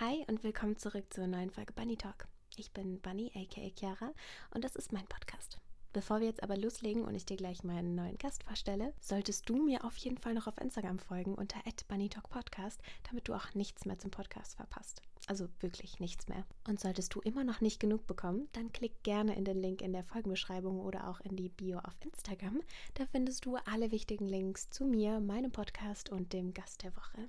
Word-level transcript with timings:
Hi 0.00 0.24
und 0.28 0.42
willkommen 0.44 0.78
zurück 0.78 1.12
zur 1.12 1.26
neuen 1.26 1.50
Folge 1.50 1.74
Bunny 1.74 1.94
Talk. 1.94 2.26
Ich 2.56 2.72
bin 2.72 3.02
Bunny, 3.02 3.30
aka 3.34 3.70
Chiara, 3.76 4.14
und 4.54 4.64
das 4.64 4.74
ist 4.74 4.94
mein 4.94 5.06
Podcast. 5.06 5.58
Bevor 5.92 6.20
wir 6.20 6.26
jetzt 6.26 6.42
aber 6.42 6.56
loslegen 6.56 7.04
und 7.04 7.14
ich 7.14 7.26
dir 7.26 7.36
gleich 7.36 7.64
meinen 7.64 7.96
neuen 7.96 8.16
Gast 8.16 8.42
vorstelle, 8.44 8.94
solltest 8.98 9.46
du 9.50 9.62
mir 9.62 9.84
auf 9.84 9.98
jeden 9.98 10.16
Fall 10.16 10.32
noch 10.32 10.46
auf 10.46 10.58
Instagram 10.58 10.98
folgen 10.98 11.34
unter 11.34 11.60
@bunnytalkpodcast, 11.88 12.80
damit 13.10 13.28
du 13.28 13.34
auch 13.34 13.52
nichts 13.52 13.84
mehr 13.84 13.98
zum 13.98 14.10
Podcast 14.10 14.54
verpasst. 14.54 15.02
Also 15.26 15.48
wirklich 15.60 16.00
nichts 16.00 16.28
mehr. 16.28 16.46
Und 16.66 16.80
solltest 16.80 17.14
du 17.14 17.20
immer 17.20 17.44
noch 17.44 17.60
nicht 17.60 17.78
genug 17.78 18.06
bekommen, 18.06 18.48
dann 18.52 18.72
klick 18.72 19.02
gerne 19.02 19.36
in 19.36 19.44
den 19.44 19.60
Link 19.60 19.82
in 19.82 19.92
der 19.92 20.04
Folgenbeschreibung 20.04 20.80
oder 20.80 21.10
auch 21.10 21.20
in 21.20 21.36
die 21.36 21.50
Bio 21.50 21.78
auf 21.78 22.00
Instagram. 22.02 22.62
Da 22.94 23.04
findest 23.04 23.44
du 23.44 23.56
alle 23.66 23.90
wichtigen 23.90 24.28
Links 24.28 24.70
zu 24.70 24.86
mir, 24.86 25.20
meinem 25.20 25.52
Podcast 25.52 26.08
und 26.08 26.32
dem 26.32 26.54
Gast 26.54 26.84
der 26.84 26.96
Woche. 26.96 27.28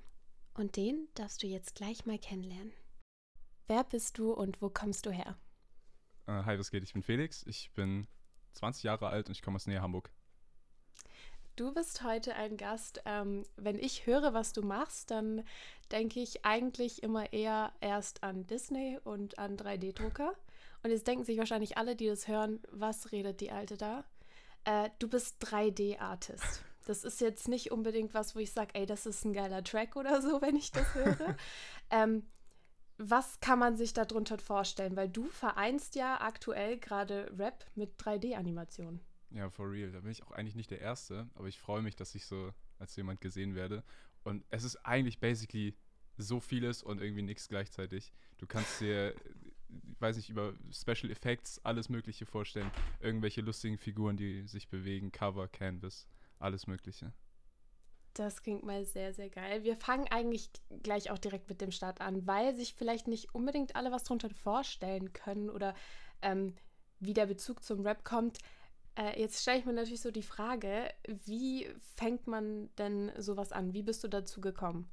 Und 0.54 0.76
den 0.76 1.08
darfst 1.14 1.42
du 1.42 1.46
jetzt 1.46 1.74
gleich 1.74 2.04
mal 2.04 2.18
kennenlernen. 2.18 2.72
Wer 3.68 3.84
bist 3.84 4.18
du 4.18 4.32
und 4.32 4.60
wo 4.60 4.68
kommst 4.68 5.06
du 5.06 5.10
her? 5.10 5.38
Äh, 6.26 6.44
hi, 6.44 6.58
was 6.58 6.70
geht? 6.70 6.84
Ich 6.84 6.92
bin 6.92 7.02
Felix. 7.02 7.42
Ich 7.46 7.72
bin 7.72 8.06
20 8.52 8.82
Jahre 8.82 9.08
alt 9.08 9.28
und 9.28 9.32
ich 9.32 9.42
komme 9.42 9.56
aus 9.56 9.66
Nähe 9.66 9.80
Hamburg. 9.80 10.10
Du 11.56 11.72
bist 11.72 12.02
heute 12.02 12.34
ein 12.34 12.56
Gast. 12.56 13.02
Ähm, 13.04 13.44
wenn 13.56 13.78
ich 13.78 14.06
höre, 14.06 14.34
was 14.34 14.52
du 14.52 14.62
machst, 14.62 15.10
dann 15.10 15.44
denke 15.90 16.20
ich 16.20 16.44
eigentlich 16.44 17.02
immer 17.02 17.32
eher 17.32 17.72
erst 17.80 18.22
an 18.22 18.46
Disney 18.46 18.98
und 19.04 19.38
an 19.38 19.56
3D-Drucker. 19.56 20.34
Und 20.82 20.90
jetzt 20.90 21.06
denken 21.06 21.24
sich 21.24 21.38
wahrscheinlich 21.38 21.76
alle, 21.78 21.96
die 21.96 22.08
das 22.08 22.28
hören, 22.28 22.60
was 22.70 23.12
redet 23.12 23.40
die 23.40 23.52
Alte 23.52 23.76
da? 23.76 24.04
Äh, 24.64 24.90
du 24.98 25.08
bist 25.08 25.42
3D-Artist. 25.44 26.64
Das 26.86 27.04
ist 27.04 27.20
jetzt 27.20 27.48
nicht 27.48 27.70
unbedingt 27.70 28.14
was, 28.14 28.34
wo 28.34 28.40
ich 28.40 28.52
sage, 28.52 28.74
ey, 28.74 28.86
das 28.86 29.06
ist 29.06 29.24
ein 29.24 29.32
geiler 29.32 29.62
Track 29.62 29.96
oder 29.96 30.20
so, 30.22 30.40
wenn 30.42 30.56
ich 30.56 30.72
das 30.72 30.94
höre. 30.94 31.36
ähm, 31.90 32.24
was 32.98 33.40
kann 33.40 33.58
man 33.58 33.76
sich 33.76 33.92
darunter 33.92 34.38
vorstellen? 34.38 34.96
Weil 34.96 35.08
du 35.08 35.24
vereinst 35.24 35.94
ja 35.94 36.20
aktuell 36.20 36.78
gerade 36.78 37.32
Rap 37.38 37.64
mit 37.74 38.00
3D-Animationen. 38.00 39.00
Ja, 39.30 39.48
for 39.48 39.70
real. 39.70 39.90
Da 39.90 40.00
bin 40.00 40.12
ich 40.12 40.22
auch 40.22 40.32
eigentlich 40.32 40.56
nicht 40.56 40.70
der 40.70 40.80
Erste, 40.80 41.28
aber 41.34 41.48
ich 41.48 41.58
freue 41.58 41.82
mich, 41.82 41.96
dass 41.96 42.14
ich 42.14 42.26
so 42.26 42.52
als 42.78 42.94
jemand 42.96 43.20
gesehen 43.20 43.54
werde. 43.54 43.82
Und 44.24 44.44
es 44.50 44.64
ist 44.64 44.76
eigentlich 44.84 45.18
basically 45.20 45.74
so 46.18 46.40
vieles 46.40 46.82
und 46.82 47.00
irgendwie 47.00 47.22
nichts 47.22 47.48
gleichzeitig. 47.48 48.12
Du 48.38 48.46
kannst 48.46 48.80
dir, 48.80 49.14
ich 49.70 50.00
weiß 50.00 50.16
nicht, 50.16 50.30
über 50.30 50.52
Special 50.70 51.10
Effects 51.10 51.58
alles 51.64 51.88
Mögliche 51.88 52.26
vorstellen. 52.26 52.70
Irgendwelche 53.00 53.40
lustigen 53.40 53.78
Figuren, 53.78 54.16
die 54.16 54.46
sich 54.46 54.68
bewegen, 54.68 55.12
Cover, 55.12 55.48
Canvas, 55.48 56.06
alles 56.42 56.66
Mögliche. 56.66 57.12
Das 58.14 58.42
klingt 58.42 58.62
mal 58.62 58.84
sehr, 58.84 59.14
sehr 59.14 59.30
geil. 59.30 59.64
Wir 59.64 59.76
fangen 59.76 60.06
eigentlich 60.10 60.50
gleich 60.82 61.10
auch 61.10 61.18
direkt 61.18 61.48
mit 61.48 61.60
dem 61.60 61.70
Start 61.70 62.00
an, 62.00 62.26
weil 62.26 62.54
sich 62.54 62.74
vielleicht 62.74 63.08
nicht 63.08 63.34
unbedingt 63.34 63.74
alle 63.74 63.90
was 63.90 64.04
darunter 64.04 64.28
vorstellen 64.30 65.12
können 65.14 65.48
oder 65.48 65.74
ähm, 66.20 66.54
wie 67.00 67.14
der 67.14 67.26
Bezug 67.26 67.64
zum 67.64 67.80
Rap 67.80 68.04
kommt. 68.04 68.38
Äh, 68.96 69.18
jetzt 69.18 69.40
stelle 69.40 69.58
ich 69.58 69.64
mir 69.64 69.72
natürlich 69.72 70.02
so 70.02 70.10
die 70.10 70.22
Frage, 70.22 70.92
wie 71.06 71.68
fängt 71.96 72.26
man 72.26 72.74
denn 72.76 73.10
sowas 73.16 73.50
an? 73.50 73.72
Wie 73.72 73.82
bist 73.82 74.04
du 74.04 74.08
dazu 74.08 74.42
gekommen? 74.42 74.90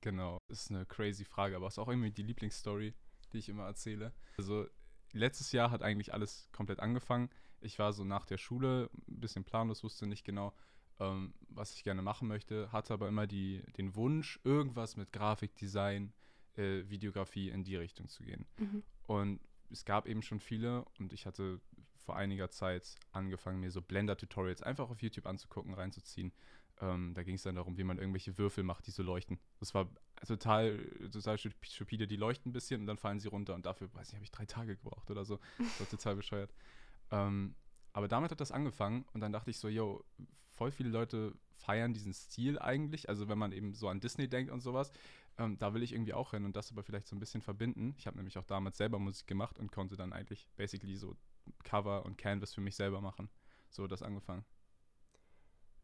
Genau, 0.00 0.38
ist 0.48 0.70
eine 0.70 0.86
crazy 0.86 1.24
Frage, 1.24 1.54
aber 1.54 1.68
ist 1.68 1.78
auch 1.78 1.88
irgendwie 1.88 2.10
die 2.10 2.22
Lieblingsstory, 2.22 2.94
die 3.32 3.38
ich 3.38 3.48
immer 3.50 3.66
erzähle. 3.66 4.12
Also 4.38 4.66
letztes 5.12 5.52
Jahr 5.52 5.70
hat 5.70 5.82
eigentlich 5.82 6.12
alles 6.12 6.48
komplett 6.52 6.80
angefangen. 6.80 7.30
Ich 7.60 7.78
war 7.78 7.92
so 7.92 8.04
nach 8.04 8.26
der 8.26 8.38
Schule 8.38 8.90
ein 9.08 9.20
bisschen 9.20 9.44
planlos, 9.44 9.84
wusste 9.84 10.06
nicht 10.06 10.24
genau, 10.24 10.52
ähm, 10.98 11.34
was 11.48 11.74
ich 11.74 11.84
gerne 11.84 12.02
machen 12.02 12.28
möchte, 12.28 12.70
hatte 12.72 12.94
aber 12.94 13.08
immer 13.08 13.26
die, 13.26 13.62
den 13.76 13.94
Wunsch, 13.94 14.40
irgendwas 14.44 14.96
mit 14.96 15.12
Grafikdesign, 15.12 16.12
äh, 16.56 16.88
Videografie 16.88 17.50
in 17.50 17.64
die 17.64 17.76
Richtung 17.76 18.08
zu 18.08 18.24
gehen. 18.24 18.46
Mhm. 18.58 18.82
Und 19.06 19.40
es 19.70 19.84
gab 19.84 20.06
eben 20.06 20.22
schon 20.22 20.40
viele 20.40 20.84
und 20.98 21.12
ich 21.12 21.26
hatte 21.26 21.60
vor 21.96 22.16
einiger 22.16 22.50
Zeit 22.50 22.96
angefangen, 23.12 23.60
mir 23.60 23.70
so 23.70 23.80
Blender-Tutorials 23.80 24.62
einfach 24.62 24.90
auf 24.90 25.00
YouTube 25.00 25.26
anzugucken, 25.26 25.74
reinzuziehen. 25.74 26.32
Ähm, 26.80 27.14
da 27.14 27.22
ging 27.22 27.36
es 27.36 27.42
dann 27.42 27.54
darum, 27.54 27.76
wie 27.76 27.84
man 27.84 27.98
irgendwelche 27.98 28.36
Würfel 28.38 28.64
macht, 28.64 28.86
die 28.86 28.90
so 28.90 29.02
leuchten. 29.02 29.38
Das 29.60 29.74
war 29.74 29.88
total, 30.26 30.78
total 31.12 31.38
stupide. 31.38 32.06
Die 32.06 32.16
leuchten 32.16 32.50
ein 32.50 32.52
bisschen 32.52 32.80
und 32.80 32.86
dann 32.86 32.98
fallen 32.98 33.20
sie 33.20 33.28
runter 33.28 33.54
und 33.54 33.66
dafür, 33.66 33.92
weiß 33.94 34.08
ich, 34.08 34.14
habe 34.14 34.24
ich 34.24 34.30
drei 34.30 34.46
Tage 34.46 34.76
gebraucht 34.76 35.10
oder 35.10 35.24
so. 35.24 35.38
Das 35.58 35.80
war 35.80 35.88
total 35.88 36.16
bescheuert. 36.16 36.52
Ähm, 37.10 37.54
aber 37.92 38.08
damit 38.08 38.30
hat 38.30 38.40
das 38.40 38.52
angefangen 38.52 39.04
und 39.12 39.20
dann 39.20 39.32
dachte 39.32 39.50
ich 39.50 39.58
so, 39.58 39.68
yo, 39.68 40.04
voll 40.54 40.72
viele 40.72 40.88
Leute 40.88 41.34
feiern 41.50 41.92
diesen 41.92 42.12
Stil 42.12 42.58
eigentlich. 42.58 43.08
Also 43.08 43.28
wenn 43.28 43.38
man 43.38 43.52
eben 43.52 43.74
so 43.74 43.88
an 43.88 44.00
Disney 44.00 44.28
denkt 44.28 44.50
und 44.50 44.60
sowas, 44.60 44.92
ähm, 45.38 45.58
da 45.58 45.74
will 45.74 45.82
ich 45.82 45.92
irgendwie 45.92 46.14
auch 46.14 46.32
hin 46.32 46.44
und 46.44 46.56
das 46.56 46.70
aber 46.72 46.82
vielleicht 46.82 47.06
so 47.06 47.16
ein 47.16 47.20
bisschen 47.20 47.42
verbinden. 47.42 47.94
Ich 47.98 48.06
habe 48.06 48.16
nämlich 48.16 48.38
auch 48.38 48.44
damals 48.44 48.76
selber 48.76 48.98
Musik 48.98 49.26
gemacht 49.26 49.58
und 49.58 49.72
konnte 49.72 49.96
dann 49.96 50.12
eigentlich 50.12 50.48
basically 50.56 50.96
so 50.96 51.16
Cover 51.64 52.04
und 52.04 52.18
Canvas 52.18 52.54
für 52.54 52.60
mich 52.60 52.76
selber 52.76 53.00
machen. 53.00 53.28
So 53.70 53.86
das 53.86 54.02
angefangen. 54.02 54.44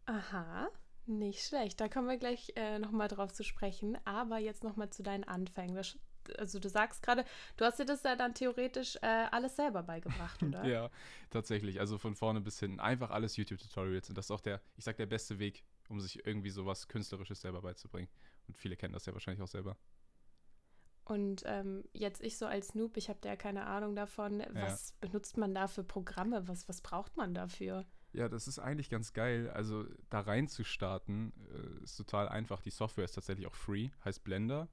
Aha, 0.09 0.71
nicht 1.05 1.45
schlecht. 1.45 1.79
Da 1.81 1.89
kommen 1.89 2.09
wir 2.09 2.17
gleich 2.17 2.53
äh, 2.57 2.79
nochmal 2.79 3.09
drauf 3.09 3.31
zu 3.33 3.45
sprechen. 3.45 3.99
Aber 4.07 4.39
jetzt 4.39 4.65
nochmal 4.65 4.89
zu 4.89 5.03
deinen 5.03 5.25
Anfängen. 5.25 5.77
Das 5.77 5.99
also 6.39 6.59
du 6.59 6.69
sagst 6.69 7.03
gerade, 7.03 7.25
du 7.57 7.65
hast 7.65 7.79
dir 7.79 7.85
das 7.85 8.03
ja 8.03 8.17
dann 8.17 8.35
theoretisch 8.35 8.97
äh, 8.97 9.27
alles 9.31 9.57
selber 9.57 9.83
beigebracht, 9.83 10.43
oder? 10.43 10.65
ja, 10.67 10.91
tatsächlich. 11.31 11.81
Also 11.81 11.99
von 11.99 12.15
vorne 12.15 12.41
bis 12.41 12.59
hinten. 12.59 12.81
Einfach 12.81 13.11
alles 13.11 13.37
YouTube-Tutorials. 13.37 14.09
Und 14.09 14.19
das 14.19 14.27
ist 14.27 14.31
auch 14.31 14.41
der, 14.41 14.61
ich 14.77 14.85
sag, 14.85 14.97
der 14.97 15.07
beste 15.07 15.39
Weg, 15.39 15.63
um 15.89 16.01
sich 16.01 16.27
irgendwie 16.27 16.51
sowas 16.51 16.89
Künstlerisches 16.89 17.41
selber 17.41 17.63
beizubringen. 17.63 18.09
Und 18.47 18.57
viele 18.57 18.77
kennen 18.77 18.95
das 18.95 19.07
ja 19.07 19.13
wahrscheinlich 19.13 19.43
auch 19.43 19.49
selber. 19.49 19.77
Und 21.05 21.43
ähm, 21.47 21.85
jetzt 21.93 22.23
ich 22.23 22.37
so 22.37 22.47
als 22.47 22.75
Noob, 22.75 22.97
ich 22.97 23.09
habe 23.09 23.19
da 23.23 23.31
ja 23.31 23.37
keine 23.37 23.67
Ahnung 23.67 23.95
davon, 23.95 24.43
was 24.53 24.91
ja. 24.91 24.97
benutzt 25.09 25.39
man 25.39 25.55
da 25.55 25.67
für 25.67 25.85
Programme? 25.85 26.47
Was, 26.49 26.69
was 26.69 26.83
braucht 26.83 27.17
man 27.17 27.33
dafür? 27.35 27.87
Ja, 28.19 28.29
das 28.29 28.49
ist 28.49 28.59
eigentlich 28.59 28.91
ganz 28.91 29.13
geil. 29.13 29.49
Also 29.51 29.87
da 30.11 30.19
rein 30.19 30.49
zu 30.49 30.65
starten, 30.65 31.33
äh, 31.55 31.85
ist 31.85 31.97
total 31.97 32.29
einfach. 32.29 32.61
Die 32.61 32.71
Software 32.71 33.05
ist 33.05 33.13
tatsächlich 33.13 33.47
auch 33.47 33.55
free, 33.55 33.91
heißt 34.05 34.25
Blender. 34.25 34.67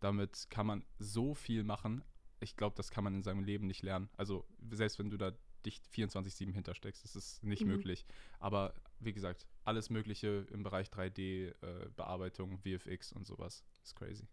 Damit 0.00 0.48
kann 0.50 0.66
man 0.66 0.84
so 0.98 1.34
viel 1.34 1.64
machen. 1.64 2.04
Ich 2.40 2.56
glaube, 2.56 2.76
das 2.76 2.90
kann 2.90 3.02
man 3.02 3.14
in 3.14 3.22
seinem 3.22 3.42
Leben 3.42 3.66
nicht 3.66 3.82
lernen. 3.82 4.10
Also 4.18 4.44
selbst 4.70 4.98
wenn 4.98 5.08
du 5.08 5.16
da 5.16 5.32
dich 5.64 5.80
24-7 5.94 6.52
hintersteckst, 6.52 7.02
das 7.02 7.16
ist 7.16 7.42
nicht 7.42 7.62
mhm. 7.62 7.68
möglich. 7.68 8.04
Aber 8.38 8.74
wie 8.98 9.14
gesagt, 9.14 9.46
alles 9.64 9.88
Mögliche 9.88 10.46
im 10.52 10.62
Bereich 10.62 10.88
3D-Bearbeitung, 10.88 12.60
äh, 12.66 12.78
VFX 12.78 13.12
und 13.12 13.26
sowas 13.26 13.64
ist 13.82 13.96
crazy. 13.96 14.28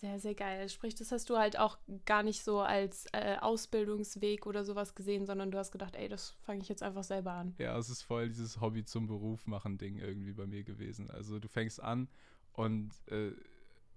Sehr, 0.00 0.20
sehr 0.20 0.34
geil. 0.36 0.68
Sprich, 0.68 0.94
das 0.94 1.10
hast 1.10 1.28
du 1.28 1.38
halt 1.38 1.58
auch 1.58 1.76
gar 2.06 2.22
nicht 2.22 2.44
so 2.44 2.60
als 2.60 3.06
äh, 3.12 3.36
Ausbildungsweg 3.40 4.46
oder 4.46 4.64
sowas 4.64 4.94
gesehen, 4.94 5.26
sondern 5.26 5.50
du 5.50 5.58
hast 5.58 5.72
gedacht, 5.72 5.96
ey, 5.96 6.08
das 6.08 6.36
fange 6.42 6.60
ich 6.60 6.68
jetzt 6.68 6.84
einfach 6.84 7.02
selber 7.02 7.32
an. 7.32 7.56
Ja, 7.58 7.76
es 7.76 7.90
ist 7.90 8.02
voll 8.02 8.28
dieses 8.28 8.60
Hobby 8.60 8.84
zum 8.84 9.08
Beruf 9.08 9.48
machen 9.48 9.76
Ding 9.76 9.98
irgendwie 9.98 10.32
bei 10.32 10.46
mir 10.46 10.62
gewesen. 10.62 11.10
Also 11.10 11.40
du 11.40 11.48
fängst 11.48 11.82
an 11.82 12.08
und 12.52 12.92
äh, 13.08 13.32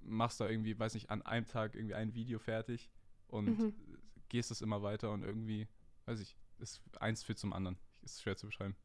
machst 0.01 0.41
da 0.41 0.50
irgendwie, 0.50 0.78
weiß 0.78 0.95
nicht, 0.95 1.12
an 1.12 1.22
einem 1.22 1.45
Tag 1.45 1.75
irgendwie 1.75 1.94
ein 1.94 2.16
Video 2.16 2.39
fertig 2.39 2.89
und 3.28 3.59
mhm. 3.59 3.73
gehst 4.29 4.50
es 4.50 4.62
immer 4.62 4.81
weiter 4.81 5.12
und 5.12 5.23
irgendwie, 5.23 5.68
weiß 6.06 6.19
ich, 6.19 6.35
ist 6.57 6.81
eins 7.00 7.22
führt 7.22 7.38
zum 7.38 7.53
anderen. 7.53 7.78
Ist 8.01 8.23
schwer 8.23 8.35
zu 8.35 8.47
beschreiben. 8.47 8.75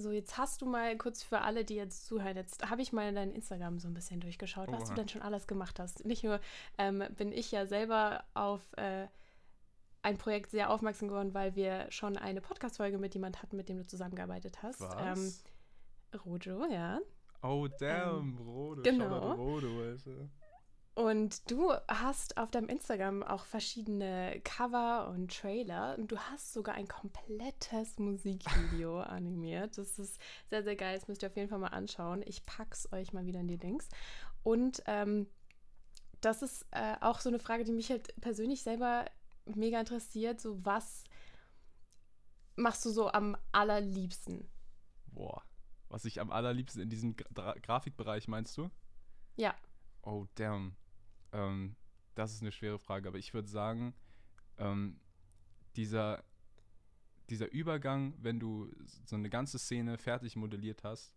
So, 0.00 0.12
jetzt 0.12 0.38
hast 0.38 0.62
du 0.62 0.66
mal 0.66 0.96
kurz 0.96 1.24
für 1.24 1.40
alle, 1.40 1.64
die 1.64 1.74
jetzt 1.74 2.06
zuhören, 2.06 2.36
jetzt 2.36 2.70
habe 2.70 2.80
ich 2.82 2.92
mal 2.92 3.12
dein 3.12 3.32
Instagram 3.32 3.80
so 3.80 3.88
ein 3.88 3.94
bisschen 3.94 4.20
durchgeschaut, 4.20 4.70
was 4.70 4.82
Oha. 4.82 4.88
du 4.90 4.94
denn 4.94 5.08
schon 5.08 5.22
alles 5.22 5.48
gemacht 5.48 5.80
hast. 5.80 6.04
Nicht 6.04 6.22
nur 6.22 6.38
ähm, 6.78 7.02
bin 7.16 7.32
ich 7.32 7.50
ja 7.50 7.66
selber 7.66 8.22
auf 8.32 8.60
äh, 8.76 9.08
ein 10.02 10.16
Projekt 10.16 10.52
sehr 10.52 10.70
aufmerksam 10.70 11.08
geworden, 11.08 11.34
weil 11.34 11.56
wir 11.56 11.90
schon 11.90 12.16
eine 12.16 12.40
Podcast-Folge 12.40 12.96
mit 12.96 13.14
jemand 13.14 13.42
hatten, 13.42 13.56
mit 13.56 13.68
dem 13.68 13.78
du 13.78 13.86
zusammengearbeitet 13.88 14.62
hast. 14.62 14.80
Was? 14.82 15.42
Ähm, 16.14 16.20
Rojo, 16.24 16.64
ja. 16.70 17.00
Oh, 17.42 17.66
damn, 17.80 18.20
ähm, 18.20 18.38
Rode. 18.38 18.82
Genau. 18.82 19.32
Rode, 19.32 19.66
weißt 19.66 20.06
du. 20.06 20.30
Und 20.98 21.48
du 21.48 21.72
hast 21.86 22.38
auf 22.38 22.50
deinem 22.50 22.68
Instagram 22.68 23.22
auch 23.22 23.44
verschiedene 23.44 24.40
Cover 24.42 25.08
und 25.10 25.32
Trailer 25.32 25.96
und 25.96 26.10
du 26.10 26.18
hast 26.18 26.52
sogar 26.52 26.74
ein 26.74 26.88
komplettes 26.88 28.00
Musikvideo 28.00 29.00
animiert. 29.02 29.78
Das 29.78 30.00
ist 30.00 30.20
sehr, 30.50 30.64
sehr 30.64 30.74
geil. 30.74 30.98
Das 30.98 31.06
müsst 31.06 31.22
ihr 31.22 31.28
auf 31.28 31.36
jeden 31.36 31.48
Fall 31.48 31.60
mal 31.60 31.68
anschauen. 31.68 32.24
Ich 32.26 32.44
pack's 32.46 32.92
euch 32.92 33.12
mal 33.12 33.26
wieder 33.26 33.38
in 33.38 33.46
die 33.46 33.58
Links. 33.58 33.88
Und 34.42 34.82
ähm, 34.86 35.28
das 36.20 36.42
ist 36.42 36.66
äh, 36.72 36.96
auch 37.00 37.20
so 37.20 37.28
eine 37.28 37.38
Frage, 37.38 37.62
die 37.62 37.72
mich 37.72 37.90
halt 37.90 38.20
persönlich 38.20 38.62
selber 38.62 39.06
mega 39.44 39.78
interessiert. 39.78 40.40
So, 40.40 40.64
was 40.64 41.04
machst 42.56 42.84
du 42.84 42.90
so 42.90 43.08
am 43.08 43.36
allerliebsten? 43.52 44.50
Boah 45.06 45.44
was 45.88 46.04
ich 46.04 46.20
am 46.20 46.30
allerliebsten 46.30 46.82
in 46.82 46.90
diesem 46.90 47.16
Gra 47.16 47.54
Grafikbereich 47.62 48.28
meinst 48.28 48.56
du? 48.58 48.70
Ja. 49.36 49.54
Oh, 50.02 50.26
damn. 50.34 50.76
Ähm, 51.32 51.76
das 52.14 52.32
ist 52.32 52.42
eine 52.42 52.52
schwere 52.52 52.78
Frage, 52.78 53.08
aber 53.08 53.18
ich 53.18 53.34
würde 53.34 53.48
sagen, 53.48 53.94
ähm, 54.58 54.98
dieser, 55.76 56.24
dieser 57.30 57.50
Übergang, 57.52 58.14
wenn 58.18 58.40
du 58.40 58.70
so 59.04 59.16
eine 59.16 59.30
ganze 59.30 59.58
Szene 59.58 59.98
fertig 59.98 60.36
modelliert 60.36 60.84
hast, 60.84 61.14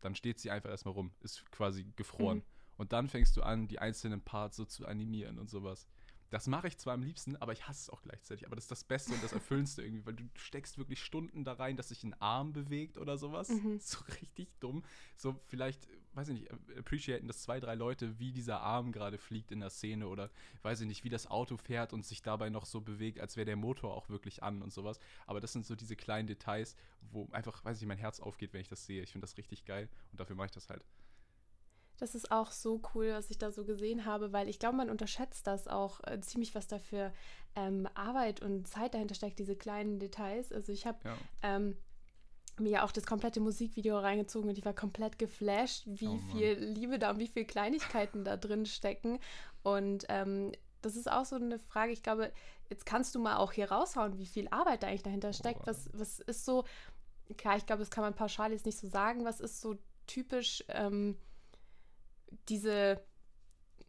dann 0.00 0.14
steht 0.14 0.38
sie 0.38 0.50
einfach 0.50 0.70
erstmal 0.70 0.94
rum, 0.94 1.12
ist 1.20 1.50
quasi 1.50 1.84
gefroren. 1.96 2.38
Mhm. 2.38 2.44
Und 2.76 2.92
dann 2.92 3.08
fängst 3.08 3.36
du 3.36 3.42
an, 3.42 3.68
die 3.68 3.78
einzelnen 3.78 4.20
Parts 4.20 4.56
so 4.56 4.64
zu 4.64 4.86
animieren 4.86 5.38
und 5.38 5.48
sowas. 5.48 5.86
Das 6.30 6.46
mache 6.46 6.66
ich 6.66 6.76
zwar 6.78 6.94
am 6.94 7.02
liebsten, 7.02 7.36
aber 7.36 7.52
ich 7.52 7.68
hasse 7.68 7.82
es 7.82 7.90
auch 7.90 8.02
gleichzeitig. 8.02 8.46
Aber 8.46 8.56
das 8.56 8.64
ist 8.64 8.70
das 8.70 8.84
Beste 8.84 9.12
und 9.12 9.22
das 9.22 9.32
Erfüllendste 9.32 9.82
irgendwie, 9.82 10.04
weil 10.04 10.14
du 10.14 10.24
steckst 10.34 10.78
wirklich 10.78 11.02
Stunden 11.02 11.44
da 11.44 11.52
rein, 11.52 11.76
dass 11.76 11.88
sich 11.88 12.02
ein 12.02 12.20
Arm 12.20 12.52
bewegt 12.52 12.98
oder 12.98 13.16
sowas. 13.16 13.48
Mhm. 13.48 13.78
So 13.80 13.98
richtig 14.20 14.48
dumm. 14.60 14.82
So 15.16 15.40
vielleicht, 15.46 15.86
weiß 16.14 16.28
ich 16.28 16.40
nicht, 16.40 16.50
appreciaten 16.78 17.26
das 17.26 17.42
zwei, 17.42 17.60
drei 17.60 17.74
Leute, 17.74 18.18
wie 18.18 18.32
dieser 18.32 18.60
Arm 18.60 18.92
gerade 18.92 19.18
fliegt 19.18 19.50
in 19.52 19.60
der 19.60 19.70
Szene 19.70 20.08
oder 20.08 20.30
weiß 20.62 20.80
ich 20.80 20.86
nicht, 20.86 21.04
wie 21.04 21.08
das 21.10 21.26
Auto 21.26 21.56
fährt 21.56 21.92
und 21.92 22.04
sich 22.04 22.22
dabei 22.22 22.50
noch 22.50 22.66
so 22.66 22.80
bewegt, 22.80 23.20
als 23.20 23.36
wäre 23.36 23.46
der 23.46 23.56
Motor 23.56 23.94
auch 23.94 24.08
wirklich 24.08 24.42
an 24.42 24.62
und 24.62 24.72
sowas. 24.72 24.98
Aber 25.26 25.40
das 25.40 25.52
sind 25.52 25.66
so 25.66 25.74
diese 25.74 25.96
kleinen 25.96 26.26
Details, 26.26 26.76
wo 27.10 27.28
einfach, 27.32 27.64
weiß 27.64 27.80
ich, 27.80 27.86
mein 27.86 27.98
Herz 27.98 28.20
aufgeht, 28.20 28.52
wenn 28.52 28.60
ich 28.60 28.68
das 28.68 28.86
sehe. 28.86 29.02
Ich 29.02 29.12
finde 29.12 29.26
das 29.26 29.36
richtig 29.36 29.64
geil 29.64 29.88
und 30.12 30.20
dafür 30.20 30.36
mache 30.36 30.46
ich 30.46 30.52
das 30.52 30.68
halt. 30.68 30.84
Das 31.98 32.16
ist 32.16 32.32
auch 32.32 32.50
so 32.50 32.82
cool, 32.94 33.12
was 33.12 33.30
ich 33.30 33.38
da 33.38 33.52
so 33.52 33.64
gesehen 33.64 34.04
habe, 34.04 34.32
weil 34.32 34.48
ich 34.48 34.58
glaube, 34.58 34.76
man 34.76 34.90
unterschätzt 34.90 35.46
das 35.46 35.68
auch 35.68 36.00
äh, 36.04 36.20
ziemlich, 36.20 36.54
was 36.54 36.66
da 36.66 36.80
für 36.80 37.12
ähm, 37.54 37.88
Arbeit 37.94 38.42
und 38.42 38.66
Zeit 38.66 38.94
dahinter 38.94 39.14
steckt, 39.14 39.38
diese 39.38 39.54
kleinen 39.54 40.00
Details. 40.00 40.50
Also 40.52 40.72
ich 40.72 40.86
habe 40.86 40.98
Ja. 41.04 41.16
ähm, 41.42 41.76
mir 42.58 42.84
auch 42.84 42.92
das 42.92 43.06
komplette 43.06 43.40
Musikvideo 43.40 43.98
reingezogen 43.98 44.48
und 44.48 44.58
ich 44.58 44.64
war 44.64 44.74
komplett 44.74 45.18
geflasht, 45.18 45.84
wie 45.86 46.08
Oh 46.08 46.18
viel 46.32 46.52
Liebe 46.54 46.98
da 46.98 47.10
und 47.10 47.18
wie 47.18 47.26
viel 47.26 47.44
Kleinigkeiten 47.44 48.24
da 48.24 48.36
drin 48.36 48.66
stecken. 48.66 49.18
Und 49.62 50.04
ähm, 50.08 50.52
das 50.82 50.96
ist 50.96 51.10
auch 51.10 51.24
so 51.24 51.36
eine 51.36 51.58
Frage, 51.58 51.92
ich 51.92 52.02
glaube, 52.02 52.32
jetzt 52.68 52.86
kannst 52.86 53.14
du 53.14 53.18
mal 53.18 53.36
auch 53.36 53.52
hier 53.52 53.70
raushauen, 53.70 54.18
wie 54.18 54.26
viel 54.26 54.48
Arbeit 54.48 54.82
da 54.82 54.88
eigentlich 54.88 55.02
dahinter 55.02 55.32
steckt. 55.32 55.60
Boah. 55.60 55.68
Was, 55.68 55.90
was 55.92 56.20
ist 56.20 56.44
so, 56.44 56.64
klar, 57.36 57.56
ich 57.56 57.66
glaube, 57.66 57.80
das 57.80 57.90
kann 57.90 58.04
man 58.04 58.14
pauschal 58.14 58.52
jetzt 58.52 58.66
nicht 58.66 58.78
so 58.78 58.86
sagen, 58.86 59.24
was 59.24 59.40
ist 59.40 59.60
so 59.60 59.76
typisch 60.06 60.64
ähm, 60.68 61.16
diese, 62.48 63.02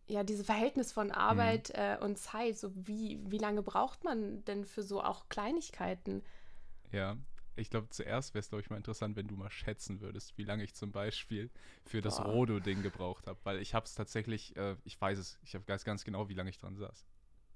ja, 0.07 0.23
dieses 0.23 0.45
Verhältnis 0.45 0.91
von 0.91 1.11
Arbeit 1.11 1.71
äh, 1.71 1.97
und 1.99 2.17
Zeit, 2.17 2.57
so 2.57 2.71
wie, 2.75 3.19
wie 3.25 3.37
lange 3.37 3.61
braucht 3.61 4.03
man 4.03 4.43
denn 4.45 4.65
für 4.65 4.83
so 4.83 5.03
auch 5.03 5.29
Kleinigkeiten? 5.29 6.23
Ja, 6.91 7.17
ich 7.55 7.69
glaube, 7.69 7.89
zuerst 7.89 8.33
wäre 8.33 8.39
es, 8.41 8.49
glaube 8.49 8.61
ich, 8.61 8.69
mal 8.69 8.77
interessant, 8.77 9.15
wenn 9.15 9.27
du 9.27 9.35
mal 9.35 9.49
schätzen 9.49 10.01
würdest, 10.01 10.37
wie 10.37 10.43
lange 10.43 10.63
ich 10.63 10.73
zum 10.75 10.91
Beispiel 10.91 11.49
für 11.83 12.01
das 12.01 12.17
Boah. 12.17 12.25
Rodo-Ding 12.25 12.81
gebraucht 12.81 13.27
habe. 13.27 13.39
Weil 13.43 13.59
ich 13.59 13.73
habe 13.73 13.85
es 13.85 13.95
tatsächlich, 13.95 14.55
äh, 14.57 14.75
ich 14.83 14.99
weiß 14.99 15.17
es, 15.19 15.39
ich 15.43 15.55
hab- 15.55 15.67
weiß 15.67 15.83
ganz 15.85 16.03
genau, 16.03 16.29
wie 16.29 16.33
lange 16.33 16.49
ich 16.49 16.57
dran 16.57 16.75
saß. 16.75 17.05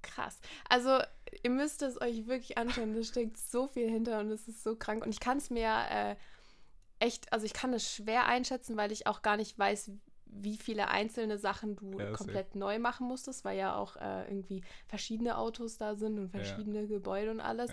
Krass. 0.01 0.39
Also, 0.69 0.99
ihr 1.43 1.49
müsst 1.49 1.81
es 1.81 1.99
euch 2.01 2.25
wirklich 2.27 2.57
anschauen. 2.57 2.93
Da 2.93 3.03
steckt 3.03 3.37
so 3.37 3.67
viel 3.67 3.89
hinter 3.89 4.19
und 4.21 4.31
es 4.31 4.47
ist 4.47 4.63
so 4.63 4.75
krank. 4.75 5.03
Und 5.03 5.09
ich 5.11 5.19
kann 5.19 5.37
es 5.37 5.49
mir 5.49 5.69
äh, 5.89 6.15
echt, 6.99 7.31
also 7.33 7.45
ich 7.45 7.53
kann 7.53 7.73
es 7.73 7.93
schwer 7.93 8.25
einschätzen, 8.25 8.77
weil 8.77 8.91
ich 8.91 9.07
auch 9.07 9.21
gar 9.21 9.35
nicht 9.37 9.59
weiß, 9.59 9.91
wie 10.31 10.57
viele 10.57 10.89
einzelne 10.89 11.37
Sachen 11.39 11.75
du 11.75 11.97
Ja, 11.99 12.11
komplett 12.11 12.55
neu 12.55 12.79
machen 12.79 13.07
musstest, 13.07 13.43
weil 13.43 13.57
ja 13.57 13.75
auch 13.75 13.95
äh, 13.97 14.27
irgendwie 14.29 14.63
verschiedene 14.87 15.37
Autos 15.37 15.77
da 15.77 15.95
sind 15.95 16.19
und 16.19 16.29
Ja. 16.29 16.29
verschiedene 16.29 16.87
Gebäude 16.87 17.31
und 17.31 17.41
alles. 17.41 17.71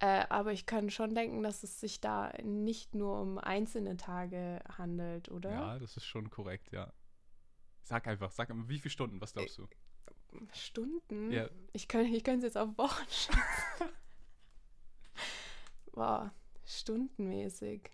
Äh, 0.00 0.26
aber 0.28 0.52
ich 0.52 0.66
kann 0.66 0.90
schon 0.90 1.14
denken, 1.14 1.42
dass 1.42 1.62
es 1.62 1.80
sich 1.80 2.00
da 2.00 2.32
nicht 2.42 2.94
nur 2.94 3.20
um 3.20 3.38
einzelne 3.38 3.96
Tage 3.96 4.60
handelt, 4.76 5.30
oder? 5.30 5.50
ja, 5.50 5.78
das 5.78 5.96
ist 5.96 6.04
schon 6.04 6.30
korrekt, 6.30 6.72
ja. 6.72 6.92
Sag 7.82 8.06
einfach, 8.06 8.30
sag 8.30 8.50
einfach, 8.50 8.68
wie 8.68 8.78
viele 8.78 8.90
Stunden, 8.90 9.20
was 9.20 9.32
glaubst 9.34 9.58
du? 9.58 9.68
Stunden? 10.52 11.30
Ja. 11.30 11.48
Ich 11.72 11.88
könnte 11.88 12.18
es 12.38 12.42
jetzt 12.42 12.58
auf 12.58 12.76
Wochen 12.76 13.04
schätzen. 13.08 13.94
Boah, 15.92 16.32
stundenmäßig. 16.64 17.90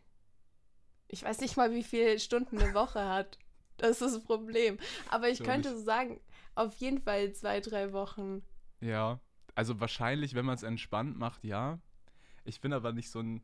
Ich 1.08 1.22
weiß 1.22 1.40
nicht 1.40 1.56
mal, 1.56 1.72
wie 1.72 1.82
viele 1.82 2.18
Stunden 2.18 2.58
eine 2.58 2.72
Woche 2.74 3.04
hat. 3.06 3.38
Das 3.76 3.92
ist 3.92 4.02
das 4.02 4.24
Problem. 4.24 4.78
Aber 5.08 5.28
ich 5.28 5.38
So 5.38 5.44
könnte 5.44 5.76
so 5.76 5.82
sagen, 5.82 6.20
auf 6.54 6.74
jeden 6.76 7.00
Fall 7.02 7.32
zwei, 7.32 7.60
drei 7.60 7.92
Wochen. 7.92 8.42
Ja, 8.80 9.20
also 9.54 9.80
wahrscheinlich, 9.80 10.34
wenn 10.34 10.44
man 10.46 10.54
es 10.54 10.62
entspannt 10.62 11.18
macht, 11.18 11.44
ja. 11.44 11.80
Ich 12.50 12.60
bin 12.60 12.72
aber 12.72 12.92
nicht 12.92 13.10
so 13.10 13.20
ein, 13.20 13.42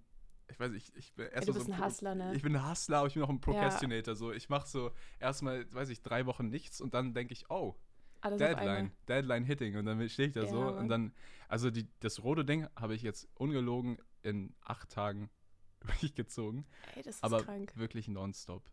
ich 0.49 0.59
weiß 0.59 0.73
nicht, 0.73 0.95
ich 0.97 1.15
bin 1.15 1.29
erst 1.29 1.49
du 1.49 1.55
bist 1.55 1.67
so 1.67 1.73
ein 1.73 1.79
Pro- 1.79 1.87
Hustler, 1.87 2.15
ne? 2.17 2.35
Ich 2.35 2.43
bin 2.43 2.57
ein 2.57 2.69
Hustler, 2.69 2.99
aber 2.99 3.07
ich 3.07 3.15
bin 3.15 3.23
auch 3.23 3.29
ein 3.29 3.41
Procrastinator. 3.41 4.17
So, 4.17 4.33
ich 4.33 4.49
mache 4.49 4.67
so 4.69 4.91
erstmal, 5.21 5.73
weiß 5.73 5.89
ich, 5.91 6.03
drei 6.03 6.27
Wochen 6.27 6.49
nichts 6.49 6.81
und 6.81 6.93
dann 6.93 7.15
denke 7.15 7.33
ich, 7.33 7.49
oh, 7.51 7.77
Alles 8.21 8.43
auf 8.43 8.49
Deadline. 8.49 8.91
Deadline 9.09 9.45
hitting 9.45 9.77
und 9.77 9.87
dann 9.87 10.09
stehe 10.09 10.27
ich 10.29 10.35
da 10.35 10.43
Ja, 10.43 10.49
so 10.49 10.61
Mann. 10.61 10.79
und 10.79 10.89
dann, 10.89 11.13
also 11.49 11.71
die, 11.71 11.87
das 12.01 12.23
rote 12.25 12.45
Ding 12.45 12.67
habe 12.75 12.95
ich 12.97 13.03
jetzt 13.03 13.29
ungelogen 13.35 13.99
in 14.23 14.55
acht 14.61 14.89
Tagen 14.91 15.31
durchgezogen, 15.81 16.67
Ey, 16.97 17.03
das 17.05 17.17
ist 17.17 17.25
aber 17.25 17.43
krank. 17.45 17.73
wirklich 17.77 18.09
nonstop. 18.09 18.71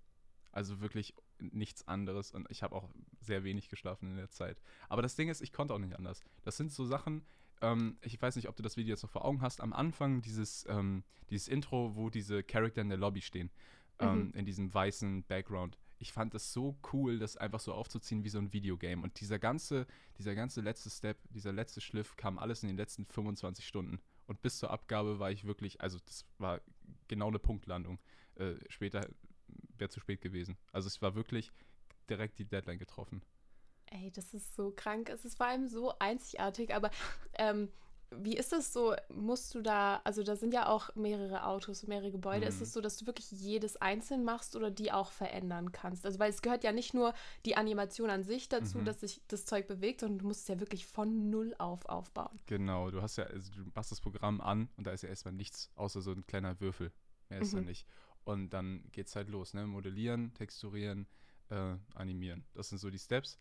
Also 0.51 0.81
wirklich 0.81 1.13
nichts 1.39 1.87
anderes 1.87 2.31
und 2.31 2.49
ich 2.51 2.61
habe 2.63 2.75
auch 2.75 2.89
sehr 3.21 3.43
wenig 3.43 3.69
geschlafen 3.69 4.09
in 4.11 4.17
der 4.17 4.29
Zeit. 4.29 4.61
Aber 4.89 5.01
das 5.01 5.15
Ding 5.15 5.29
ist, 5.29 5.41
ich 5.41 5.51
konnte 5.53 5.73
auch 5.73 5.79
nicht 5.79 5.95
anders. 5.95 6.23
Das 6.43 6.57
sind 6.57 6.71
so 6.71 6.85
Sachen, 6.85 7.23
ähm, 7.61 7.97
ich 8.01 8.21
weiß 8.21 8.35
nicht, 8.35 8.49
ob 8.49 8.55
du 8.55 8.63
das 8.63 8.77
Video 8.77 8.93
jetzt 8.93 9.03
noch 9.03 9.09
vor 9.09 9.25
Augen 9.25 9.41
hast, 9.41 9.61
am 9.61 9.73
Anfang 9.73 10.21
dieses, 10.21 10.65
ähm, 10.69 11.03
dieses 11.29 11.47
Intro, 11.47 11.95
wo 11.95 12.09
diese 12.09 12.43
Charakter 12.43 12.81
in 12.81 12.89
der 12.89 12.97
Lobby 12.97 13.21
stehen, 13.21 13.49
ähm, 13.99 14.31
in 14.35 14.45
diesem 14.45 14.73
weißen 14.73 15.23
Background. 15.23 15.77
Ich 15.99 16.11
fand 16.11 16.33
das 16.33 16.51
so 16.51 16.77
cool, 16.91 17.19
das 17.19 17.37
einfach 17.37 17.59
so 17.59 17.73
aufzuziehen 17.73 18.23
wie 18.23 18.29
so 18.29 18.37
ein 18.37 18.51
Videogame. 18.51 19.01
Und 19.01 19.19
dieser 19.21 19.39
ganze, 19.39 19.87
dieser 20.17 20.35
ganze 20.35 20.61
letzte 20.61 20.89
Step, 20.89 21.17
dieser 21.29 21.53
letzte 21.53 21.79
Schliff 21.79 22.17
kam 22.17 22.37
alles 22.37 22.63
in 22.63 22.67
den 22.67 22.77
letzten 22.77 23.05
25 23.05 23.65
Stunden. 23.65 23.99
Und 24.25 24.41
bis 24.41 24.57
zur 24.57 24.71
Abgabe 24.71 25.19
war 25.19 25.31
ich 25.31 25.45
wirklich, 25.45 25.81
also 25.81 25.99
das 26.05 26.25
war 26.37 26.61
genau 27.07 27.27
eine 27.27 27.39
Punktlandung. 27.39 27.99
Äh, 28.35 28.55
später 28.67 29.07
wäre 29.77 29.89
zu 29.89 29.99
spät 29.99 30.21
gewesen. 30.21 30.57
Also 30.71 30.87
es 30.87 31.01
war 31.01 31.15
wirklich 31.15 31.51
direkt 32.09 32.39
die 32.39 32.45
Deadline 32.45 32.79
getroffen. 32.79 33.21
Ey, 33.93 34.11
das 34.11 34.33
ist 34.33 34.55
so 34.55 34.71
krank. 34.75 35.09
Es 35.09 35.23
ist 35.23 35.37
vor 35.37 35.45
allem 35.45 35.67
so 35.67 35.93
einzigartig, 35.99 36.73
aber 36.73 36.89
ähm, 37.35 37.69
wie 38.15 38.35
ist 38.35 38.51
das 38.51 38.73
so? 38.73 38.95
Musst 39.09 39.53
du 39.53 39.61
da, 39.61 40.01
also 40.03 40.23
da 40.23 40.35
sind 40.35 40.53
ja 40.53 40.67
auch 40.67 40.95
mehrere 40.95 41.45
Autos, 41.45 41.85
mehrere 41.87 42.11
Gebäude. 42.11 42.45
Ist 42.47 42.57
Mhm. 42.57 42.63
es 42.63 42.73
so, 42.73 42.81
dass 42.81 42.97
du 42.97 43.05
wirklich 43.05 43.29
jedes 43.31 43.77
einzeln 43.77 44.23
machst 44.23 44.55
oder 44.55 44.71
die 44.71 44.91
auch 44.91 45.11
verändern 45.11 45.71
kannst? 45.71 46.05
Also, 46.05 46.17
weil 46.19 46.29
es 46.31 46.41
gehört 46.41 46.63
ja 46.63 46.71
nicht 46.71 46.93
nur 46.93 47.13
die 47.45 47.55
Animation 47.55 48.09
an 48.09 48.23
sich 48.23 48.49
dazu, 48.49 48.79
Mhm. 48.79 48.85
dass 48.85 48.99
sich 49.01 49.21
das 49.27 49.45
Zeug 49.45 49.67
bewegt, 49.67 49.99
sondern 50.01 50.19
du 50.19 50.27
musst 50.27 50.41
es 50.41 50.47
ja 50.47 50.59
wirklich 50.59 50.85
von 50.87 51.29
null 51.29 51.55
auf 51.59 51.85
aufbauen. 51.85 52.39
Genau, 52.47 52.89
du 52.91 53.01
hast 53.01 53.17
ja, 53.17 53.25
also 53.25 53.51
du 53.51 53.63
machst 53.75 53.91
das 53.91 54.01
Programm 54.01 54.41
an 54.41 54.69
und 54.77 54.85
da 54.87 54.91
ist 54.91 55.03
ja 55.03 55.09
erstmal 55.09 55.33
nichts, 55.33 55.71
außer 55.75 56.01
so 56.01 56.11
ein 56.11 56.25
kleiner 56.25 56.59
Würfel. 56.59 56.91
Mehr 57.29 57.39
ist 57.41 57.53
da 57.53 57.59
Mhm. 57.59 57.65
nicht. 57.65 57.87
Und 58.25 58.51
dann 58.51 58.83
geht's 58.91 59.15
halt 59.15 59.29
los, 59.29 59.53
ne? 59.53 59.65
Modellieren, 59.67 60.33
texturieren, 60.35 61.07
äh, 61.49 61.75
animieren. 61.95 62.43
Das 62.53 62.69
sind 62.69 62.77
so 62.77 62.89
die 62.89 62.99
Steps. 62.99 63.37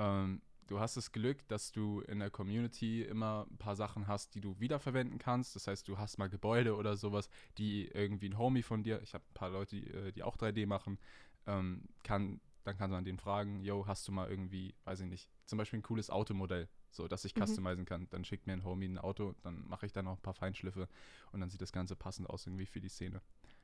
Ähm, 0.00 0.40
du 0.66 0.80
hast 0.80 0.96
das 0.96 1.12
Glück, 1.12 1.46
dass 1.48 1.72
du 1.72 2.00
in 2.02 2.20
der 2.20 2.30
Community 2.30 3.02
immer 3.02 3.46
ein 3.50 3.58
paar 3.58 3.76
Sachen 3.76 4.06
hast, 4.06 4.34
die 4.34 4.40
du 4.40 4.58
wiederverwenden 4.58 5.18
kannst. 5.18 5.54
Das 5.56 5.66
heißt, 5.66 5.86
du 5.88 5.98
hast 5.98 6.18
mal 6.18 6.28
Gebäude 6.28 6.76
oder 6.76 6.96
sowas, 6.96 7.28
die 7.58 7.86
irgendwie 7.88 8.28
ein 8.30 8.38
Homie 8.38 8.62
von 8.62 8.82
dir, 8.82 9.02
ich 9.02 9.14
habe 9.14 9.24
ein 9.28 9.34
paar 9.34 9.50
Leute, 9.50 9.76
die, 9.76 9.86
äh, 9.90 10.12
die 10.12 10.22
auch 10.22 10.36
3D 10.36 10.66
machen, 10.66 10.98
ähm, 11.46 11.84
kann, 12.02 12.40
dann 12.64 12.76
kann 12.76 12.90
man 12.90 13.04
den 13.04 13.18
fragen, 13.18 13.60
yo, 13.62 13.86
hast 13.86 14.06
du 14.08 14.12
mal 14.12 14.28
irgendwie, 14.30 14.74
weiß 14.84 15.00
ich 15.00 15.06
nicht, 15.06 15.30
zum 15.46 15.58
Beispiel 15.58 15.80
ein 15.80 15.82
cooles 15.82 16.08
Automodell, 16.10 16.68
so 16.90 17.08
dass 17.08 17.24
ich 17.24 17.34
Mhm. 17.34 17.40
customizen 17.44 17.84
kann. 17.84 18.08
Dann 18.10 18.24
schickt 18.24 18.46
mir 18.46 18.52
ein 18.54 18.64
Homie 18.64 18.86
ein 18.88 18.98
Auto, 18.98 19.34
dann 19.42 19.66
mache 19.66 19.86
ich 19.86 19.92
da 19.92 20.02
noch 20.02 20.16
ein 20.18 20.22
paar 20.22 20.34
Feinschliffe 20.34 20.88
und 21.32 21.40
dann 21.40 21.50
sieht 21.50 21.62
das 21.62 21.72
Ganze 21.72 21.96
passend 21.96 22.28
aus 22.30 22.46
irgendwie 22.46 22.66
für 22.66 22.80
die 22.80 22.88
Szene. 22.88 23.22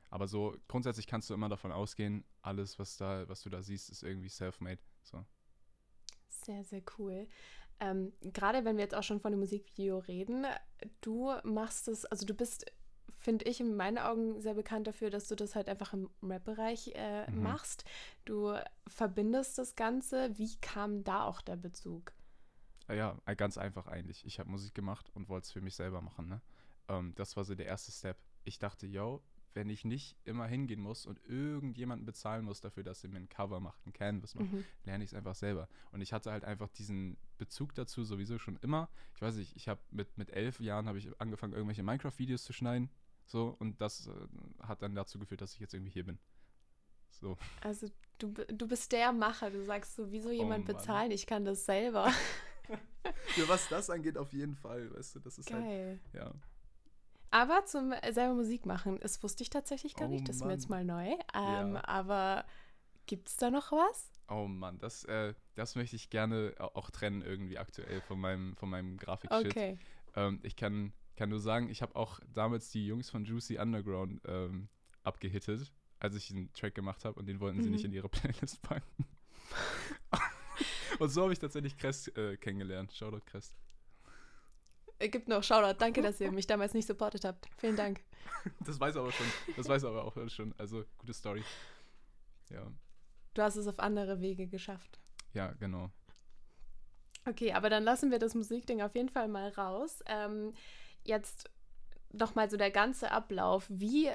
Aber 0.09 0.27
so 0.27 0.55
grundsätzlich 0.67 1.07
kannst 1.07 1.29
du 1.29 1.33
immer 1.33 1.49
davon 1.49 1.71
ausgehen, 1.71 2.25
alles, 2.41 2.79
was 2.79 2.97
da, 2.97 3.27
was 3.29 3.41
du 3.43 3.49
da 3.49 3.61
siehst, 3.61 3.89
ist 3.89 4.03
irgendwie 4.03 4.29
self-made. 4.29 4.81
So. 5.03 5.25
Sehr, 6.29 6.63
sehr 6.63 6.81
cool. 6.97 7.27
Ähm, 7.79 8.13
Gerade 8.21 8.65
wenn 8.65 8.77
wir 8.77 8.83
jetzt 8.83 8.95
auch 8.95 9.03
schon 9.03 9.19
von 9.19 9.31
dem 9.31 9.39
Musikvideo 9.39 9.99
reden, 9.99 10.45
du 11.01 11.31
machst 11.43 11.87
es, 11.87 12.05
also 12.05 12.25
du 12.25 12.33
bist, 12.33 12.65
finde 13.17 13.45
ich, 13.45 13.59
in 13.59 13.75
meinen 13.75 13.97
Augen 13.97 14.41
sehr 14.41 14.55
bekannt 14.55 14.87
dafür, 14.87 15.09
dass 15.09 15.27
du 15.27 15.35
das 15.35 15.55
halt 15.55 15.69
einfach 15.69 15.93
im 15.93 16.09
Rap-Bereich 16.23 16.91
äh, 16.95 17.29
Mhm. 17.31 17.43
machst. 17.43 17.85
Du 18.25 18.53
verbindest 18.87 19.57
das 19.57 19.75
Ganze. 19.75 20.37
Wie 20.37 20.55
kam 20.61 21.03
da 21.03 21.23
auch 21.25 21.41
der 21.41 21.55
Bezug? 21.55 22.13
Ah 22.87 22.93
Ja, 22.93 23.17
äh, 23.25 23.35
ganz 23.35 23.57
einfach 23.57 23.87
eigentlich. 23.87 24.25
Ich 24.25 24.39
habe 24.39 24.49
Musik 24.49 24.73
gemacht 24.73 25.11
und 25.13 25.29
wollte 25.29 25.45
es 25.45 25.51
für 25.51 25.61
mich 25.61 25.75
selber 25.75 26.01
machen. 26.01 26.29
Ne? 26.29 26.41
Ähm, 26.87 27.13
das 27.15 27.35
war 27.37 27.43
so 27.43 27.53
der 27.53 27.65
erste 27.65 27.91
Step. 27.91 28.17
Ich 28.43 28.59
dachte, 28.59 28.87
yo, 28.87 29.21
wenn 29.57 29.69
ich 29.69 29.83
nicht 29.83 30.15
immer 30.23 30.45
hingehen 30.45 30.79
muss 30.79 31.05
und 31.07 31.19
irgendjemanden 31.27 32.05
bezahlen 32.05 32.45
muss 32.45 32.61
dafür, 32.61 32.83
dass 32.83 33.03
er 33.03 33.09
mir 33.09 33.17
ein 33.17 33.27
Cover 33.27 33.59
macht, 33.59 33.85
ein 33.87 33.91
Canvas 33.91 34.35
macht, 34.35 34.51
Mhm. 34.53 34.63
lerne 34.85 35.03
ich 35.03 35.09
es 35.09 35.13
einfach 35.15 35.33
selber. 35.35 35.67
Und 35.91 36.01
ich 36.01 36.13
hatte 36.13 36.31
halt 36.31 36.45
einfach 36.45 36.69
diesen 36.69 37.17
Bezug 37.39 37.73
dazu 37.73 38.03
sowieso 38.03 38.37
schon 38.37 38.57
immer. 38.61 38.87
Ich 39.15 39.21
weiß 39.21 39.35
nicht, 39.35 39.55
ich 39.55 39.67
habe 39.67 39.81
mit, 39.91 40.15
mit 40.17 40.29
elf 40.31 40.59
Jahren 40.59 40.87
habe 40.87 40.99
ich 40.99 41.09
angefangen, 41.19 41.53
irgendwelche 41.53 41.83
Minecraft-Videos 41.83 42.43
zu 42.43 42.53
schneiden. 42.53 42.89
So, 43.25 43.55
und 43.59 43.81
das 43.81 44.07
äh, 44.07 44.11
hat 44.63 44.81
dann 44.83 44.95
dazu 44.95 45.19
geführt, 45.19 45.41
dass 45.41 45.53
ich 45.55 45.59
jetzt 45.59 45.73
irgendwie 45.73 45.91
hier 45.91 46.05
bin. 46.05 46.17
So. 47.09 47.35
Also 47.61 47.89
du, 48.19 48.31
du 48.31 48.67
bist 48.67 48.91
der 48.91 49.11
Macher. 49.11 49.49
Du 49.49 49.63
sagst 49.65 49.95
so, 49.95 50.11
wieso 50.11 50.29
jemand 50.29 50.69
Oh 50.69 50.73
bezahlen? 50.73 51.11
Ich 51.11 51.25
kann 51.25 51.43
das 51.45 51.65
selber. 51.65 52.11
Ja, 53.37 53.47
was 53.47 53.69
das 53.69 53.89
angeht, 53.89 54.17
auf 54.17 54.33
jeden 54.33 54.55
Fall, 54.55 54.93
weißt 54.93 55.15
du, 55.15 55.19
das 55.21 55.37
ist 55.37 55.47
Geil. 55.47 55.97
ja. 56.11 56.33
Aber 57.39 57.65
zum 57.65 57.91
äh, 57.91 58.11
selber 58.13 58.33
Musik 58.33 58.65
machen, 58.65 58.97
das 58.99 59.21
wusste 59.21 59.43
ich 59.43 59.49
tatsächlich 59.49 59.95
gar 59.95 60.07
Oh 60.07 60.11
nicht. 60.11 60.27
Das 60.27 60.37
ist 60.37 60.45
mir 60.45 60.53
jetzt 60.53 60.69
mal 60.69 60.83
neu. 60.83 61.09
Ähm, 61.35 61.73
Ja. 61.75 61.83
Aber 61.87 62.45
gibt 63.05 63.29
es 63.29 63.37
da 63.37 63.51
noch 63.51 63.71
was? 63.71 64.11
Oh 64.27 64.47
Mann, 64.47 64.79
das, 64.79 65.03
äh, 65.05 65.33
das 65.55 65.75
möchte 65.75 65.95
ich 65.95 66.09
gerne 66.09 66.53
auch 66.57 66.89
trennen 66.89 67.21
irgendwie 67.21 67.57
aktuell 67.59 68.01
von 68.01 68.19
meinem, 68.19 68.55
von 68.57 68.69
meinem 68.69 68.97
Grafik-Shit. 68.97 69.51
Okay. 69.51 69.77
Ähm, 70.15 70.39
ich 70.43 70.55
kann, 70.55 70.93
kann 71.15 71.29
nur 71.29 71.39
sagen, 71.39 71.69
ich 71.69 71.81
habe 71.81 71.95
auch 71.95 72.19
damals 72.33 72.69
die 72.71 72.87
Jungs 72.87 73.09
von 73.09 73.23
Juicy 73.23 73.57
Underground 73.59 74.19
ähm, 74.25 74.67
abgehittet, 75.03 75.71
als 75.99 76.15
ich 76.15 76.31
einen 76.31 76.51
Track 76.53 76.73
gemacht 76.75 77.05
habe 77.05 77.19
und 77.19 77.27
den 77.27 77.39
wollten 77.39 77.61
sie 77.61 77.69
Mhm. 77.69 77.75
nicht 77.75 77.85
in 77.85 77.93
ihre 77.93 78.09
Playlist 78.09 78.61
packen. 78.63 79.05
und 80.99 81.09
so 81.09 81.21
habe 81.21 81.33
ich 81.33 81.39
tatsächlich 81.39 81.77
Crest 81.77 82.17
äh, 82.17 82.35
kennengelernt. 82.37 82.91
Shoutout 82.93 83.21
Crest. 83.25 83.55
Äh, 84.99 85.09
Gibt 85.09 85.27
noch 85.27 85.43
Shoutout. 85.43 85.77
Danke, 85.79 86.01
dass 86.01 86.19
ihr 86.19 86.31
mich 86.31 86.47
damals 86.47 86.73
nicht 86.73 86.87
supportet 86.87 87.25
habt. 87.25 87.47
Vielen 87.57 87.75
Dank. 87.75 88.01
Das 88.61 88.79
weiß 88.79 88.95
er 88.95 89.01
aber 89.01 89.11
schon. 89.11 89.25
Das 89.57 89.67
weiß 89.67 89.83
er 89.83 89.89
aber 89.89 90.05
auch 90.05 90.29
schon. 90.29 90.53
Also, 90.57 90.85
gute 90.99 91.13
Story. 91.13 91.43
Ja, 92.49 92.65
Du 93.33 93.41
hast 93.41 93.55
es 93.57 93.67
auf 93.67 93.79
andere 93.79 94.21
Wege 94.21 94.47
geschafft. 94.47 94.99
ja, 95.33 95.51
genau. 95.53 95.91
Okay, 97.27 97.51
aber 97.51 97.69
dann 97.69 97.83
lassen 97.83 98.09
wir 98.09 98.19
das 98.19 98.35
Musikding 98.35 98.81
auf 98.81 98.95
jeden 98.95 99.09
Fall 99.09 99.27
mal 99.27 99.49
raus. 99.49 100.01
Ähm, 100.05 100.53
jetzt 101.03 101.49
nochmal 102.13 102.49
so 102.49 102.55
der 102.55 102.71
ganze 102.71 103.11
Ablauf. 103.11 103.65
Wie 103.69 104.09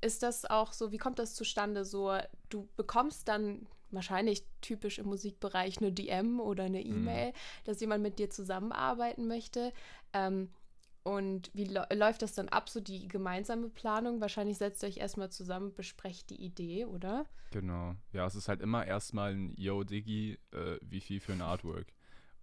ist 0.00 0.22
das 0.24 0.44
auch 0.44 0.72
so, 0.72 0.90
wie 0.90 0.98
kommt 0.98 1.20
das 1.20 1.34
zustande? 1.34 1.84
So, 1.84 2.18
du 2.48 2.68
bekommst 2.76 3.28
dann 3.28 3.68
wahrscheinlich 3.94 4.44
typisch 4.60 4.98
im 4.98 5.06
Musikbereich 5.06 5.78
eine 5.78 5.92
DM 5.92 6.40
oder 6.40 6.64
eine 6.64 6.82
E-Mail, 6.82 7.32
dass 7.64 7.80
jemand 7.80 8.02
mit 8.02 8.18
dir 8.18 8.30
zusammenarbeiten 8.30 9.26
möchte. 9.26 9.72
Ähm, 10.12 10.50
und 11.02 11.50
wie 11.52 11.64
läuft 11.64 12.22
das 12.22 12.32
dann 12.32 12.48
ab, 12.48 12.70
so 12.70 12.80
die 12.80 13.08
gemeinsame 13.08 13.68
Planung? 13.68 14.20
Wahrscheinlich 14.22 14.56
setzt 14.56 14.82
ihr 14.82 14.88
euch 14.88 14.96
erstmal 14.96 15.30
zusammen, 15.30 15.74
besprecht 15.74 16.30
die 16.30 16.42
Idee, 16.42 16.86
oder? 16.86 17.26
Genau. 17.50 17.94
Ja, 18.12 18.26
es 18.26 18.34
ist 18.34 18.48
halt 18.48 18.62
immer 18.62 18.86
erstmal 18.86 19.34
ein 19.34 19.54
Yo, 19.56 19.84
Diggi, 19.84 20.38
äh, 20.52 20.78
wie 20.80 21.00
viel 21.00 21.20
für 21.20 21.32
ein 21.32 21.42
Artwork? 21.42 21.86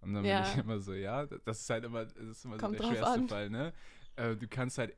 Und 0.00 0.14
dann 0.14 0.24
Ja. 0.24 0.36
bin 0.36 0.42
ich 0.44 0.56
immer 0.64 0.78
so, 0.80 0.94
ja, 0.94 1.26
das 1.26 1.60
ist 1.60 1.70
halt 1.70 1.84
immer, 1.84 2.04
das 2.04 2.14
ist 2.16 2.44
immer 2.44 2.58
so 2.58 2.70
der 2.70 2.82
schwerste 2.82 3.20
an. 3.20 3.28
Fall, 3.28 3.50
ne? 3.50 3.72
Äh, 4.16 4.36
du 4.36 4.46
kannst 4.46 4.78
halt 4.78 4.96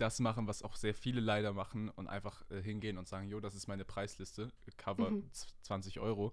das 0.00 0.20
machen, 0.20 0.46
was 0.46 0.62
auch 0.62 0.76
sehr 0.76 0.94
viele 0.94 1.20
leider 1.20 1.52
machen 1.52 1.88
und 1.90 2.08
einfach 2.08 2.42
äh, 2.50 2.62
hingehen 2.62 2.98
und 2.98 3.08
sagen, 3.08 3.28
jo, 3.28 3.40
das 3.40 3.54
ist 3.54 3.68
meine 3.68 3.84
Preisliste, 3.84 4.50
Cover 4.76 5.10
Mhm. 5.10 5.30
z- 5.32 5.54
20 5.62 6.00
Euro, 6.00 6.32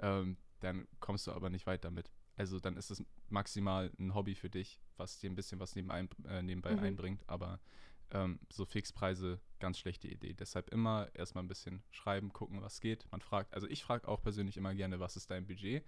ähm, 0.00 0.36
dann 0.60 0.86
kommst 1.00 1.26
du 1.26 1.32
aber 1.32 1.50
nicht 1.50 1.66
weit 1.66 1.84
damit. 1.84 2.10
Also 2.36 2.60
dann 2.60 2.76
ist 2.76 2.90
es 2.90 3.02
maximal 3.28 3.90
ein 3.98 4.14
Hobby 4.14 4.34
für 4.34 4.50
dich, 4.50 4.80
was 4.96 5.18
dir 5.18 5.30
ein 5.30 5.34
bisschen 5.34 5.58
was 5.60 5.74
nebenein, 5.74 6.08
äh, 6.28 6.42
nebenbei 6.42 6.76
Mhm. 6.76 6.82
einbringt, 6.82 7.22
aber 7.28 7.60
ähm, 8.10 8.38
so 8.50 8.64
Fixpreise, 8.64 9.40
ganz 9.58 9.78
schlechte 9.78 10.06
Idee. 10.08 10.34
Deshalb 10.34 10.68
immer 10.70 11.08
erstmal 11.14 11.42
ein 11.42 11.48
bisschen 11.48 11.82
schreiben, 11.90 12.32
gucken, 12.32 12.62
was 12.62 12.80
geht. 12.80 13.10
Man 13.10 13.20
fragt, 13.20 13.52
also 13.54 13.66
ich 13.66 13.82
frage 13.82 14.06
auch 14.06 14.22
persönlich 14.22 14.56
immer 14.56 14.74
gerne, 14.74 15.00
was 15.00 15.16
ist 15.16 15.30
dein 15.30 15.46
Budget? 15.46 15.84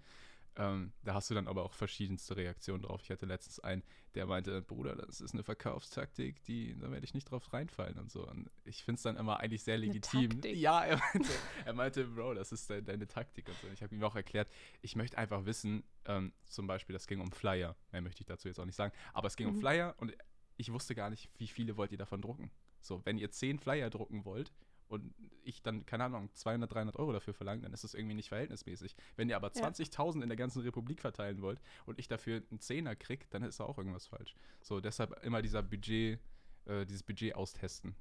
Ähm, 0.59 0.93
da 1.05 1.15
hast 1.15 1.31
du 1.31 1.35
dann 1.35 1.47
aber 1.47 1.65
auch 1.65 1.73
verschiedenste 1.73 2.37
Reaktionen 2.37 2.83
drauf. 2.83 3.01
Ich 3.03 3.11
hatte 3.11 3.27
letztens 3.27 3.61
einen, 3.61 3.85
der 4.15 4.27
meinte, 4.27 4.61
Bruder, 4.61 4.97
das 4.97 5.21
ist 5.21 5.33
eine 5.33 5.45
Verkaufstaktik, 5.45 6.43
die, 6.45 6.77
da 6.77 6.91
werde 6.91 7.05
ich 7.05 7.15
nicht 7.15 7.31
drauf 7.31 7.53
reinfallen 7.53 7.97
und 7.99 8.11
so. 8.11 8.27
Und 8.27 8.51
ich 8.65 8.83
finde 8.83 8.97
es 8.97 9.03
dann 9.03 9.17
immer 9.17 9.39
eigentlich 9.39 9.63
sehr 9.63 9.79
legitim. 9.79 10.41
Ja, 10.45 10.85
er 10.85 10.99
meinte, 10.99 11.31
er 11.65 11.73
meinte, 11.75 12.05
Bro, 12.07 12.35
das 12.35 12.51
ist 12.51 12.69
de 12.69 12.83
deine 12.83 13.07
Taktik 13.07 13.49
und 13.49 13.57
so. 13.61 13.69
Und 13.69 13.73
ich 13.73 13.83
habe 13.83 13.95
ihm 13.95 14.03
auch 14.03 14.17
erklärt, 14.17 14.49
ich 14.83 14.97
möchte 14.97 15.17
einfach 15.17 15.45
wissen, 15.47 15.85
ähm, 16.07 16.33
zum 16.47 16.67
Beispiel, 16.67 16.93
das 16.93 17.07
ging 17.07 17.21
um 17.21 17.31
Flyer. 17.31 17.77
Mehr 17.93 18.03
möchte 18.03 18.23
ich 18.23 18.27
dazu 18.27 18.49
jetzt 18.49 18.59
auch 18.59 18.67
nicht 18.67 18.77
sagen. 18.77 18.93
Aber 19.13 19.29
es 19.29 19.37
ging 19.37 19.47
um 19.47 19.55
Mhm. 19.55 19.61
Flyer 19.61 19.95
und 19.99 20.13
ich 20.57 20.73
wusste 20.73 20.95
gar 20.97 21.09
nicht, 21.09 21.31
wie 21.39 21.47
viele 21.47 21.77
wollt 21.77 21.93
ihr 21.93 21.99
davon 21.99 22.21
drucken. 22.21 22.51
So, 22.81 23.01
wenn 23.05 23.17
ihr 23.19 23.31
zehn 23.31 23.59
Flyer 23.59 23.91
drucken 23.91 24.25
wollt 24.25 24.53
und 24.89 25.15
ich 25.45 25.63
dann, 25.63 25.87
keine 25.87 26.05
Ahnung, 26.05 26.31
200, 26.35 26.73
300 26.73 26.97
Euro 26.97 27.13
dafür 27.13 27.35
verlange, 27.35 27.63
dann 27.63 27.73
ist 27.73 27.85
das 27.85 27.95
irgendwie 27.95 28.15
nicht 28.15 28.29
verhältnismäßig. 28.29 28.97
Wenn 29.17 29.29
ihr 29.29 29.37
aber 29.37 29.53
Ja. 29.55 29.69
20.000 29.69 30.23
in 30.23 30.29
der 30.29 30.37
ganzen 30.37 30.63
Republik 30.63 31.01
verteilen 31.01 31.41
wollt 31.43 31.61
und 31.87 31.99
ich 31.99 32.09
dafür 32.09 32.43
einen 32.51 32.61
Zehner 32.61 32.97
krieg, 32.97 33.29
dann 33.31 33.43
ist 33.43 33.61
da 33.61 33.65
auch 33.65 33.79
irgendwas 33.79 34.07
falsch. 34.07 34.35
So, 34.61 34.81
deshalb 34.81 35.23
immer 35.25 35.43
dieser 35.43 35.63
Budget, 35.63 36.19
äh, 36.67 36.85
dieses 36.87 37.03
Budget 37.03 37.35
austesten. 37.35 37.95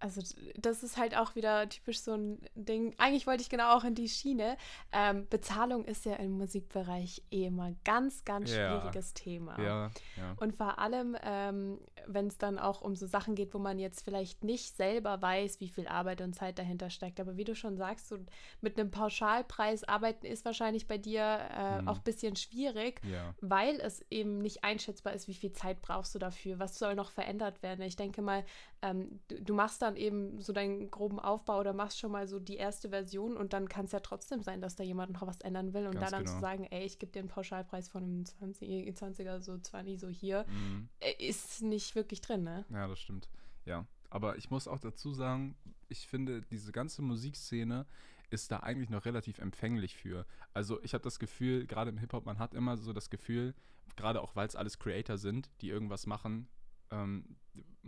Also 0.00 0.20
das 0.56 0.82
ist 0.82 0.96
halt 0.96 1.16
auch 1.16 1.34
wieder 1.34 1.68
typisch 1.68 2.00
so 2.00 2.14
ein 2.14 2.40
Ding. 2.54 2.94
Eigentlich 2.98 3.26
wollte 3.26 3.42
ich 3.42 3.48
genau 3.50 3.76
auch 3.76 3.84
in 3.84 3.94
die 3.94 4.08
Schiene. 4.08 4.56
Ähm, 4.92 5.26
Bezahlung 5.28 5.84
ist 5.84 6.04
ja 6.04 6.14
im 6.14 6.32
Musikbereich 6.38 7.22
eh 7.32 7.46
immer 7.46 7.72
ganz, 7.84 8.24
ganz 8.24 8.50
Ja. 8.54 8.78
schwieriges 8.80 9.14
Thema. 9.14 9.60
Ja, 9.60 9.90
ja. 10.16 10.36
Und 10.38 10.54
vor 10.54 10.78
allem, 10.78 11.16
ähm, 11.22 11.80
wenn 12.06 12.28
es 12.28 12.38
dann 12.38 12.58
auch 12.58 12.80
um 12.80 12.94
so 12.94 13.06
Sachen 13.06 13.34
geht, 13.34 13.54
wo 13.54 13.58
man 13.58 13.78
jetzt 13.78 14.02
vielleicht 14.04 14.44
nicht 14.44 14.76
selber 14.76 15.20
weiß, 15.20 15.60
wie 15.60 15.68
viel 15.68 15.88
Arbeit 15.88 16.20
und 16.20 16.32
Zeit 16.34 16.58
dahinter 16.58 16.90
steckt. 16.90 17.18
Aber 17.18 17.36
wie 17.36 17.44
du 17.44 17.54
schon 17.56 17.76
sagst, 17.76 18.08
so 18.08 18.18
mit 18.60 18.78
einem 18.78 18.90
Pauschalpreis 18.92 19.84
arbeiten 19.84 20.26
ist 20.26 20.44
wahrscheinlich 20.44 20.86
bei 20.86 20.98
dir 20.98 21.22
äh, 21.50 21.82
Mhm. 21.82 21.88
auch 21.88 21.96
ein 21.98 22.02
bisschen 22.04 22.36
schwierig, 22.36 23.00
Ja, 23.04 23.34
weil 23.40 23.80
es 23.80 24.04
eben 24.10 24.38
nicht 24.38 24.62
einschätzbar 24.64 25.12
ist, 25.12 25.26
wie 25.28 25.34
viel 25.34 25.52
Zeit 25.52 25.82
brauchst 25.82 26.14
du 26.14 26.18
dafür, 26.18 26.58
was 26.58 26.78
soll 26.78 26.94
noch 26.94 27.10
verändert 27.10 27.62
werden. 27.62 27.82
Ich 27.82 27.96
denke 27.96 28.22
mal, 28.22 28.44
ähm, 28.80 29.20
du, 29.28 29.42
du 29.42 29.54
machst 29.54 29.82
dann 29.88 29.96
eben 29.96 30.40
so 30.40 30.52
deinen 30.52 30.90
groben 30.90 31.18
Aufbau 31.18 31.60
oder 31.60 31.72
machst 31.72 31.98
schon 31.98 32.12
mal 32.12 32.28
so 32.28 32.38
die 32.38 32.56
erste 32.56 32.90
Version 32.90 33.36
und 33.36 33.52
dann 33.52 33.68
kann 33.68 33.86
es 33.86 33.92
ja 33.92 34.00
trotzdem 34.00 34.42
sein, 34.42 34.60
dass 34.60 34.76
da 34.76 34.84
jemand 34.84 35.12
noch 35.12 35.26
was 35.26 35.40
ändern 35.40 35.72
will 35.72 35.86
und 35.86 35.94
Ganz 35.94 36.10
da 36.10 36.16
dann 36.16 36.26
zu 36.26 36.34
genau. 36.34 36.40
sagen, 36.40 36.64
ey, 36.64 36.84
ich 36.84 36.98
gebe 36.98 37.12
dir 37.12 37.20
einen 37.20 37.28
Pauschalpreis 37.28 37.88
von 37.88 38.02
einem 38.02 38.24
20, 38.24 38.88
20er, 38.96 39.40
so 39.40 39.58
zwar 39.58 39.82
nie 39.82 39.96
so 39.96 40.08
hier, 40.08 40.44
mhm. 40.48 40.88
äh, 41.00 41.12
ist 41.18 41.62
nicht 41.62 41.94
wirklich 41.94 42.20
drin, 42.20 42.44
ne? 42.44 42.64
ja, 42.70 42.86
das 42.86 43.00
stimmt. 43.00 43.28
Ja, 43.64 43.86
aber 44.10 44.36
ich 44.38 44.50
muss 44.50 44.68
auch 44.68 44.78
dazu 44.78 45.12
sagen, 45.12 45.56
ich 45.88 46.06
finde, 46.06 46.42
diese 46.42 46.72
ganze 46.72 47.02
Musikszene 47.02 47.86
ist 48.30 48.50
da 48.50 48.60
eigentlich 48.60 48.90
noch 48.90 49.04
relativ 49.04 49.38
empfänglich 49.38 49.96
für. 49.96 50.26
Also 50.52 50.82
ich 50.82 50.94
habe 50.94 51.04
das 51.04 51.18
Gefühl, 51.18 51.66
gerade 51.66 51.90
im 51.90 51.98
Hip-Hop, 51.98 52.26
man 52.26 52.38
hat 52.38 52.54
immer 52.54 52.76
so 52.76 52.92
das 52.92 53.10
Gefühl, 53.10 53.54
gerade 53.96 54.20
auch 54.20 54.36
weil 54.36 54.46
es 54.46 54.56
alles 54.56 54.78
Creator 54.78 55.16
sind, 55.16 55.50
die 55.60 55.70
irgendwas 55.70 56.06
machen, 56.06 56.48
ähm, 56.90 57.36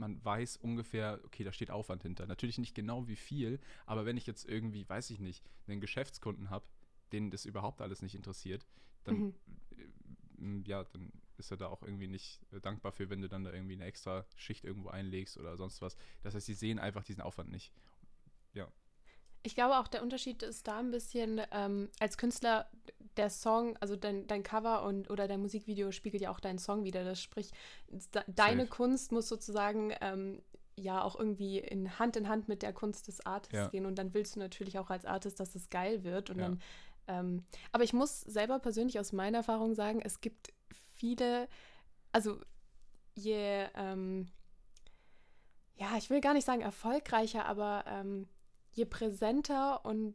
man 0.00 0.24
weiß 0.24 0.56
ungefähr, 0.56 1.20
okay, 1.24 1.44
da 1.44 1.52
steht 1.52 1.70
Aufwand 1.70 2.02
hinter. 2.02 2.26
Natürlich 2.26 2.58
nicht 2.58 2.74
genau 2.74 3.06
wie 3.06 3.16
viel, 3.16 3.60
aber 3.86 4.04
wenn 4.06 4.16
ich 4.16 4.26
jetzt 4.26 4.48
irgendwie, 4.48 4.88
weiß 4.88 5.10
ich 5.10 5.20
nicht, 5.20 5.44
einen 5.68 5.80
Geschäftskunden 5.80 6.50
habe, 6.50 6.64
den 7.12 7.30
das 7.30 7.44
überhaupt 7.44 7.80
alles 7.82 8.02
nicht 8.02 8.14
interessiert, 8.16 8.66
dann, 9.04 9.16
Mhm. 10.38 10.62
äh, 10.64 10.68
ja, 10.68 10.84
dann 10.84 11.12
ist 11.36 11.50
er 11.50 11.56
da 11.56 11.68
auch 11.68 11.82
irgendwie 11.82 12.08
nicht 12.08 12.40
äh, 12.52 12.60
dankbar 12.60 12.92
für, 12.92 13.08
wenn 13.10 13.20
du 13.22 13.28
dann 13.28 13.44
da 13.44 13.52
irgendwie 13.52 13.74
eine 13.74 13.84
extra 13.84 14.26
Schicht 14.36 14.64
irgendwo 14.64 14.88
einlegst 14.88 15.36
oder 15.38 15.56
sonst 15.56 15.80
was. 15.82 15.96
Das 16.22 16.34
heißt, 16.34 16.46
sie 16.46 16.54
sehen 16.54 16.78
einfach 16.78 17.04
diesen 17.04 17.22
Aufwand 17.22 17.50
nicht. 17.50 17.72
Ich 19.42 19.54
glaube 19.54 19.78
auch, 19.78 19.88
der 19.88 20.02
Unterschied 20.02 20.42
ist 20.42 20.68
da 20.68 20.78
ein 20.78 20.90
bisschen, 20.90 21.40
ähm, 21.50 21.88
als 21.98 22.18
Künstler, 22.18 22.68
der 23.16 23.30
Song, 23.30 23.76
also 23.78 23.96
dein, 23.96 24.26
dein 24.26 24.42
Cover 24.42 24.84
und 24.84 25.10
oder 25.10 25.26
dein 25.28 25.40
Musikvideo 25.40 25.90
spiegelt 25.92 26.22
ja 26.22 26.30
auch 26.30 26.40
deinen 26.40 26.58
Song 26.58 26.84
wieder. 26.84 27.04
Das 27.04 27.20
sprich, 27.20 27.50
de 27.88 28.22
deine 28.28 28.62
Safe. 28.62 28.68
Kunst 28.76 29.12
muss 29.12 29.28
sozusagen 29.28 29.92
ähm, 30.00 30.42
ja 30.76 31.02
auch 31.02 31.18
irgendwie 31.18 31.58
in 31.58 31.98
Hand 31.98 32.16
in 32.16 32.28
Hand 32.28 32.48
mit 32.48 32.62
der 32.62 32.72
Kunst 32.72 33.08
des 33.08 33.24
Artists 33.26 33.54
Ja. 33.54 33.68
gehen. 33.68 33.86
Und 33.86 33.96
dann 33.96 34.14
willst 34.14 34.36
du 34.36 34.40
natürlich 34.40 34.78
auch 34.78 34.90
als 34.90 35.04
Artist, 35.04 35.40
dass 35.40 35.54
es 35.54 35.70
geil 35.70 36.04
wird. 36.04 36.30
Und 36.30 36.38
Ja. 36.38 36.44
dann, 36.44 36.62
ähm, 37.08 37.44
aber 37.72 37.84
ich 37.84 37.92
muss 37.92 38.20
selber 38.20 38.58
persönlich 38.58 38.98
aus 39.00 39.12
meiner 39.12 39.38
Erfahrung 39.38 39.74
sagen, 39.74 40.00
es 40.02 40.20
gibt 40.20 40.52
viele, 40.96 41.48
also 42.12 42.40
je, 43.14 43.66
ähm, 43.74 44.28
ja, 45.76 45.96
ich 45.96 46.10
will 46.10 46.20
gar 46.20 46.34
nicht 46.34 46.44
sagen 46.44 46.60
erfolgreicher, 46.60 47.46
aber 47.46 47.84
ähm, 47.86 48.28
je 48.72 48.84
präsenter 48.84 49.84
und 49.84 50.14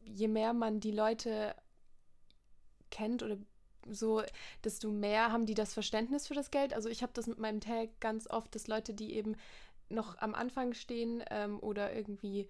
je 0.00 0.28
mehr 0.28 0.52
man 0.52 0.80
die 0.80 0.92
Leute 0.92 1.54
kennt 2.90 3.22
oder 3.22 3.38
so, 3.88 4.22
desto 4.62 4.90
mehr 4.90 5.32
haben 5.32 5.46
die 5.46 5.54
das 5.54 5.74
Verständnis 5.74 6.28
für 6.28 6.34
das 6.34 6.50
Geld. 6.50 6.72
Also 6.72 6.88
ich 6.88 7.02
habe 7.02 7.12
das 7.14 7.26
mit 7.26 7.38
meinem 7.38 7.60
Tag 7.60 7.88
ganz 8.00 8.28
oft, 8.28 8.54
dass 8.54 8.68
Leute, 8.68 8.94
die 8.94 9.14
eben 9.14 9.36
noch 9.88 10.18
am 10.18 10.34
Anfang 10.34 10.74
stehen 10.74 11.22
ähm, 11.30 11.58
oder 11.60 11.94
irgendwie 11.94 12.48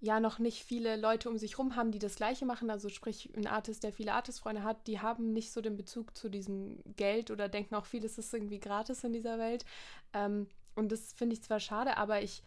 ja 0.00 0.18
noch 0.18 0.38
nicht 0.38 0.64
viele 0.64 0.96
Leute 0.96 1.28
um 1.28 1.36
sich 1.36 1.58
rum 1.58 1.76
haben, 1.76 1.92
die 1.92 1.98
das 1.98 2.16
Gleiche 2.16 2.46
machen. 2.46 2.70
Also 2.70 2.88
sprich, 2.88 3.30
ein 3.36 3.46
Artist, 3.46 3.84
der 3.84 3.92
viele 3.92 4.14
Artistfreunde 4.14 4.62
hat, 4.62 4.86
die 4.86 5.00
haben 5.00 5.32
nicht 5.32 5.52
so 5.52 5.60
den 5.60 5.76
Bezug 5.76 6.16
zu 6.16 6.30
diesem 6.30 6.80
Geld 6.96 7.30
oder 7.30 7.48
denken 7.48 7.74
auch 7.74 7.84
vieles 7.84 8.16
ist 8.16 8.32
irgendwie 8.32 8.60
gratis 8.60 9.04
in 9.04 9.12
dieser 9.12 9.38
Welt. 9.38 9.64
Ähm, 10.14 10.48
und 10.74 10.90
das 10.90 11.12
finde 11.12 11.34
ich 11.34 11.42
zwar 11.42 11.60
schade, 11.60 11.98
aber 11.98 12.22
ich 12.22 12.42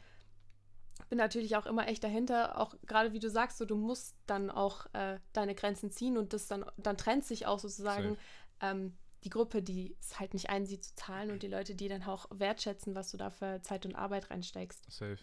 bin 1.13 1.19
natürlich 1.19 1.55
auch 1.55 1.67
immer 1.67 1.87
echt 1.87 2.03
dahinter, 2.03 2.59
auch 2.59 2.73
gerade 2.87 3.13
wie 3.13 3.19
du 3.19 3.29
sagst, 3.29 3.59
so 3.59 3.65
du 3.65 3.75
musst 3.75 4.15
dann 4.25 4.49
auch 4.49 4.87
äh, 4.93 5.19
deine 5.31 5.53
Grenzen 5.53 5.91
ziehen 5.91 6.17
und 6.17 6.33
das 6.33 6.47
dann, 6.47 6.65
dann 6.77 6.97
trennt 6.97 7.23
sich 7.23 7.45
auch 7.45 7.59
sozusagen 7.59 8.17
ähm, 8.61 8.97
die 9.23 9.29
Gruppe, 9.29 9.61
die 9.61 9.95
es 9.99 10.19
halt 10.19 10.33
nicht 10.33 10.49
einsieht 10.49 10.83
zu 10.83 10.95
zahlen 10.95 11.29
und 11.29 11.43
die 11.43 11.47
Leute, 11.47 11.75
die 11.75 11.87
dann 11.87 12.01
auch 12.01 12.25
wertschätzen, 12.31 12.95
was 12.95 13.11
du 13.11 13.17
da 13.17 13.29
für 13.29 13.61
Zeit 13.61 13.85
und 13.85 13.93
Arbeit 13.93 14.31
reinsteckst. 14.31 14.91
Safe. 14.91 15.19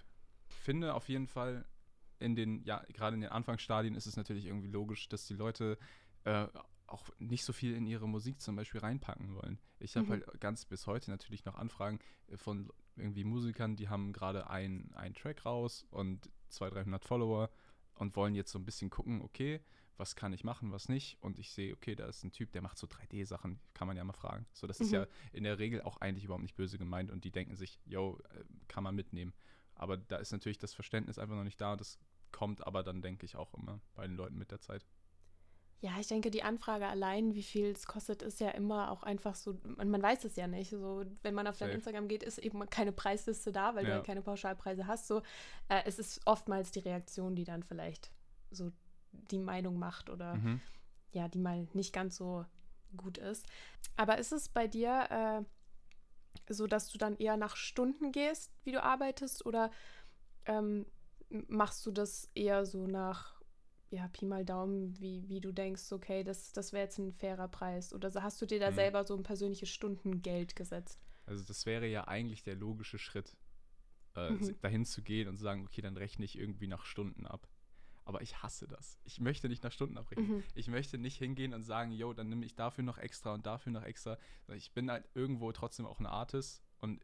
Ich 0.48 0.54
finde 0.54 0.94
auf 0.94 1.08
jeden 1.08 1.26
Fall, 1.26 1.64
in 2.20 2.36
den, 2.36 2.62
ja, 2.62 2.84
gerade 2.92 3.16
in 3.16 3.22
den 3.22 3.30
Anfangsstadien 3.30 3.96
ist 3.96 4.06
es 4.06 4.16
natürlich 4.16 4.46
irgendwie 4.46 4.68
logisch, 4.68 5.08
dass 5.08 5.26
die 5.26 5.34
Leute 5.34 5.76
äh, 6.22 6.46
auch 6.90 7.08
nicht 7.18 7.44
so 7.44 7.52
viel 7.52 7.74
in 7.74 7.86
ihre 7.86 8.08
Musik 8.08 8.40
zum 8.40 8.56
Beispiel 8.56 8.80
reinpacken 8.80 9.34
wollen. 9.34 9.58
Ich 9.78 9.96
habe 9.96 10.06
Mhm. 10.06 10.10
halt 10.10 10.40
ganz 10.40 10.64
bis 10.64 10.86
heute 10.86 11.10
natürlich 11.10 11.44
noch 11.44 11.54
Anfragen 11.56 11.98
äh, 12.28 12.36
von 12.36 12.70
irgendwie 12.96 13.24
Musikern, 13.24 13.76
die 13.76 13.88
haben 13.88 14.12
gerade 14.12 14.50
einen 14.50 14.92
Track 15.14 15.46
raus 15.46 15.86
und 15.90 16.30
200, 16.48 16.84
300 16.86 17.04
Follower 17.04 17.50
und 17.94 18.16
wollen 18.16 18.34
jetzt 18.34 18.50
so 18.52 18.58
ein 18.58 18.64
bisschen 18.64 18.90
gucken, 18.90 19.22
okay, 19.22 19.60
was 19.96 20.16
kann 20.16 20.32
ich 20.32 20.44
machen, 20.44 20.72
was 20.72 20.88
nicht. 20.88 21.18
Und 21.22 21.38
ich 21.38 21.52
sehe, 21.52 21.74
okay, 21.74 21.94
da 21.94 22.06
ist 22.06 22.24
ein 22.24 22.32
Typ, 22.32 22.52
der 22.52 22.62
macht 22.62 22.78
so 22.78 22.86
3D-Sachen, 22.86 23.60
kann 23.74 23.86
man 23.86 23.96
ja 23.96 24.04
mal 24.04 24.12
fragen. 24.14 24.46
So, 24.52 24.66
das 24.66 24.80
ist 24.80 24.88
Mhm. 24.88 24.94
ja 24.94 25.06
in 25.32 25.44
der 25.44 25.58
Regel 25.58 25.82
auch 25.82 25.98
eigentlich 25.98 26.24
überhaupt 26.24 26.42
nicht 26.42 26.56
böse 26.56 26.78
gemeint 26.78 27.10
und 27.10 27.24
die 27.24 27.30
denken 27.30 27.54
sich, 27.56 27.78
yo, 27.84 28.18
äh, 28.34 28.44
kann 28.68 28.82
man 28.82 28.94
mitnehmen. 28.94 29.32
Aber 29.74 29.96
da 29.96 30.16
ist 30.16 30.32
natürlich 30.32 30.58
das 30.58 30.74
Verständnis 30.74 31.18
einfach 31.18 31.36
noch 31.36 31.44
nicht 31.44 31.60
da 31.60 31.76
das 31.76 31.98
kommt 32.32 32.66
aber 32.66 32.82
dann, 32.82 33.02
denke 33.02 33.26
ich, 33.26 33.36
auch 33.36 33.54
immer 33.54 33.80
bei 33.94 34.06
den 34.06 34.16
Leuten 34.16 34.36
mit 34.38 34.50
der 34.50 34.60
Zeit. 34.60 34.86
Ja, 35.82 35.92
ich 35.98 36.08
denke, 36.08 36.30
die 36.30 36.42
Anfrage 36.42 36.86
allein, 36.86 37.34
wie 37.34 37.42
viel 37.42 37.70
es 37.70 37.86
kostet, 37.86 38.20
ist 38.22 38.38
ja 38.38 38.50
immer 38.50 38.90
auch 38.90 39.02
einfach 39.02 39.34
so, 39.34 39.58
man, 39.76 39.88
man 39.88 40.02
weiß 40.02 40.24
es 40.26 40.36
ja 40.36 40.46
nicht. 40.46 40.70
So, 40.70 41.04
wenn 41.22 41.32
man 41.34 41.46
auf 41.46 41.56
dein. 41.56 41.70
Instagram 41.70 42.06
geht, 42.06 42.22
ist 42.22 42.36
eben 42.38 42.68
keine 42.68 42.92
Preisliste 42.92 43.50
da, 43.50 43.74
weil 43.74 43.84
du 43.86 43.90
Ja. 43.90 43.96
ja 43.98 44.02
keine 44.02 44.20
Pauschalpreise 44.20 44.86
hast. 44.86 45.06
So, 45.06 45.22
äh, 45.68 45.82
es 45.86 45.98
ist 45.98 46.20
oftmals 46.26 46.70
die 46.70 46.80
Reaktion, 46.80 47.34
die 47.34 47.44
dann 47.44 47.62
vielleicht 47.62 48.12
so 48.50 48.70
die 49.12 49.38
Meinung 49.38 49.78
macht 49.78 50.10
oder 50.10 50.34
Mhm. 50.34 50.60
ja, 51.12 51.28
die 51.28 51.38
mal 51.38 51.66
nicht 51.72 51.94
ganz 51.94 52.16
so 52.16 52.44
gut 52.96 53.16
ist. 53.16 53.46
Aber 53.96 54.18
ist 54.18 54.32
es 54.32 54.48
bei 54.50 54.68
dir 54.68 55.44
äh, 56.48 56.52
so, 56.52 56.66
dass 56.66 56.88
du 56.90 56.98
dann 56.98 57.16
eher 57.16 57.36
nach 57.38 57.56
Stunden 57.56 58.12
gehst, 58.12 58.52
wie 58.64 58.72
du 58.72 58.82
arbeitest, 58.82 59.46
oder 59.46 59.70
ähm, 60.44 60.84
machst 61.48 61.86
du 61.86 61.90
das 61.90 62.28
eher 62.34 62.66
so 62.66 62.86
nach, 62.86 63.39
ja, 63.90 64.08
Pi 64.08 64.24
mal 64.26 64.44
Daumen, 64.44 64.98
wie, 65.00 65.28
wie 65.28 65.40
du 65.40 65.52
denkst, 65.52 65.90
okay, 65.92 66.22
das, 66.24 66.52
das 66.52 66.72
wäre 66.72 66.84
jetzt 66.84 66.98
ein 66.98 67.12
fairer 67.12 67.48
Preis? 67.48 67.92
Oder 67.92 68.12
hast 68.22 68.40
du 68.40 68.46
dir 68.46 68.60
da 68.60 68.70
Mhm. 68.70 68.74
selber 68.76 69.04
so 69.04 69.16
ein 69.16 69.22
persönliches 69.22 69.68
Stundengeld 69.68 70.54
gesetzt? 70.56 71.00
Also 71.26 71.44
das 71.44 71.66
wäre 71.66 71.86
ja 71.86 72.06
eigentlich 72.08 72.42
der 72.42 72.54
logische 72.56 72.98
Schritt, 72.98 73.36
äh, 74.16 74.30
Mhm. 74.32 74.56
dahin 74.60 74.84
zu 74.84 75.02
gehen 75.02 75.28
und 75.28 75.36
zu 75.36 75.42
sagen, 75.42 75.64
okay, 75.64 75.80
dann 75.82 75.96
rechne 75.96 76.24
ich 76.24 76.38
irgendwie 76.38 76.66
nach 76.66 76.84
Stunden 76.84 77.26
ab. 77.26 77.48
Aber 78.04 78.22
ich 78.22 78.42
hasse 78.42 78.66
das. 78.66 78.98
Ich 79.04 79.20
möchte 79.20 79.48
nicht 79.48 79.62
nach 79.62 79.70
Stunden 79.70 79.96
abrechnen. 79.98 80.38
Mhm. 80.38 80.44
Ich 80.54 80.66
möchte 80.68 80.98
nicht 80.98 81.18
hingehen 81.18 81.54
und 81.54 81.62
sagen, 81.62 81.92
yo, 81.92 82.12
dann 82.12 82.28
nehme 82.28 82.44
ich 82.44 82.56
dafür 82.56 82.82
noch 82.82 82.98
extra 82.98 83.34
und 83.34 83.46
dafür 83.46 83.72
noch 83.72 83.84
extra. 83.84 84.18
Ich 84.48 84.72
bin 84.72 84.90
halt 84.90 85.08
irgendwo 85.14 85.52
trotzdem 85.52 85.86
auch 85.86 86.00
ein 86.00 86.06
Artist 86.06 86.62
und 86.78 87.00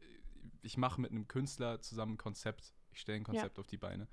ich 0.61 0.75
mache 0.77 0.99
mit 0.99 1.11
einem 1.11 1.27
Künstler 1.27 1.81
zusammen 1.81 2.13
ein 2.13 2.17
Konzept. 2.17 2.73
Ich 2.91 2.99
stelle 3.01 3.17
ein 3.19 3.23
Konzept 3.23 3.59
auf 3.59 3.67
die 3.67 3.77
Beine. 3.77 4.07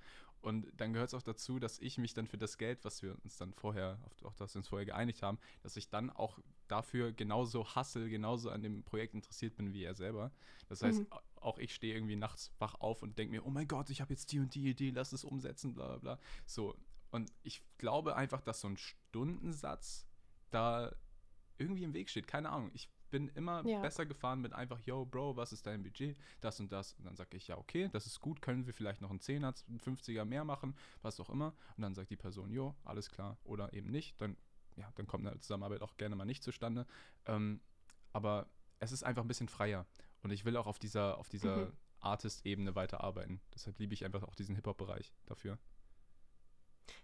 Und 0.44 0.66
dann 0.76 0.92
gehört 0.92 1.08
es 1.08 1.14
auch 1.14 1.22
dazu, 1.22 1.58
dass 1.58 1.78
ich 1.78 1.96
mich 1.96 2.12
dann 2.12 2.26
für 2.26 2.36
das 2.36 2.58
Geld, 2.58 2.84
was 2.84 3.02
wir 3.02 3.16
uns 3.24 3.38
dann 3.38 3.54
vorher, 3.54 3.98
auf, 4.04 4.22
auf 4.24 4.36
das 4.36 4.54
wir 4.54 4.58
uns 4.58 4.68
vorher 4.68 4.84
geeinigt 4.84 5.22
haben, 5.22 5.38
dass 5.62 5.74
ich 5.78 5.88
dann 5.88 6.10
auch 6.10 6.38
dafür 6.68 7.12
genauso 7.12 7.74
hustle, 7.74 8.10
genauso 8.10 8.50
an 8.50 8.62
dem 8.62 8.84
Projekt 8.84 9.14
interessiert 9.14 9.56
bin 9.56 9.72
wie 9.72 9.84
er 9.84 9.94
selber. 9.94 10.30
Das 10.68 10.82
heißt, 10.82 11.00
Mhm. 11.00 11.06
au- 11.12 11.20
auch 11.36 11.58
ich 11.58 11.74
stehe 11.74 11.94
irgendwie 11.94 12.16
nachts 12.16 12.52
wach 12.58 12.74
auf 12.74 13.02
und 13.02 13.16
denke 13.18 13.32
mir, 13.32 13.46
oh 13.46 13.50
mein 13.50 13.66
Gott, 13.68 13.88
ich 13.88 14.02
habe 14.02 14.12
jetzt 14.12 14.32
die 14.32 14.38
und 14.38 14.54
die 14.54 14.68
Idee, 14.68 14.90
lass 14.90 15.12
es 15.12 15.24
umsetzen, 15.24 15.72
bla 15.74 15.86
bla 15.88 15.98
bla. 15.98 16.18
So, 16.44 16.76
und 17.10 17.32
ich 17.42 17.62
glaube 17.78 18.14
einfach, 18.16 18.42
dass 18.42 18.60
so 18.60 18.68
ein 18.68 18.76
Stundensatz 18.76 20.06
da 20.50 20.94
irgendwie 21.56 21.84
im 21.84 21.94
Weg 21.94 22.10
steht. 22.10 22.26
Keine 22.26 22.50
Ahnung. 22.50 22.70
Ich 22.74 22.90
bin 23.14 23.28
immer 23.36 23.64
Ja. 23.64 23.80
besser 23.80 24.06
gefahren 24.06 24.40
mit 24.40 24.52
einfach, 24.54 24.80
yo, 24.80 25.04
Bro, 25.04 25.36
was 25.36 25.52
ist 25.52 25.66
dein 25.68 25.84
Budget? 25.84 26.16
Das 26.40 26.58
und 26.58 26.72
das. 26.72 26.94
Und 26.94 27.04
dann 27.04 27.14
sage 27.14 27.36
ich, 27.36 27.46
ja, 27.46 27.56
okay, 27.56 27.88
das 27.92 28.06
ist 28.06 28.18
gut. 28.20 28.42
Können 28.42 28.66
wir 28.66 28.74
vielleicht 28.74 29.00
noch 29.00 29.10
einen 29.10 29.20
10er, 29.20 29.54
einen 29.68 29.78
50er 29.78 30.24
mehr 30.24 30.44
machen? 30.44 30.74
Was 31.02 31.20
auch 31.20 31.30
immer. 31.30 31.54
Und 31.76 31.82
dann 31.82 31.94
sagt 31.94 32.10
die 32.10 32.16
Person, 32.16 32.50
jo, 32.50 32.74
alles 32.84 33.10
klar. 33.10 33.38
Oder 33.44 33.72
eben 33.72 33.88
nicht. 33.92 34.20
Dann, 34.20 34.36
ja, 34.74 34.90
dann 34.96 35.06
kommt 35.06 35.24
eine 35.24 35.38
Zusammenarbeit 35.38 35.80
auch 35.82 35.96
gerne 35.96 36.16
mal 36.16 36.24
nicht 36.24 36.42
zustande. 36.42 36.86
Ähm, 37.26 37.60
aber 38.12 38.48
es 38.80 38.90
ist 38.90 39.04
einfach 39.04 39.22
ein 39.22 39.28
bisschen 39.28 39.48
freier. 39.48 39.86
Und 40.24 40.32
ich 40.32 40.44
will 40.44 40.56
auch 40.56 40.66
auf 40.66 40.80
dieser, 40.80 41.16
auf 41.18 41.28
dieser 41.28 41.66
Mhm. 41.66 41.72
Artist-Ebene 42.00 42.74
weiterarbeiten. 42.74 43.40
Deshalb 43.54 43.78
liebe 43.78 43.94
ich 43.94 44.04
einfach 44.04 44.24
auch 44.24 44.34
diesen 44.34 44.56
Hip-Hop-Bereich 44.56 45.14
dafür. 45.26 45.56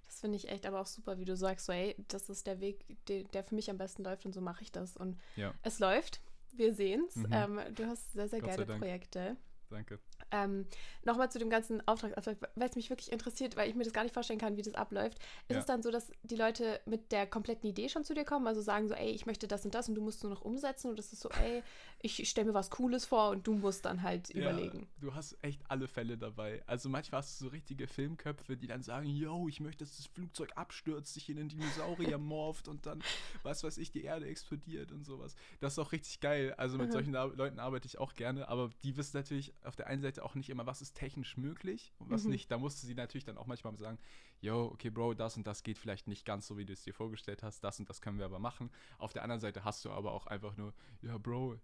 Das 0.06 0.20
finde 0.20 0.36
ich 0.36 0.48
echt 0.48 0.66
aber 0.66 0.80
auch 0.80 0.86
super, 0.86 1.18
wie 1.18 1.24
du 1.24 1.36
sagst, 1.36 1.66
so, 1.66 1.72
ey, 1.72 1.94
das 2.08 2.28
ist 2.28 2.46
der 2.46 2.60
Weg, 2.60 2.84
der, 3.08 3.24
der 3.24 3.44
für 3.44 3.54
mich 3.54 3.70
am 3.70 3.78
besten 3.78 4.02
läuft 4.02 4.26
und 4.26 4.32
so 4.32 4.40
mache 4.40 4.62
ich 4.62 4.72
das. 4.72 4.96
Und 4.96 5.18
Ja. 5.36 5.54
es 5.62 5.78
läuft. 5.78 6.20
Wir 6.52 6.74
sehen 6.74 7.04
es. 7.08 7.16
Mhm. 7.16 7.28
Ähm, 7.30 7.60
du 7.74 7.86
hast 7.86 8.12
sehr, 8.12 8.28
sehr 8.28 8.40
Gott 8.40 8.50
geile. 8.56 8.78
Projekte. 8.78 9.36
Danke. 9.70 10.00
Ähm, 10.30 10.66
Nochmal 11.04 11.30
zu 11.30 11.38
dem 11.38 11.48
ganzen 11.48 11.86
Auftrag, 11.88 12.12
weil 12.54 12.68
es 12.68 12.76
mich 12.76 12.90
wirklich 12.90 13.10
interessiert, 13.10 13.56
weil 13.56 13.68
ich 13.70 13.74
mir 13.74 13.84
das 13.84 13.92
gar 13.94 14.02
nicht 14.02 14.12
vorstellen 14.12 14.38
kann, 14.38 14.56
wie 14.58 14.62
das 14.62 14.74
abläuft. 14.74 15.18
Ist 15.48 15.54
Ja. 15.54 15.58
es 15.60 15.66
dann 15.66 15.82
so, 15.82 15.90
dass 15.90 16.10
die 16.22 16.36
Leute 16.36 16.78
mit 16.84 17.10
der 17.10 17.26
kompletten 17.26 17.68
Idee 17.68 17.88
schon 17.88 18.04
zu 18.04 18.12
dir 18.14 18.24
kommen, 18.24 18.46
also 18.46 18.60
sagen 18.60 18.86
so, 18.86 18.94
ey, 18.94 19.10
ich 19.10 19.24
möchte 19.24 19.48
das 19.48 19.64
und 19.64 19.74
das 19.74 19.88
und 19.88 19.94
du 19.94 20.02
musst 20.02 20.22
nur 20.22 20.30
noch 20.30 20.42
umsetzen 20.42 20.90
oder 20.90 20.98
ist 20.98 21.12
es 21.14 21.20
so, 21.20 21.30
ey, 21.30 21.62
ich 22.02 22.28
stelle 22.28 22.48
mir 22.48 22.54
was 22.54 22.70
Cooles 22.70 23.06
vor 23.06 23.30
und 23.30 23.46
du 23.46 23.54
musst 23.54 23.86
dann 23.86 24.02
halt 24.02 24.28
überlegen. 24.30 24.80
Ja, 24.80 24.86
du 25.00 25.14
hast 25.14 25.36
echt 25.42 25.62
alle 25.68 25.88
Fälle 25.88 26.18
dabei. 26.18 26.62
Also 26.66 26.88
manchmal 26.90 27.20
hast 27.22 27.40
du 27.40 27.46
so 27.46 27.50
richtige 27.50 27.86
Filmköpfe, 27.86 28.56
die 28.56 28.66
dann 28.66 28.82
sagen, 28.82 29.06
yo, 29.08 29.48
ich 29.48 29.60
möchte, 29.60 29.84
dass 29.84 29.96
das 29.96 30.06
Flugzeug 30.06 30.50
abstürzt, 30.54 31.14
sich 31.14 31.28
in 31.30 31.38
einen 31.38 31.48
Dinosaurier 31.48 32.18
morpht 32.18 32.68
und 32.68 32.84
dann, 32.86 33.00
was 33.42 33.64
weiß 33.64 33.78
ich, 33.78 33.90
die 33.90 34.04
Erde 34.04 34.26
explodiert 34.26 34.92
und 34.92 35.04
sowas. 35.04 35.34
Das 35.60 35.72
ist 35.72 35.78
auch 35.78 35.92
richtig 35.92 36.20
geil. 36.20 36.54
Also 36.58 36.76
mit 36.76 36.88
Mhm. 36.88 36.92
solchen 36.92 37.12
Leuten 37.12 37.58
arbeite 37.58 37.86
ich 37.86 37.98
auch 37.98 38.14
gerne, 38.14 38.48
aber 38.48 38.70
die 38.84 38.96
wissen 38.96 39.16
natürlich 39.16 39.54
auf 39.64 39.76
der 39.76 39.86
einen 39.86 40.02
Seite 40.02 40.19
auch 40.20 40.34
nicht 40.34 40.50
immer, 40.50 40.66
was 40.66 40.82
ist 40.82 40.94
technisch 40.94 41.36
möglich 41.36 41.92
und 41.98 42.10
was 42.10 42.24
Mhm. 42.24 42.30
nicht. 42.30 42.50
Da 42.50 42.58
musste 42.58 42.86
sie 42.86 42.94
natürlich 42.94 43.24
dann 43.24 43.38
auch 43.38 43.46
manchmal 43.46 43.76
sagen, 43.76 43.98
yo, 44.40 44.66
okay, 44.66 44.90
Bro, 44.90 45.14
das 45.14 45.36
und 45.36 45.46
das 45.46 45.62
geht 45.62 45.78
vielleicht 45.78 46.06
nicht 46.08 46.24
ganz 46.24 46.46
so, 46.46 46.56
wie 46.56 46.64
du 46.64 46.72
es 46.72 46.82
dir 46.82 46.94
vorgestellt 46.94 47.42
hast, 47.42 47.60
das 47.64 47.78
und 47.78 47.88
das 47.88 48.00
können 48.00 48.18
wir 48.18 48.24
aber 48.26 48.38
machen. 48.38 48.70
Auf 48.98 49.12
der 49.12 49.22
anderen 49.22 49.40
Seite 49.40 49.64
hast 49.64 49.84
du 49.84 49.90
aber 49.90 50.12
auch 50.12 50.26
einfach 50.26 50.56
nur, 50.56 50.72
ja, 51.02 51.18
Bro, 51.18 51.58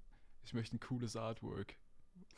ich 0.45 0.55
möchte 0.55 0.77
ein 0.77 0.81
cooles 0.81 1.17
Artwork. 1.17 1.77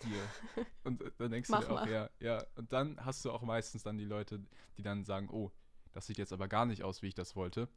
Hier. 0.02 0.22
Und 0.84 1.02
äh, 1.02 1.10
dann 1.18 1.30
denkst 1.30 1.50
Mach 1.50 1.60
du 1.60 1.66
dir 1.66 1.82
auch, 1.82 1.86
ja, 1.86 2.10
ja. 2.20 2.44
Und 2.56 2.72
dann 2.72 3.04
hast 3.04 3.24
du 3.24 3.30
auch 3.30 3.42
meistens 3.42 3.82
dann 3.84 3.96
die 3.96 4.04
Leute, 4.04 4.40
die 4.76 4.82
dann 4.82 5.04
sagen, 5.04 5.28
oh, 5.30 5.52
das 5.92 6.06
sieht 6.06 6.18
jetzt 6.18 6.32
aber 6.32 6.48
gar 6.48 6.66
nicht 6.66 6.82
aus, 6.82 7.02
wie 7.02 7.08
ich 7.08 7.14
das 7.14 7.36
wollte. 7.36 7.68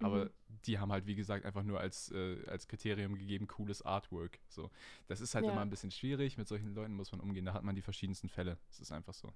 Aber 0.00 0.26
Mhm. 0.26 0.30
die 0.66 0.78
haben 0.78 0.92
halt, 0.92 1.06
wie 1.06 1.14
gesagt, 1.16 1.44
einfach 1.44 1.62
nur 1.64 1.80
als, 1.80 2.10
äh, 2.12 2.44
als 2.46 2.68
Kriterium 2.68 3.16
gegeben, 3.18 3.46
cooles 3.48 3.82
Artwork. 3.82 4.38
So. 4.48 4.70
Das 5.08 5.20
ist 5.20 5.34
halt 5.34 5.44
Ja. 5.44 5.52
immer 5.52 5.62
ein 5.62 5.70
bisschen 5.70 5.90
schwierig. 5.90 6.36
Mit 6.38 6.46
solchen 6.48 6.74
Leuten 6.74 6.94
muss 6.94 7.10
man 7.12 7.20
umgehen. 7.20 7.44
Da 7.44 7.52
hat 7.52 7.64
man 7.64 7.74
die 7.74 7.82
verschiedensten 7.82 8.28
Fälle. 8.28 8.58
Es 8.70 8.78
ist 8.80 8.92
einfach 8.92 9.14
so. 9.14 9.32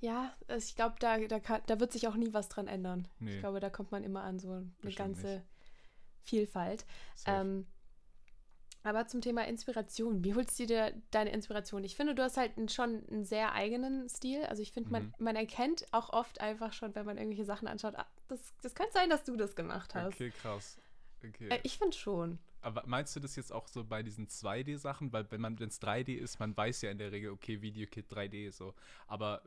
Ja, 0.00 0.34
also 0.46 0.64
ich 0.68 0.76
glaube, 0.76 0.96
da, 1.00 1.18
da, 1.18 1.40
kann, 1.40 1.62
da 1.66 1.80
wird 1.80 1.92
sich 1.92 2.06
auch 2.06 2.16
nie 2.16 2.32
was 2.34 2.48
dran 2.48 2.68
ändern. 2.68 3.08
Nee. 3.18 3.34
Ich 3.34 3.38
glaube, 3.40 3.60
da 3.60 3.70
kommt 3.70 3.92
man 3.92 4.04
immer 4.04 4.22
an 4.22 4.38
so 4.38 4.50
eine 4.52 4.62
Bestimmt 4.82 4.96
ganze 4.96 5.26
nicht. 5.36 5.44
Vielfalt. 6.22 6.84
Ähm, 7.24 7.66
aber 8.82 9.06
zum 9.06 9.20
Thema 9.20 9.46
Inspiration, 9.48 10.22
wie 10.22 10.34
holst 10.34 10.58
du 10.60 10.66
dir 10.66 10.92
deine 11.10 11.30
Inspiration? 11.32 11.82
Ich 11.82 11.96
finde, 11.96 12.14
du 12.14 12.22
hast 12.22 12.36
halt 12.36 12.56
einen- 12.58 12.68
schon 12.68 13.04
einen 13.08 13.24
sehr 13.24 13.52
eigenen 13.52 14.08
Stil. 14.08 14.44
Also 14.44 14.62
ich 14.62 14.70
finde, 14.72 14.90
man, 14.90 15.04
Mhm. 15.06 15.14
man 15.18 15.34
erkennt 15.36 15.86
auch 15.92 16.10
oft 16.10 16.40
einfach 16.40 16.72
schon, 16.72 16.94
wenn 16.94 17.06
man 17.06 17.16
irgendwelche 17.16 17.44
Sachen 17.46 17.66
anschaut, 17.66 17.94
ah, 17.96 18.06
das, 18.28 18.54
das 18.62 18.74
könnte 18.74 18.92
sein, 18.92 19.10
dass 19.10 19.24
du 19.24 19.36
das 19.36 19.54
gemacht 19.56 19.94
hast. 19.94 20.14
okay, 20.14 20.30
krass. 20.30 20.78
Okay. 21.26 21.48
Äh, 21.48 21.60
ich 21.62 21.78
finde 21.78 21.96
schon. 21.96 22.38
Aber 22.60 22.82
meinst 22.86 23.14
du 23.14 23.20
das 23.20 23.36
jetzt 23.36 23.52
auch 23.52 23.68
so 23.68 23.84
bei 23.84 24.02
diesen 24.02 24.26
2D-Sachen? 24.28 25.12
Weil 25.12 25.30
wenn 25.30 25.40
man 25.40 25.58
wenn 25.58 25.68
es 25.68 25.80
3D 25.80 26.14
ist, 26.14 26.40
man 26.40 26.56
weiß 26.56 26.82
ja 26.82 26.90
in 26.90 26.98
der 26.98 27.12
Regel, 27.12 27.30
okay, 27.30 27.62
Videokit 27.62 28.10
3D 28.12 28.50
so. 28.50 28.74
Aber 29.06 29.42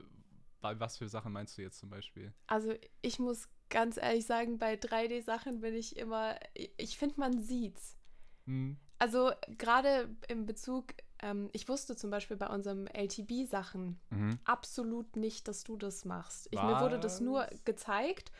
bei 0.61 0.79
was 0.79 0.97
für 0.97 1.07
Sachen 1.09 1.33
meinst 1.33 1.57
du 1.57 1.61
jetzt 1.61 1.79
zum 1.79 1.89
Beispiel? 1.89 2.33
Also 2.47 2.73
ich 3.01 3.19
muss 3.19 3.49
ganz 3.69 3.97
ehrlich 3.97 4.25
sagen, 4.25 4.57
bei 4.57 4.75
3D-Sachen 4.75 5.61
bin 5.61 5.75
ich 5.75 5.97
immer, 5.97 6.37
ich, 6.53 6.97
finde, 6.97 7.19
man 7.19 7.41
sieht's. 7.41 7.97
Hm, 8.45 8.77
Also 8.97 9.31
gerade 9.57 10.09
im 10.27 10.45
Bezug, 10.45 10.93
ähm, 11.21 11.49
ich 11.53 11.67
wusste 11.67 11.95
zum 11.95 12.09
Beispiel 12.09 12.37
bei 12.37 12.47
unserem 12.47 12.87
LTB-Sachen 12.87 13.99
Mhm. 14.09 14.39
absolut 14.45 15.15
nicht, 15.15 15.47
dass 15.47 15.63
du 15.63 15.77
das 15.77 16.05
machst. 16.05 16.47
Ich, 16.51 16.61
mir 16.61 16.79
wurde 16.79 16.99
das 16.99 17.19
nur 17.19 17.47
gezeigt 17.65 18.31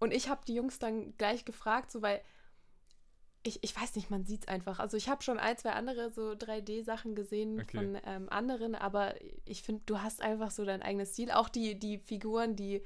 und 0.00 0.12
ich 0.12 0.28
habe 0.28 0.40
die 0.46 0.54
Jungs 0.54 0.78
dann 0.78 1.16
gleich 1.18 1.44
gefragt, 1.44 1.90
so 1.90 2.02
weil 2.02 2.20
ich, 3.44 3.62
ich 3.62 3.80
weiß 3.80 3.94
nicht, 3.96 4.10
man 4.10 4.24
sieht 4.24 4.42
es 4.42 4.48
einfach. 4.48 4.78
Also 4.78 4.96
ich 4.96 5.08
habe 5.08 5.22
schon 5.22 5.38
ein, 5.38 5.56
zwei 5.56 5.70
andere 5.72 6.10
so 6.10 6.34
3D-Sachen 6.34 7.14
gesehen 7.14 7.62
Okay. 7.62 7.78
von 7.78 7.98
ähm, 8.04 8.28
anderen, 8.28 8.74
aber 8.74 9.14
ich 9.44 9.62
finde, 9.62 9.82
du 9.86 10.00
hast 10.02 10.22
einfach 10.22 10.50
so 10.50 10.64
dein 10.64 10.82
eigenes 10.82 11.12
Stil. 11.12 11.30
Auch 11.30 11.48
die, 11.48 11.78
die 11.78 11.98
Figuren, 11.98 12.56
die, 12.56 12.82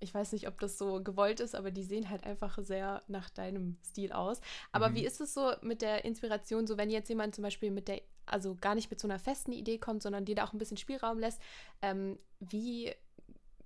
ich 0.00 0.14
weiß 0.14 0.32
nicht, 0.32 0.48
ob 0.48 0.58
das 0.60 0.78
so 0.78 1.02
gewollt 1.02 1.40
ist, 1.40 1.54
aber 1.54 1.70
die 1.70 1.84
sehen 1.84 2.08
halt 2.10 2.24
einfach 2.24 2.58
sehr 2.62 3.02
nach 3.08 3.30
deinem 3.30 3.76
Stil 3.84 4.12
aus. 4.12 4.40
Aber 4.72 4.90
Mhm. 4.90 4.94
wie 4.94 5.04
ist 5.04 5.20
es 5.20 5.34
so 5.34 5.52
mit 5.62 5.82
der 5.82 6.04
Inspiration, 6.06 6.66
so 6.66 6.78
wenn 6.78 6.90
jetzt 6.90 7.08
jemand 7.10 7.34
zum 7.34 7.42
Beispiel 7.44 7.70
mit 7.70 7.88
der, 7.88 8.02
also 8.26 8.56
gar 8.56 8.74
nicht 8.74 8.90
mit 8.90 9.00
so 9.00 9.08
einer 9.08 9.18
festen 9.18 9.52
Idee 9.52 9.78
kommt, 9.78 10.02
sondern 10.02 10.24
dir 10.24 10.34
da 10.36 10.44
auch 10.44 10.52
ein 10.54 10.58
bisschen 10.58 10.78
Spielraum 10.78 11.18
lässt, 11.18 11.40
ähm, 11.82 12.18
wie, 12.40 12.94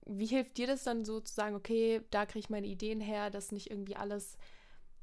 wie 0.06 0.26
hilft 0.26 0.56
dir 0.58 0.66
das 0.66 0.84
dann 0.84 1.04
so 1.04 1.20
zu 1.20 1.32
sagen, 1.34 1.54
okay, 1.56 2.02
da 2.10 2.26
kriege 2.26 2.40
ich 2.40 2.50
meine 2.50 2.66
Ideen 2.66 3.00
her, 3.00 3.30
dass 3.30 3.52
nicht 3.52 3.70
irgendwie 3.70 3.96
alles 3.96 4.36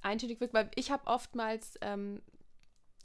eintönig 0.02 0.40
wirkt? 0.40 0.54
Weil 0.54 0.70
ich 0.76 0.92
habe 0.92 1.08
oftmals, 1.08 1.78
ähm, 1.82 2.22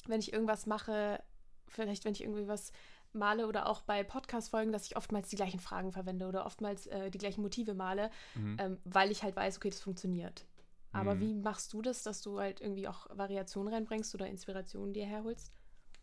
wenn 0.07 0.21
ich 0.21 0.33
irgendwas 0.33 0.67
mache, 0.67 1.23
vielleicht 1.69 2.05
wenn 2.05 2.13
ich 2.13 2.23
irgendwie 2.23 2.49
was 2.49 2.73
male 3.13 3.47
oder 3.47 3.67
auch 3.69 3.83
bei 3.83 4.05
Podcast-Folgen, 4.05 4.73
dass 4.73 4.87
ich 4.87 4.97
oftmals 4.97 5.29
die 5.29 5.37
gleichen 5.37 5.61
Fragen 5.61 5.93
verwende 5.93 6.27
oder 6.27 6.45
oftmals 6.45 6.87
äh, 6.87 7.11
die 7.11 7.19
gleichen 7.19 7.43
Motive 7.43 7.75
male, 7.75 8.11
Mhm. 8.35 8.57
ähm, 8.59 8.79
weil 8.85 9.11
ich 9.11 9.23
halt 9.23 9.37
weiß, 9.37 9.57
okay, 9.57 9.71
das 9.71 9.81
funktioniert. 9.81 10.47
Aber 10.93 11.15
Mhm. 11.15 11.21
wie 11.21 11.35
machst 11.35 11.73
du 11.73 11.83
das, 11.83 12.03
dass 12.03 12.23
du 12.23 12.39
halt 12.39 12.61
irgendwie 12.61 12.89
auch 12.89 13.07
Variationen 13.11 13.73
reinbringst 13.73 14.15
oder 14.15 14.27
Inspirationen 14.27 14.93
dir 14.93 15.07
herholst? 15.07 15.51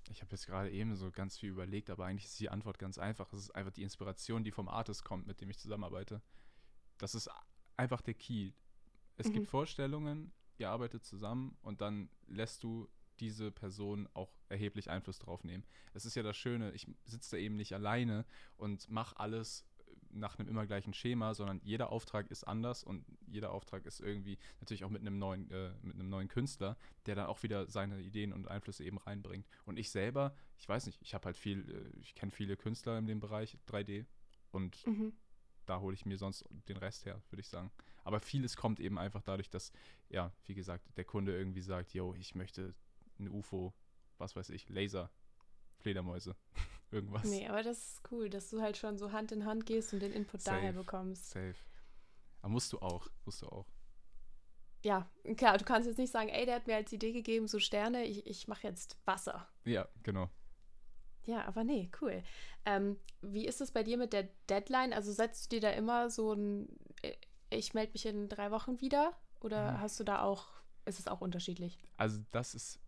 Ich 0.10 0.22
habe 0.22 0.32
jetzt 0.32 0.46
gerade 0.46 0.70
eben 0.72 0.96
so 0.96 1.12
ganz 1.12 1.38
viel 1.38 1.50
überlegt, 1.50 1.90
aber 1.90 2.06
eigentlich 2.06 2.26
ist 2.26 2.40
die 2.40 2.50
Antwort 2.50 2.80
ganz 2.80 2.98
einfach. 2.98 3.32
Es 3.34 3.40
ist 3.40 3.52
einfach 3.52 3.72
die 3.72 3.84
Inspiration, 3.84 4.44
die 4.44 4.52
vom 4.52 4.68
Artist 4.68 5.04
kommt, 5.04 5.28
mit 5.28 5.42
dem 5.42 5.50
ich 5.50 5.58
zusammenarbeite. 5.60 6.22
Das 6.98 7.16
ist 7.16 7.30
einfach 7.78 8.02
der 8.02 8.14
Key. 8.14 8.52
Es 9.18 9.28
Mhm. 9.28 9.34
gibt 9.34 9.48
Vorstellungen, 9.48 10.32
ihr 10.58 10.70
arbeitet 10.70 11.04
zusammen 11.06 11.58
und 11.62 11.82
dann 11.82 12.10
lässt 12.28 12.64
du 12.64 12.90
diese 13.20 13.52
Person 13.52 14.10
auch 14.14 14.32
erheblich 14.50 14.90
Einfluss 14.90 15.20
drauf 15.20 15.44
nehmen. 15.44 15.64
Es 15.94 16.06
ist 16.06 16.16
ja 16.16 16.24
das 16.24 16.36
Schöne, 16.36 16.72
ich 16.72 16.88
sitze 17.06 17.36
da 17.36 17.38
eben 17.38 17.56
nicht 17.56 17.74
alleine 17.74 18.26
und 18.58 18.90
mache 18.90 19.20
alles 19.20 19.66
nach 20.14 20.38
einem 20.40 20.48
immer 20.48 20.66
gleichen 20.66 20.94
Schema, 20.94 21.34
sondern 21.34 21.60
jeder 21.64 21.92
Auftrag 21.92 22.30
ist 22.32 22.44
anders 22.44 22.84
und 22.84 23.06
jeder 23.28 23.52
Auftrag 23.52 23.86
ist 23.86 24.00
irgendwie 24.00 24.38
natürlich 24.60 24.84
auch 24.84 24.90
mit 24.90 25.02
einem 25.02 25.18
neuen, 25.20 25.50
äh, 25.52 25.74
mit 25.82 25.96
einem 25.96 26.10
neuen 26.10 26.28
Künstler, 26.28 26.78
der 27.06 27.16
dann 27.16 27.28
auch 27.28 27.44
wieder 27.44 27.68
seine 27.70 28.00
Ideen 28.02 28.34
und 28.34 28.48
Einflüsse 28.48 28.84
eben 28.84 28.98
reinbringt. 28.98 29.48
Und 29.66 29.78
ich 29.78 29.90
selber, 29.92 30.36
ich 30.58 30.68
weiß 30.70 30.86
nicht, 30.86 31.02
ich 31.02 31.14
habe 31.14 31.26
halt 31.26 31.38
viel, 31.38 31.70
äh, 31.70 32.00
ich 32.00 32.16
kenne 32.16 32.32
viele 32.32 32.56
Künstler 32.58 32.98
in 32.98 33.06
dem 33.08 33.20
Bereich 33.20 33.58
3D 33.68 34.06
und 34.52 34.86
Mhm. 34.86 35.14
da 35.66 35.80
hole 35.80 35.94
ich 35.94 36.06
mir 36.06 36.18
sonst 36.18 36.46
den 36.68 36.78
Rest 36.78 37.06
her, 37.06 37.22
würde 37.30 37.42
ich 37.42 37.48
sagen. 37.48 37.72
Aber 38.04 38.20
vieles 38.20 38.58
kommt 38.58 38.80
eben 38.80 38.98
einfach 38.98 39.22
dadurch, 39.22 39.50
dass, 39.50 39.72
ja, 40.10 40.34
wie 40.46 40.54
gesagt, 40.56 40.86
der 40.98 41.06
Kunde 41.06 41.36
irgendwie 41.38 41.62
sagt, 41.62 41.94
yo, 41.94 42.14
ich 42.16 42.36
möchte 42.36 42.76
ein 43.20 43.30
UFO, 43.30 43.74
was 44.18 44.36
weiß 44.36 44.50
ich, 44.50 44.68
Laser, 44.70 45.10
Fledermäuse, 45.80 46.36
irgendwas. 46.94 47.24
Nee, 47.26 47.48
aber 47.48 47.64
das 47.64 47.78
ist 47.78 48.02
cool, 48.12 48.30
dass 48.30 48.50
du 48.50 48.62
halt 48.62 48.78
schon 48.78 48.98
so 48.98 49.12
Hand 49.12 49.32
in 49.32 49.46
Hand 49.46 49.66
gehst 49.66 49.94
und 49.94 50.00
den 50.02 50.12
Input 50.14 50.46
daher 50.48 50.72
Safe. 50.74 50.84
bekommst. 50.84 51.30
Safe. 51.32 51.56
Aber 52.42 52.50
musst 52.52 52.72
du 52.74 52.80
auch, 52.80 53.08
musst 53.26 53.42
du 53.42 53.48
auch. 53.48 53.68
Ja, 54.84 55.10
klar, 55.38 55.58
du 55.58 55.64
kannst 55.64 55.88
jetzt 55.88 55.98
nicht 55.98 56.12
sagen, 56.12 56.28
ey, 56.30 56.46
der 56.46 56.56
hat 56.56 56.68
mir 56.68 56.76
als 56.76 56.92
Idee 56.92 57.14
gegeben, 57.14 57.48
so 57.48 57.60
Sterne, 57.60 58.04
ich, 58.06 58.26
ich 58.28 58.48
mache 58.50 58.68
jetzt 58.68 58.98
Wasser. 59.06 59.48
Ja, 59.64 59.88
genau. 60.04 60.30
Ja, 61.26 61.46
aber 61.46 61.64
nee, 61.64 61.90
cool. 62.02 62.22
Ähm, 62.66 62.98
wie 63.22 63.48
ist 63.48 63.62
es 63.62 63.72
bei 63.72 63.82
dir 63.84 63.98
mit 63.98 64.12
der 64.12 64.24
Deadline? 64.50 64.92
Also 64.92 65.14
setzt 65.14 65.46
du 65.46 65.56
dir 65.56 65.62
da 65.62 65.70
immer 65.70 66.10
so 66.10 66.34
ein, 66.34 66.68
äh, 67.02 67.14
ich 67.50 67.74
melde 67.74 67.94
mich 67.94 68.06
in 68.06 68.28
drei 68.28 68.52
Wochen 68.52 68.82
wieder? 68.82 69.14
Oder 69.40 69.72
Mhm. 69.74 69.80
hast 69.80 70.00
du 70.02 70.04
da 70.04 70.22
auch, 70.22 70.48
ist 70.86 71.00
es 71.00 71.08
auch 71.08 71.22
unterschiedlich? 71.22 71.80
Also 71.96 72.20
das 72.32 72.54
ist, 72.54 72.80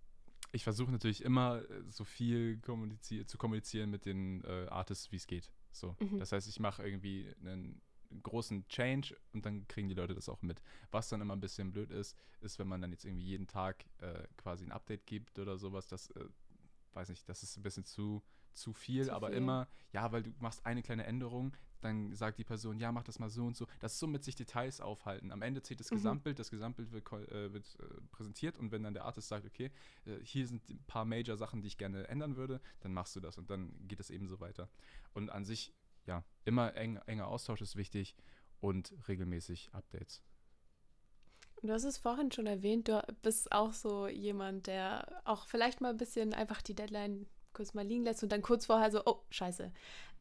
ich 0.55 0.63
versuche 0.63 0.91
natürlich 0.91 1.23
immer 1.23 1.61
äh, 1.69 1.83
so 1.89 2.03
viel 2.05 2.57
kommunizier 2.59 3.27
zu 3.27 3.37
kommunizieren 3.37 3.89
mit 3.89 4.05
den 4.05 4.43
äh, 4.45 4.67
Artists, 4.69 5.11
wie 5.11 5.17
es 5.17 5.27
geht. 5.27 5.51
So. 5.71 5.95
Mhm. 5.99 6.19
Das 6.19 6.31
heißt, 6.31 6.47
ich 6.47 6.59
mache 6.59 6.83
irgendwie 6.83 7.33
einen 7.41 7.81
großen 8.23 8.65
Change 8.69 9.17
und 9.33 9.45
dann 9.45 9.67
kriegen 9.67 9.89
die 9.89 9.95
Leute 9.95 10.15
das 10.15 10.29
auch 10.29 10.41
mit. 10.41 10.61
Was 10.91 11.09
dann 11.09 11.21
immer 11.21 11.35
ein 11.35 11.41
bisschen 11.41 11.73
blöd 11.73 11.91
ist, 11.91 12.17
ist, 12.39 12.57
wenn 12.57 12.67
man 12.67 12.81
dann 12.81 12.91
jetzt 12.91 13.03
irgendwie 13.03 13.25
jeden 13.25 13.47
Tag 13.47 13.85
äh, 13.97 14.23
quasi 14.37 14.63
ein 14.63 14.71
Update 14.71 15.05
gibt 15.05 15.37
oder 15.39 15.57
sowas, 15.57 15.87
das 15.87 16.09
äh, 16.11 16.25
weiß 16.93 17.09
nicht, 17.09 17.27
das 17.27 17.43
ist 17.43 17.57
ein 17.57 17.63
bisschen 17.63 17.83
zu, 17.83 18.23
zu 18.53 18.71
viel, 18.71 19.05
Zu 19.05 19.13
aber 19.13 19.27
viel. 19.27 19.37
immer, 19.37 19.67
ja, 19.91 20.11
weil 20.13 20.23
du 20.23 20.33
machst 20.39 20.65
eine 20.65 20.81
kleine 20.81 21.05
Änderung, 21.05 21.57
dann 21.81 22.13
sagt 22.15 22.39
die 22.39 22.43
Person, 22.43 22.79
ja, 22.79 22.91
mach 22.91 23.03
das 23.03 23.19
mal 23.19 23.29
so 23.29 23.45
und 23.45 23.55
so. 23.55 23.67
Das 23.79 23.93
ist 23.93 23.99
so 23.99 24.07
mit 24.07 24.23
sich 24.23 24.35
Details 24.35 24.81
aufhalten. 24.81 25.31
Am 25.31 25.41
Ende 25.41 25.61
zählt 25.61 25.79
das 25.79 25.91
Mhm. 25.91 25.95
Gesamtbild, 25.95 26.39
das 26.39 26.49
Gesamtbild 26.49 26.91
wird, 26.91 27.11
äh, 27.31 27.53
wird 27.53 27.77
äh, 27.79 28.01
präsentiert 28.11 28.57
und 28.57 28.71
wenn 28.71 28.83
dann 28.83 28.93
der 28.93 29.05
Artist 29.05 29.27
sagt, 29.27 29.45
okay, 29.45 29.71
äh, 30.05 30.17
hier 30.23 30.47
sind 30.47 30.67
ein 30.69 30.83
paar 30.87 31.05
Major-Sachen, 31.05 31.61
die 31.61 31.67
ich 31.67 31.77
gerne 31.77 32.07
ändern 32.07 32.35
würde, 32.35 32.61
dann 32.81 32.93
machst 32.93 33.15
du 33.15 33.19
das 33.19 33.37
und 33.37 33.49
dann 33.49 33.73
geht 33.87 33.99
es 33.99 34.09
eben 34.09 34.27
so 34.27 34.39
weiter. 34.39 34.69
Und 35.13 35.29
an 35.29 35.45
sich, 35.45 35.73
ja, 36.05 36.23
immer 36.45 36.75
eng, 36.75 36.97
enger 37.05 37.27
Austausch 37.27 37.61
ist 37.61 37.75
wichtig 37.75 38.15
und 38.61 38.93
regelmäßig 39.07 39.69
Updates. 39.73 40.23
Du 41.61 41.71
hast 41.71 41.83
es 41.83 41.97
vorhin 41.97 42.31
schon 42.31 42.45
erwähnt, 42.45 42.87
du 42.89 43.01
bist 43.21 43.51
auch 43.51 43.73
so 43.73 44.07
jemand, 44.07 44.67
der 44.67 45.21
auch 45.25 45.47
vielleicht 45.47 45.81
mal 45.81 45.89
ein 45.89 45.97
bisschen 45.97 46.33
einfach 46.33 46.61
die 46.61 46.75
Deadline 46.75 47.25
kurz 47.53 47.73
mal 47.73 47.85
liegen 47.85 48.03
lässt 48.03 48.21
und 48.21 48.31
dann 48.31 48.41
kurz 48.41 48.65
vorher 48.67 48.91
so, 48.91 49.01
oh, 49.05 49.23
scheiße. 49.29 49.71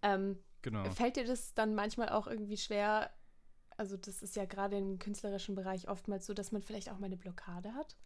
Ähm, 0.03 0.38
Genau. 0.64 0.90
Fällt 0.92 1.16
dir 1.16 1.27
das 1.27 1.53
dann 1.53 1.74
manchmal 1.74 2.09
auch 2.09 2.27
irgendwie 2.27 2.57
schwer? 2.57 3.11
Also, 3.77 3.98
das 3.98 4.22
ist 4.22 4.35
ja 4.35 4.46
gerade 4.46 4.79
im 4.79 4.98
künstlerischen 4.98 5.55
Bereich 5.55 5.88
oftmals 5.88 6.24
so, 6.24 6.33
dass 6.33 6.53
man 6.53 6.62
vielleicht 6.62 6.90
auch 6.90 6.98
mal 6.98 7.07
eine 7.07 7.18
Blockade 7.18 7.74
hat. 7.74 7.98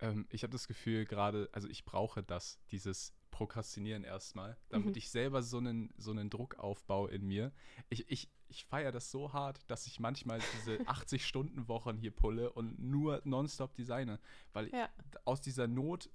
Ähm, 0.00 0.26
ich 0.30 0.42
habe 0.42 0.52
das 0.52 0.66
Gefühl, 0.66 1.04
gerade, 1.04 1.50
also 1.52 1.68
ich 1.68 1.84
brauche 1.84 2.22
das, 2.22 2.58
dieses 2.70 3.12
Prokrastinieren 3.30 4.04
erstmal, 4.04 4.56
damit 4.70 4.88
Mhm. 4.94 4.98
ich 4.98 5.10
selber 5.10 5.42
so 5.42 5.58
einen, 5.58 5.92
so 5.98 6.12
einen 6.12 6.30
Druck 6.30 6.54
aufbaue 6.58 7.10
in 7.10 7.26
mir. 7.26 7.52
Ich, 7.90 8.08
ich, 8.10 8.30
ich 8.48 8.64
feiere 8.64 8.92
das 8.92 9.10
so 9.10 9.32
hart, 9.34 9.60
dass 9.70 9.86
ich 9.86 10.00
manchmal 10.00 10.40
diese 10.54 10.76
80-Stunden-Wochen 10.86 11.98
hier 11.98 12.10
pulle 12.10 12.52
und 12.52 12.78
nur 12.78 13.20
nonstop 13.24 13.74
designe, 13.74 14.18
weil 14.54 14.68
Ja. 14.74 14.88
aus 15.26 15.40
dieser 15.42 15.66
Not 15.68 16.08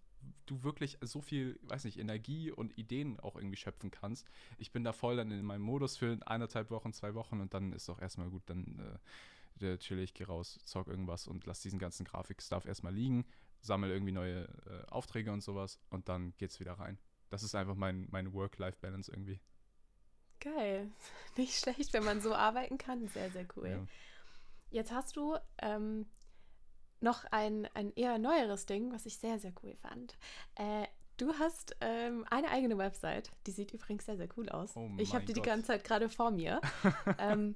du 0.46 0.64
wirklich 0.64 0.98
so 1.02 1.22
viel, 1.22 1.60
weiß 1.64 1.86
nicht, 1.86 2.00
Energie 2.00 2.52
und 2.52 2.78
Ideen 2.78 3.20
auch 3.20 3.36
irgendwie 3.36 3.58
schöpfen 3.58 3.92
kannst. 3.92 4.28
Ich 4.58 4.72
bin 4.72 4.84
da 4.84 4.94
voll 4.94 5.18
dann 5.18 5.32
in 5.32 5.46
meinem 5.46 5.62
Modus 5.62 5.98
für 5.98 6.18
eineinhalb 6.26 6.72
Wochen, 6.72 6.94
zwei 6.94 7.14
Wochen 7.14 7.42
und 7.42 7.54
dann 7.54 7.74
ist 7.74 7.90
auch 7.90 8.00
erstmal 8.00 8.30
gut, 8.30 8.44
dann 8.46 9.00
äh, 9.60 9.78
chill 9.78 10.00
ich, 10.00 10.14
geh 10.14 10.24
raus, 10.24 10.60
zock 10.64 10.88
irgendwas 10.88 11.28
und 11.28 11.46
lass 11.46 11.62
diesen 11.62 11.80
ganzen 11.80 12.06
Grafik-Stuff 12.06 12.66
erstmal 12.66 12.94
liegen, 12.94 13.26
sammle 13.62 13.92
irgendwie 13.92 14.12
neue 14.12 14.44
äh, 14.44 14.86
Aufträge 14.90 15.32
und 15.32 15.42
sowas 15.42 15.80
und 15.90 16.10
dann 16.10 16.34
geht's 16.38 16.60
wieder 16.60 16.74
rein. 16.74 16.98
Das 17.30 17.44
ist 17.44 17.56
einfach 17.56 17.76
mein, 17.76 18.08
meine 18.12 18.34
Work-Life-Balance 18.34 19.12
irgendwie. 19.12 19.40
Geil. 20.40 20.92
Nicht 21.38 21.58
schlecht, 21.58 21.94
wenn 21.94 22.06
man 22.06 22.22
so 22.22 22.34
arbeiten 22.34 22.78
kann. 22.78 23.08
Sehr, 23.10 23.32
sehr 23.32 23.46
cool. 23.56 23.70
Ja. 23.70 23.88
Jetzt 24.70 24.92
hast 24.92 25.16
du 25.16 25.38
ähm, 25.60 26.06
noch 27.02 27.26
ein, 27.32 27.68
ein 27.74 27.92
eher 27.96 28.18
neueres 28.18 28.66
Ding, 28.66 28.92
was 28.92 29.06
ich 29.06 29.18
sehr, 29.18 29.40
sehr 29.40 29.54
cool 29.64 29.76
fand. 29.76 30.18
Äh, 30.56 30.88
du 31.18 31.34
hast 31.40 31.76
ähm, 31.82 32.26
eine 32.30 32.50
eigene 32.50 32.78
Website. 32.78 33.32
Die 33.46 33.52
sieht 33.52 33.74
übrigens 33.74 34.06
sehr, 34.06 34.18
sehr 34.18 34.30
cool 34.38 34.50
aus. 34.50 34.76
Oh 34.76 34.90
ich 34.98 35.14
habe 35.14 35.26
die 35.26 35.34
die 35.34 35.42
ganze 35.42 35.68
Zeit 35.68 35.84
gerade 35.84 36.10
vor 36.10 36.32
mir. 36.32 36.62
ähm, 37.20 37.56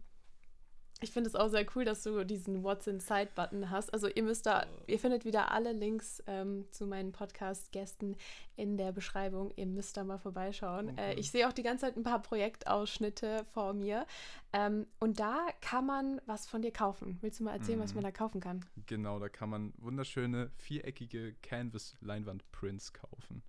ich 1.01 1.11
finde 1.11 1.27
es 1.29 1.35
auch 1.35 1.49
sehr 1.49 1.65
cool, 1.75 1.83
dass 1.83 2.03
du 2.03 2.23
diesen 2.23 2.63
What's 2.63 2.87
Inside-Button 2.87 3.69
hast. 3.69 3.91
Also 3.93 4.07
ihr 4.07 4.23
müsst 4.23 4.45
da, 4.45 4.65
ihr 4.87 4.99
findet 4.99 5.25
wieder 5.25 5.51
alle 5.51 5.71
Links 5.73 6.23
ähm, 6.27 6.65
zu 6.71 6.85
meinen 6.85 7.11
Podcast-Gästen 7.11 8.15
in 8.55 8.77
der 8.77 8.91
Beschreibung. 8.91 9.51
Ihr 9.55 9.65
müsst 9.65 9.97
da 9.97 10.03
mal 10.03 10.19
vorbeischauen. 10.19 10.93
Oh, 10.95 11.01
äh, 11.01 11.15
ich 11.15 11.31
sehe 11.31 11.47
auch 11.47 11.53
die 11.53 11.63
ganze 11.63 11.85
Zeit 11.87 11.97
ein 11.97 12.03
paar 12.03 12.21
Projektausschnitte 12.21 13.45
vor 13.51 13.73
mir. 13.73 14.05
Ähm, 14.53 14.85
und 14.99 15.19
da 15.19 15.47
kann 15.61 15.85
man 15.85 16.21
was 16.27 16.47
von 16.47 16.61
dir 16.61 16.71
kaufen. 16.71 17.17
Willst 17.21 17.39
du 17.39 17.43
mal 17.45 17.53
erzählen, 17.53 17.79
was 17.79 17.91
Mhm. 17.91 17.95
man 17.97 18.03
da 18.03 18.11
kaufen 18.11 18.39
kann? 18.39 18.63
Genau, 18.85 19.17
da 19.19 19.27
kann 19.29 19.49
man 19.49 19.73
wunderschöne 19.77 20.51
viereckige 20.57 21.33
Canvas-Leinwand-Prints 21.41 22.93
kaufen. 22.93 23.43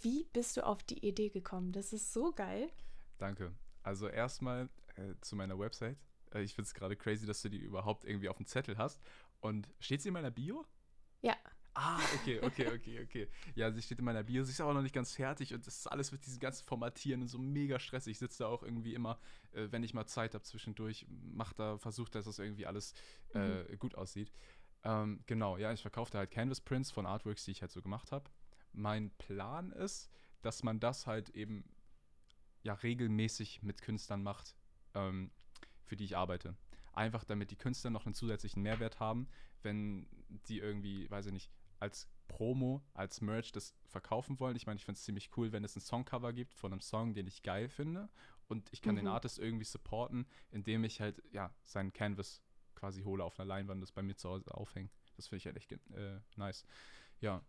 Wie 0.00 0.26
bist 0.32 0.56
du 0.56 0.66
auf 0.66 0.82
die 0.82 1.06
Idee 1.06 1.30
gekommen? 1.30 1.72
Das 1.72 1.92
ist 1.92 2.12
so 2.12 2.32
geil. 2.32 2.68
Danke. 3.18 3.52
Also 3.82 4.08
erstmal 4.08 4.68
äh, 4.96 5.14
zu 5.20 5.36
meiner 5.36 5.58
Website. 5.58 5.98
Äh, 6.32 6.42
ich 6.42 6.54
finde 6.54 6.66
es 6.66 6.74
gerade 6.74 6.96
crazy, 6.96 7.26
dass 7.26 7.42
du 7.42 7.48
die 7.48 7.58
überhaupt 7.58 8.04
irgendwie 8.04 8.28
auf 8.28 8.36
dem 8.36 8.46
Zettel 8.46 8.78
hast. 8.78 9.00
Und 9.40 9.68
steht 9.80 10.02
sie 10.02 10.08
in 10.08 10.14
meiner 10.14 10.30
Bio? 10.30 10.64
Ja. 11.20 11.36
Ah, 11.74 11.98
okay, 12.16 12.38
okay, 12.42 12.68
okay, 12.68 13.02
okay. 13.02 13.28
Ja, 13.54 13.72
sie 13.72 13.80
steht 13.80 13.98
in 13.98 14.04
meiner 14.04 14.22
Bio. 14.22 14.44
Sie 14.44 14.50
ist 14.50 14.60
aber 14.60 14.74
noch 14.74 14.82
nicht 14.82 14.94
ganz 14.94 15.14
fertig 15.14 15.54
und 15.54 15.66
das 15.66 15.78
ist 15.78 15.86
alles 15.86 16.12
mit 16.12 16.26
diesem 16.26 16.38
ganzen 16.38 16.64
Formatieren 16.66 17.22
und 17.22 17.28
so 17.28 17.38
mega 17.38 17.78
stressig. 17.78 18.12
Ich 18.12 18.18
sitze 18.18 18.40
da 18.40 18.48
auch 18.48 18.62
irgendwie 18.62 18.94
immer, 18.94 19.18
äh, 19.52 19.68
wenn 19.70 19.82
ich 19.82 19.94
mal 19.94 20.06
Zeit 20.06 20.34
habe 20.34 20.44
zwischendurch, 20.44 21.06
mach 21.08 21.54
da, 21.54 21.78
versucht, 21.78 22.14
dass 22.14 22.26
das 22.26 22.38
irgendwie 22.38 22.66
alles 22.66 22.92
äh, 23.32 23.76
gut 23.78 23.94
aussieht. 23.94 24.32
Ähm, 24.84 25.22
genau, 25.26 25.56
ja, 25.56 25.72
ich 25.72 25.80
verkaufe 25.80 26.10
da 26.10 26.18
halt 26.18 26.30
Canvas 26.30 26.60
Prints 26.60 26.90
von 26.90 27.06
Artworks, 27.06 27.44
die 27.44 27.52
ich 27.52 27.62
halt 27.62 27.70
so 27.70 27.80
gemacht 27.80 28.12
habe. 28.12 28.28
Mein 28.72 29.10
Plan 29.16 29.72
ist, 29.72 30.10
dass 30.42 30.62
man 30.62 30.78
das 30.78 31.06
halt 31.06 31.30
eben 31.30 31.64
ja 32.62 32.74
regelmäßig 32.74 33.62
mit 33.62 33.82
Künstlern 33.82 34.22
macht, 34.22 34.54
ähm, 34.94 35.30
für 35.84 35.96
die 35.96 36.04
ich 36.04 36.16
arbeite. 36.16 36.56
Einfach 36.92 37.24
damit 37.24 37.50
die 37.50 37.56
Künstler 37.56 37.90
noch 37.90 38.06
einen 38.06 38.14
zusätzlichen 38.14 38.62
Mehrwert 38.62 39.00
haben, 39.00 39.28
wenn 39.62 40.06
die 40.48 40.58
irgendwie, 40.58 41.10
weiß 41.10 41.26
ich 41.26 41.32
nicht, 41.32 41.50
als 41.80 42.08
Promo, 42.28 42.82
als 42.94 43.20
Merch 43.20 43.52
das 43.52 43.74
verkaufen 43.86 44.38
wollen. 44.40 44.56
Ich 44.56 44.66
meine, 44.66 44.76
ich 44.76 44.84
finde 44.84 44.98
es 44.98 45.04
ziemlich 45.04 45.30
cool, 45.36 45.52
wenn 45.52 45.64
es 45.64 45.76
ein 45.76 45.80
Songcover 45.80 46.32
gibt 46.32 46.54
von 46.54 46.72
einem 46.72 46.80
Song, 46.80 47.14
den 47.14 47.26
ich 47.26 47.42
geil 47.42 47.68
finde 47.68 48.08
und 48.48 48.68
ich 48.72 48.80
kann 48.82 48.96
den 48.96 49.06
Mhm. 49.06 49.10
Artist 49.12 49.38
irgendwie 49.38 49.64
supporten, 49.64 50.26
indem 50.50 50.84
ich 50.84 51.00
halt, 51.00 51.22
ja, 51.32 51.52
seinen 51.64 51.92
Canvas 51.92 52.42
quasi 52.74 53.02
hole 53.02 53.22
auf 53.24 53.38
einer 53.38 53.46
Leinwand, 53.46 53.82
das 53.82 53.92
bei 53.92 54.02
mir 54.02 54.16
zu 54.16 54.28
Hause 54.28 54.54
aufhängen. 54.54 54.90
Das 55.16 55.28
finde 55.28 55.38
ich 55.38 55.46
halt 55.46 55.56
echt 55.56 55.72
äh, 55.72 56.20
nice. 56.36 56.64
Ja, 57.20 57.42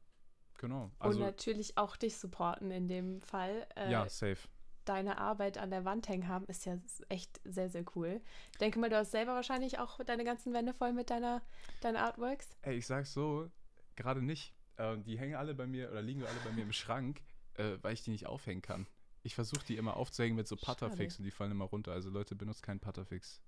genau. 0.58 0.86
und 0.86 0.94
Also, 1.00 1.20
natürlich 1.20 1.78
auch 1.78 1.96
dich 1.96 2.18
supporten 2.18 2.72
in 2.72 2.88
dem 2.88 3.22
Fall. 3.22 3.68
Äh, 3.76 3.92
ja, 3.92 4.08
safe. 4.10 4.48
Deine 4.86 5.18
Arbeit 5.18 5.58
an 5.58 5.70
der 5.70 5.86
Wand 5.86 6.08
hängen 6.08 6.28
haben, 6.28 6.46
ist 6.46 6.66
ja 6.66 6.78
echt 7.10 7.40
sehr, 7.44 7.70
sehr 7.70 7.86
cool. 7.96 8.22
Ich 8.52 8.58
denke 8.58 8.80
mal, 8.80 8.90
du 8.90 8.98
hast 8.98 9.12
selber 9.12 9.34
wahrscheinlich 9.34 9.80
auch 9.80 10.00
deine 10.04 10.24
ganzen 10.24 10.54
Wände 10.54 10.74
voll 10.74 10.94
mit 10.94 11.10
deiner, 11.10 11.42
deinen 11.82 11.98
Artworks. 11.98 12.50
Ey, 12.62 12.78
ich 12.78 12.88
sag's 12.88 13.14
so, 13.14 13.50
gerade 13.96 14.22
nicht. 14.22 14.54
Ähm, 14.78 15.04
die 15.04 15.18
hängen 15.20 15.36
alle 15.36 15.54
bei 15.54 15.68
mir 15.68 15.92
oder 15.92 16.02
liegen 16.02 16.24
alle 16.24 16.40
bei 16.44 16.52
mir 16.52 16.64
im 16.64 16.74
Schrank, 16.74 17.22
äh, 17.56 17.78
weil 17.82 17.94
ich 17.94 18.04
die 18.04 18.12
nicht 18.12 18.26
aufhängen 18.26 18.62
kann. 18.62 18.88
Ich 19.22 19.36
versuche 19.36 19.66
die 19.66 19.78
immer 19.78 19.96
aufzuhängen 19.96 20.36
mit 20.36 20.48
so 20.48 20.58
Schade. 20.58 20.80
Putterfix 20.80 21.18
und 21.18 21.24
die 21.24 21.32
fallen 21.32 21.52
immer 21.52 21.66
runter. 21.66 21.94
Also 21.94 22.10
Leute, 22.10 22.36
benutzt 22.36 22.64
keinen 22.64 22.80
Putterfix. 22.80 23.42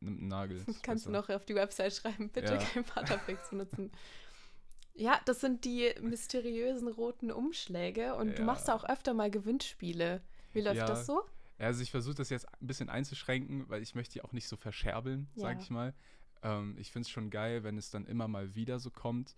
Nimmt 0.00 0.20
einen 0.20 0.28
Nagel. 0.28 0.64
Kannst 0.82 1.06
du 1.06 1.10
besser. 1.10 1.22
noch 1.22 1.28
auf 1.34 1.44
die 1.46 1.54
Website 1.54 1.94
schreiben, 1.94 2.28
bitte 2.28 2.54
Ja. 2.54 2.58
kein 2.58 2.84
Butterfix 2.84 3.48
benutzen. 3.50 3.92
Ja, 4.94 5.18
das 5.24 5.40
sind 5.40 5.64
die 5.64 5.94
mysteriösen 6.02 6.88
roten 6.88 7.30
Umschläge 7.30 8.14
und 8.14 8.28
ja. 8.30 8.34
du 8.34 8.42
machst 8.42 8.68
auch 8.68 8.84
öfter 8.84 9.14
mal 9.14 9.30
Gewinnspiele. 9.30 10.20
Wie 10.52 10.60
läuft 10.60 10.76
ja. 10.76 10.86
das 10.86 11.06
so? 11.06 11.22
Also 11.58 11.82
ich 11.82 11.90
versuche 11.90 12.14
das 12.14 12.30
jetzt 12.30 12.46
ein 12.60 12.66
bisschen 12.66 12.88
einzuschränken, 12.88 13.68
weil 13.68 13.82
ich 13.82 13.94
möchte 13.94 14.14
die 14.14 14.22
auch 14.22 14.32
nicht 14.32 14.48
so 14.48 14.56
verscherbeln, 14.56 15.28
ja. 15.34 15.42
sag 15.42 15.60
ich 15.60 15.70
mal. 15.70 15.94
Ähm, 16.42 16.76
ich 16.78 16.90
finde 16.90 17.06
es 17.06 17.10
schon 17.10 17.30
geil, 17.30 17.62
wenn 17.62 17.78
es 17.78 17.90
dann 17.90 18.06
immer 18.06 18.28
mal 18.28 18.54
wieder 18.54 18.80
so 18.80 18.90
kommt, 18.90 19.36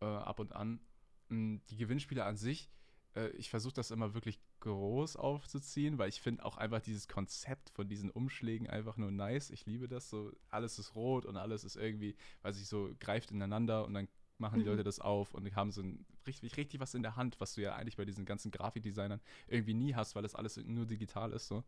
äh, 0.00 0.06
ab 0.06 0.40
und 0.40 0.54
an. 0.54 0.80
Hm, 1.28 1.60
die 1.68 1.76
Gewinnspiele 1.76 2.24
an 2.24 2.36
sich, 2.36 2.70
äh, 3.14 3.28
ich 3.30 3.50
versuche 3.50 3.74
das 3.74 3.90
immer 3.90 4.14
wirklich 4.14 4.40
groß 4.60 5.16
aufzuziehen, 5.16 5.98
weil 5.98 6.08
ich 6.08 6.20
finde 6.20 6.44
auch 6.44 6.56
einfach 6.56 6.80
dieses 6.80 7.08
Konzept 7.08 7.70
von 7.70 7.88
diesen 7.88 8.10
Umschlägen 8.10 8.68
einfach 8.68 8.96
nur 8.96 9.10
nice. 9.10 9.50
Ich 9.50 9.66
liebe 9.66 9.88
das 9.88 10.08
so. 10.08 10.32
Alles 10.50 10.78
ist 10.78 10.94
rot 10.94 11.26
und 11.26 11.36
alles 11.36 11.64
ist 11.64 11.76
irgendwie, 11.76 12.16
weiß 12.42 12.60
ich, 12.60 12.68
so 12.68 12.90
greift 13.00 13.30
ineinander 13.30 13.84
und 13.84 13.94
dann 13.94 14.08
machen 14.38 14.58
die 14.58 14.64
mhm. 14.64 14.72
Leute 14.72 14.84
das 14.84 15.00
auf 15.00 15.34
und 15.34 15.54
haben 15.54 15.72
so 15.72 15.82
ein, 15.82 16.04
richtig, 16.26 16.56
richtig 16.56 16.80
was 16.80 16.94
in 16.94 17.02
der 17.02 17.16
Hand, 17.16 17.40
was 17.40 17.54
du 17.54 17.62
ja 17.62 17.74
eigentlich 17.74 17.96
bei 17.96 18.04
diesen 18.04 18.24
ganzen 18.24 18.50
Grafikdesignern 18.50 19.20
irgendwie 19.46 19.74
nie 19.74 19.94
hast, 19.94 20.14
weil 20.14 20.22
das 20.22 20.34
alles 20.34 20.56
nur 20.56 20.86
digital 20.86 21.32
ist. 21.32 21.48
So. 21.48 21.64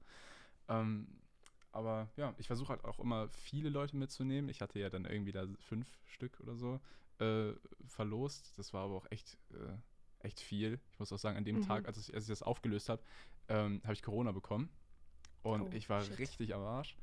Ähm, 0.68 1.08
aber 1.72 2.08
ja, 2.16 2.34
ich 2.38 2.46
versuche 2.46 2.70
halt 2.70 2.84
auch 2.84 2.98
immer 2.98 3.28
viele 3.28 3.68
Leute 3.68 3.96
mitzunehmen. 3.96 4.48
Ich 4.50 4.60
hatte 4.60 4.78
ja 4.78 4.90
dann 4.90 5.04
irgendwie 5.04 5.32
da 5.32 5.46
fünf 5.58 5.86
Stück 6.06 6.40
oder 6.40 6.56
so 6.56 6.80
äh, 7.18 7.52
verlost. 7.86 8.58
Das 8.58 8.72
war 8.72 8.84
aber 8.84 8.94
auch 8.96 9.06
echt, 9.10 9.38
äh, 9.52 10.26
echt 10.26 10.40
viel. 10.40 10.80
Ich 10.92 10.98
muss 10.98 11.12
auch 11.12 11.18
sagen, 11.18 11.36
an 11.36 11.44
dem 11.44 11.56
mhm. 11.56 11.62
Tag, 11.62 11.86
als 11.86 11.98
ich, 11.98 12.14
als 12.14 12.24
ich 12.24 12.28
das 12.28 12.42
aufgelöst 12.42 12.88
habe, 12.88 13.02
ähm, 13.48 13.80
habe 13.84 13.92
ich 13.92 14.02
Corona 14.02 14.32
bekommen. 14.32 14.70
Und 15.42 15.62
oh, 15.62 15.70
ich 15.72 15.88
war 15.88 16.02
shit. 16.02 16.18
richtig 16.18 16.54
am 16.54 16.62
Arsch. 16.62 16.96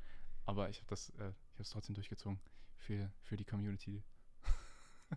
Aber 0.44 0.68
ich 0.68 0.78
habe 0.78 0.88
das, 0.88 1.10
äh, 1.10 1.12
ich 1.12 1.54
habe 1.54 1.62
es 1.62 1.70
trotzdem 1.70 1.94
durchgezogen 1.94 2.38
für, 2.76 3.10
für 3.22 3.36
die 3.36 3.44
Community. 3.44 4.02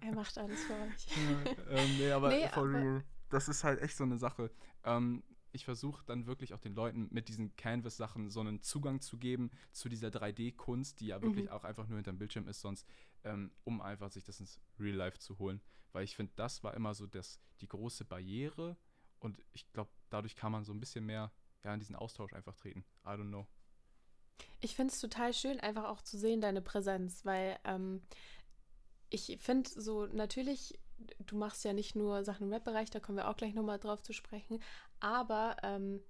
Er 0.01 0.13
macht 0.13 0.37
alles 0.37 0.63
für 0.63 0.73
euch. 0.73 1.07
ja, 1.07 1.77
ähm, 1.77 1.97
nee, 1.97 2.11
aber, 2.11 2.29
nee, 2.35 2.45
aber 2.45 3.03
das 3.29 3.47
ist 3.47 3.63
halt 3.63 3.81
echt 3.81 3.97
so 3.97 4.03
eine 4.03 4.17
Sache. 4.17 4.51
Ähm, 4.83 5.23
ich 5.51 5.65
versuche 5.65 6.03
dann 6.05 6.27
wirklich 6.27 6.53
auch 6.53 6.59
den 6.59 6.75
Leuten 6.75 7.07
mit 7.11 7.27
diesen 7.27 7.55
Canvas-Sachen 7.55 8.29
so 8.29 8.39
einen 8.39 8.61
Zugang 8.61 9.01
zu 9.01 9.17
geben 9.17 9.49
zu 9.71 9.89
dieser 9.89 10.09
3D-Kunst, 10.09 10.99
die 10.99 11.07
ja 11.07 11.21
wirklich 11.21 11.45
mhm. 11.45 11.51
auch 11.51 11.63
einfach 11.63 11.87
nur 11.87 11.97
hinterm 11.97 12.17
Bildschirm 12.17 12.47
ist, 12.47 12.61
sonst, 12.61 12.87
ähm, 13.23 13.51
um 13.63 13.81
einfach 13.81 14.11
sich 14.11 14.23
das 14.23 14.39
ins 14.39 14.59
Real 14.79 14.95
Life 14.95 15.17
zu 15.17 15.39
holen. 15.39 15.61
Weil 15.91 16.03
ich 16.03 16.15
finde, 16.15 16.33
das 16.35 16.63
war 16.63 16.75
immer 16.75 16.93
so 16.93 17.07
das, 17.07 17.39
die 17.61 17.67
große 17.67 18.05
Barriere 18.05 18.77
und 19.19 19.43
ich 19.53 19.71
glaube, 19.73 19.91
dadurch 20.09 20.35
kann 20.35 20.51
man 20.51 20.63
so 20.63 20.73
ein 20.73 20.79
bisschen 20.79 21.05
mehr 21.05 21.31
ja, 21.63 21.73
in 21.73 21.79
diesen 21.79 21.95
Austausch 21.95 22.33
einfach 22.33 22.55
treten. 22.55 22.85
I 23.03 23.09
don't 23.09 23.29
know. 23.29 23.47
Ich 24.61 24.75
finde 24.75 24.93
es 24.93 25.01
total 25.01 25.33
schön, 25.33 25.59
einfach 25.59 25.85
auch 25.85 26.01
zu 26.01 26.17
sehen, 26.17 26.41
deine 26.41 26.61
Präsenz, 26.61 27.25
weil 27.25 27.57
ähm, 27.65 28.01
ich 29.09 29.37
finde 29.39 29.69
so 29.69 30.05
natürlich, 30.07 30.79
du 31.19 31.35
machst 31.35 31.63
ja 31.63 31.73
nicht 31.73 31.95
nur 31.95 32.23
Sachen 32.23 32.47
im 32.47 32.53
Rap-Bereich, 32.53 32.89
da 32.89 32.99
kommen 32.99 33.17
wir 33.17 33.29
auch 33.29 33.37
gleich 33.37 33.53
nochmal 33.53 33.79
drauf 33.79 34.01
zu 34.01 34.13
sprechen, 34.13 34.61
aber 34.99 35.57
ähm, 35.63 36.01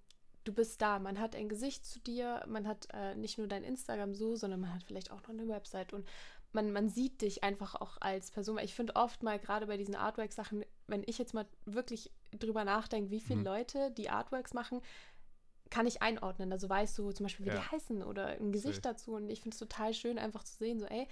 du 0.44 0.54
bist 0.54 0.82
da, 0.82 1.00
man 1.00 1.20
hat 1.20 1.36
ein 1.36 1.50
Gesicht 1.50 1.86
zu 1.86 2.00
dir, 2.00 2.44
man 2.48 2.68
hat 2.68 2.88
äh, 2.94 3.16
nicht 3.16 3.38
nur 3.38 3.48
dein 3.48 3.64
Instagram 3.64 4.14
so, 4.14 4.36
sondern 4.36 4.62
man 4.62 4.74
hat 4.74 4.84
vielleicht 4.84 5.12
auch 5.12 5.22
noch 5.22 5.30
eine 5.30 5.48
Website 5.48 5.94
und 5.94 6.08
man, 6.52 6.72
man 6.72 6.90
sieht 6.90 7.22
dich 7.22 7.44
einfach 7.44 7.76
auch 7.76 7.98
als 8.02 8.32
Person. 8.32 8.58
Ich 8.60 8.74
finde 8.74 8.96
oft 8.96 9.22
mal 9.22 9.38
gerade 9.38 9.68
bei 9.68 9.78
diesen 9.78 9.96
Artwork-Sachen, 9.96 10.66
wenn 10.88 11.04
ich 11.06 11.20
jetzt 11.20 11.34
mal 11.34 11.46
wirklich 11.66 12.12
drüber 12.32 12.64
nachdenke, 12.64 13.12
wie 13.12 13.20
viele 13.20 13.40
mhm. 13.40 13.46
Leute 13.46 13.92
die 13.92 14.10
Artworks 14.10 14.54
machen, 14.54 14.82
kann 15.70 15.86
ich 15.86 16.02
einordnen. 16.02 16.52
Also 16.52 16.68
weißt 16.68 16.98
du 16.98 17.12
zum 17.12 17.26
Beispiel, 17.26 17.46
wie 17.46 17.50
ja. 17.50 17.58
die 17.58 17.72
heißen 17.72 18.02
oder 18.02 18.28
ein 18.28 18.52
Gesicht 18.52 18.84
Safe. 18.84 18.96
dazu. 18.96 19.14
Und 19.14 19.30
ich 19.30 19.42
finde 19.42 19.54
es 19.54 19.60
total 19.60 19.94
schön, 19.94 20.18
einfach 20.18 20.44
zu 20.44 20.58
sehen, 20.58 20.80
so, 20.80 20.88
ey, 20.88 21.08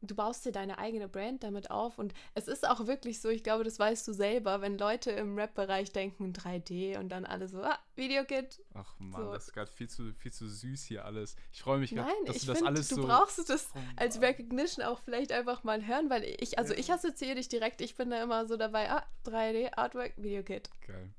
du 0.00 0.14
baust 0.14 0.44
dir 0.44 0.52
deine 0.52 0.78
eigene 0.78 1.08
Brand 1.08 1.42
damit 1.42 1.70
auf 1.70 1.98
und 1.98 2.14
es 2.34 2.48
ist 2.48 2.68
auch 2.68 2.86
wirklich 2.86 3.20
so, 3.20 3.28
ich 3.28 3.42
glaube, 3.42 3.64
das 3.64 3.78
weißt 3.78 4.06
du 4.06 4.12
selber, 4.12 4.60
wenn 4.60 4.78
Leute 4.78 5.10
im 5.10 5.36
Rap-Bereich 5.36 5.92
denken 5.92 6.32
3D 6.32 6.98
und 6.98 7.08
dann 7.08 7.24
alle 7.24 7.48
so, 7.48 7.62
ah, 7.62 7.78
Videokit. 7.96 8.62
Ach 8.74 8.94
man, 8.98 9.24
so. 9.24 9.32
das 9.32 9.48
ist 9.48 9.52
gerade 9.52 9.70
viel 9.70 9.88
zu, 9.88 10.12
viel 10.14 10.32
zu 10.32 10.48
süß 10.48 10.84
hier 10.84 11.04
alles. 11.04 11.36
Ich 11.52 11.62
freue 11.62 11.78
mich 11.78 11.90
gerade, 11.90 12.12
dass 12.26 12.40
du 12.40 12.46
das 12.46 12.58
find, 12.58 12.68
alles 12.68 12.88
du 12.88 12.94
so... 12.96 13.00
du 13.02 13.08
brauchst 13.08 13.48
das 13.48 13.70
als 13.96 14.20
Recognition 14.20 14.84
auch 14.84 15.00
vielleicht 15.00 15.32
einfach 15.32 15.64
mal 15.64 15.86
hören, 15.86 16.10
weil 16.10 16.24
ich, 16.38 16.58
also 16.58 16.74
ja. 16.74 16.78
ich 16.78 16.92
assoziiere 16.92 17.36
dich 17.36 17.48
direkt, 17.48 17.80
ich 17.80 17.96
bin 17.96 18.10
da 18.10 18.22
immer 18.22 18.46
so 18.46 18.56
dabei, 18.56 18.90
ah, 18.90 19.04
3D, 19.24 19.74
Artwork, 19.76 20.14
Videokit. 20.16 20.70
Geil. 20.86 21.12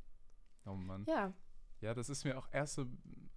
Oh 0.65 0.75
Mann. 0.75 1.05
Ja. 1.07 1.33
Ja, 1.81 1.93
das 1.93 2.09
ist 2.09 2.25
mir 2.25 2.37
auch 2.37 2.47
erst 2.51 2.75
so 2.75 2.85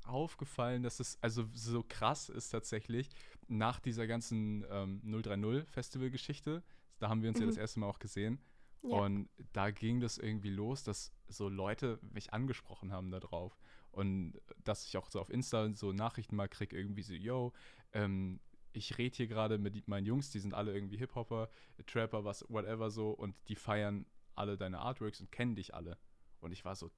aufgefallen, 0.04 0.82
dass 0.82 1.00
es 1.00 1.18
also 1.20 1.44
so 1.52 1.84
krass 1.86 2.28
ist 2.28 2.50
tatsächlich, 2.50 3.10
nach 3.48 3.80
dieser 3.80 4.06
ganzen 4.06 4.64
ähm, 4.70 5.00
030 5.04 5.68
Festival-Geschichte, 5.68 6.62
da 6.98 7.08
haben 7.08 7.22
wir 7.22 7.28
uns 7.28 7.38
mhm. 7.38 7.44
ja 7.44 7.46
das 7.48 7.56
mhm. 7.56 7.60
erste 7.60 7.80
Mal 7.80 7.86
auch 7.86 7.98
gesehen. 7.98 8.40
Ja. 8.82 8.96
Und 8.96 9.28
da 9.52 9.70
ging 9.70 10.00
das 10.00 10.18
irgendwie 10.18 10.50
los, 10.50 10.82
dass 10.82 11.12
so 11.28 11.48
Leute 11.48 12.00
mich 12.02 12.32
angesprochen 12.32 12.92
haben 12.92 13.10
darauf. 13.10 13.56
Und 13.90 14.40
dass 14.64 14.86
ich 14.86 14.96
auch 14.96 15.10
so 15.10 15.20
auf 15.20 15.30
Insta 15.30 15.72
so 15.74 15.92
Nachrichten 15.92 16.34
mal 16.34 16.48
kriege, 16.48 16.76
irgendwie 16.76 17.02
so, 17.02 17.12
yo, 17.12 17.52
ähm, 17.92 18.40
ich 18.72 18.96
rede 18.98 19.16
hier 19.16 19.26
gerade 19.26 19.58
mit 19.58 19.86
meinen 19.86 20.06
Jungs, 20.06 20.30
die 20.30 20.38
sind 20.38 20.54
alle 20.54 20.72
irgendwie 20.72 20.96
Hip-Hopper, 20.96 21.48
Trapper, 21.86 22.24
was, 22.24 22.44
whatever 22.48 22.90
so, 22.90 23.10
und 23.10 23.36
die 23.48 23.54
feiern 23.54 24.06
alle 24.34 24.56
deine 24.56 24.78
Artworks 24.78 25.20
und 25.20 25.30
kennen 25.30 25.54
dich 25.54 25.74
alle. 25.74 25.98
Und 26.40 26.52
ich 26.52 26.64
war 26.64 26.74
so? 26.74 26.90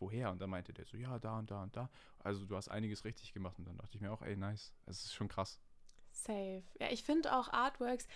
Woher? 0.00 0.30
Und 0.30 0.40
dann 0.40 0.50
meinte 0.50 0.72
der 0.72 0.84
so, 0.86 0.96
ja, 0.96 1.18
da 1.18 1.38
und 1.38 1.50
da 1.50 1.62
und 1.62 1.76
da. 1.76 1.90
Also 2.18 2.44
du 2.44 2.56
hast 2.56 2.68
einiges 2.68 3.04
richtig 3.04 3.32
gemacht. 3.32 3.58
Und 3.58 3.66
dann 3.66 3.76
dachte 3.76 3.96
ich 3.96 4.00
mir 4.00 4.12
auch, 4.12 4.22
ey, 4.22 4.36
nice. 4.36 4.72
Es 4.86 5.04
ist 5.04 5.14
schon 5.14 5.28
krass. 5.28 5.58
Safe. 6.12 6.62
Ja, 6.80 6.90
ich 6.90 7.02
finde 7.02 7.34
auch 7.34 7.48
Artworks, 7.48 8.06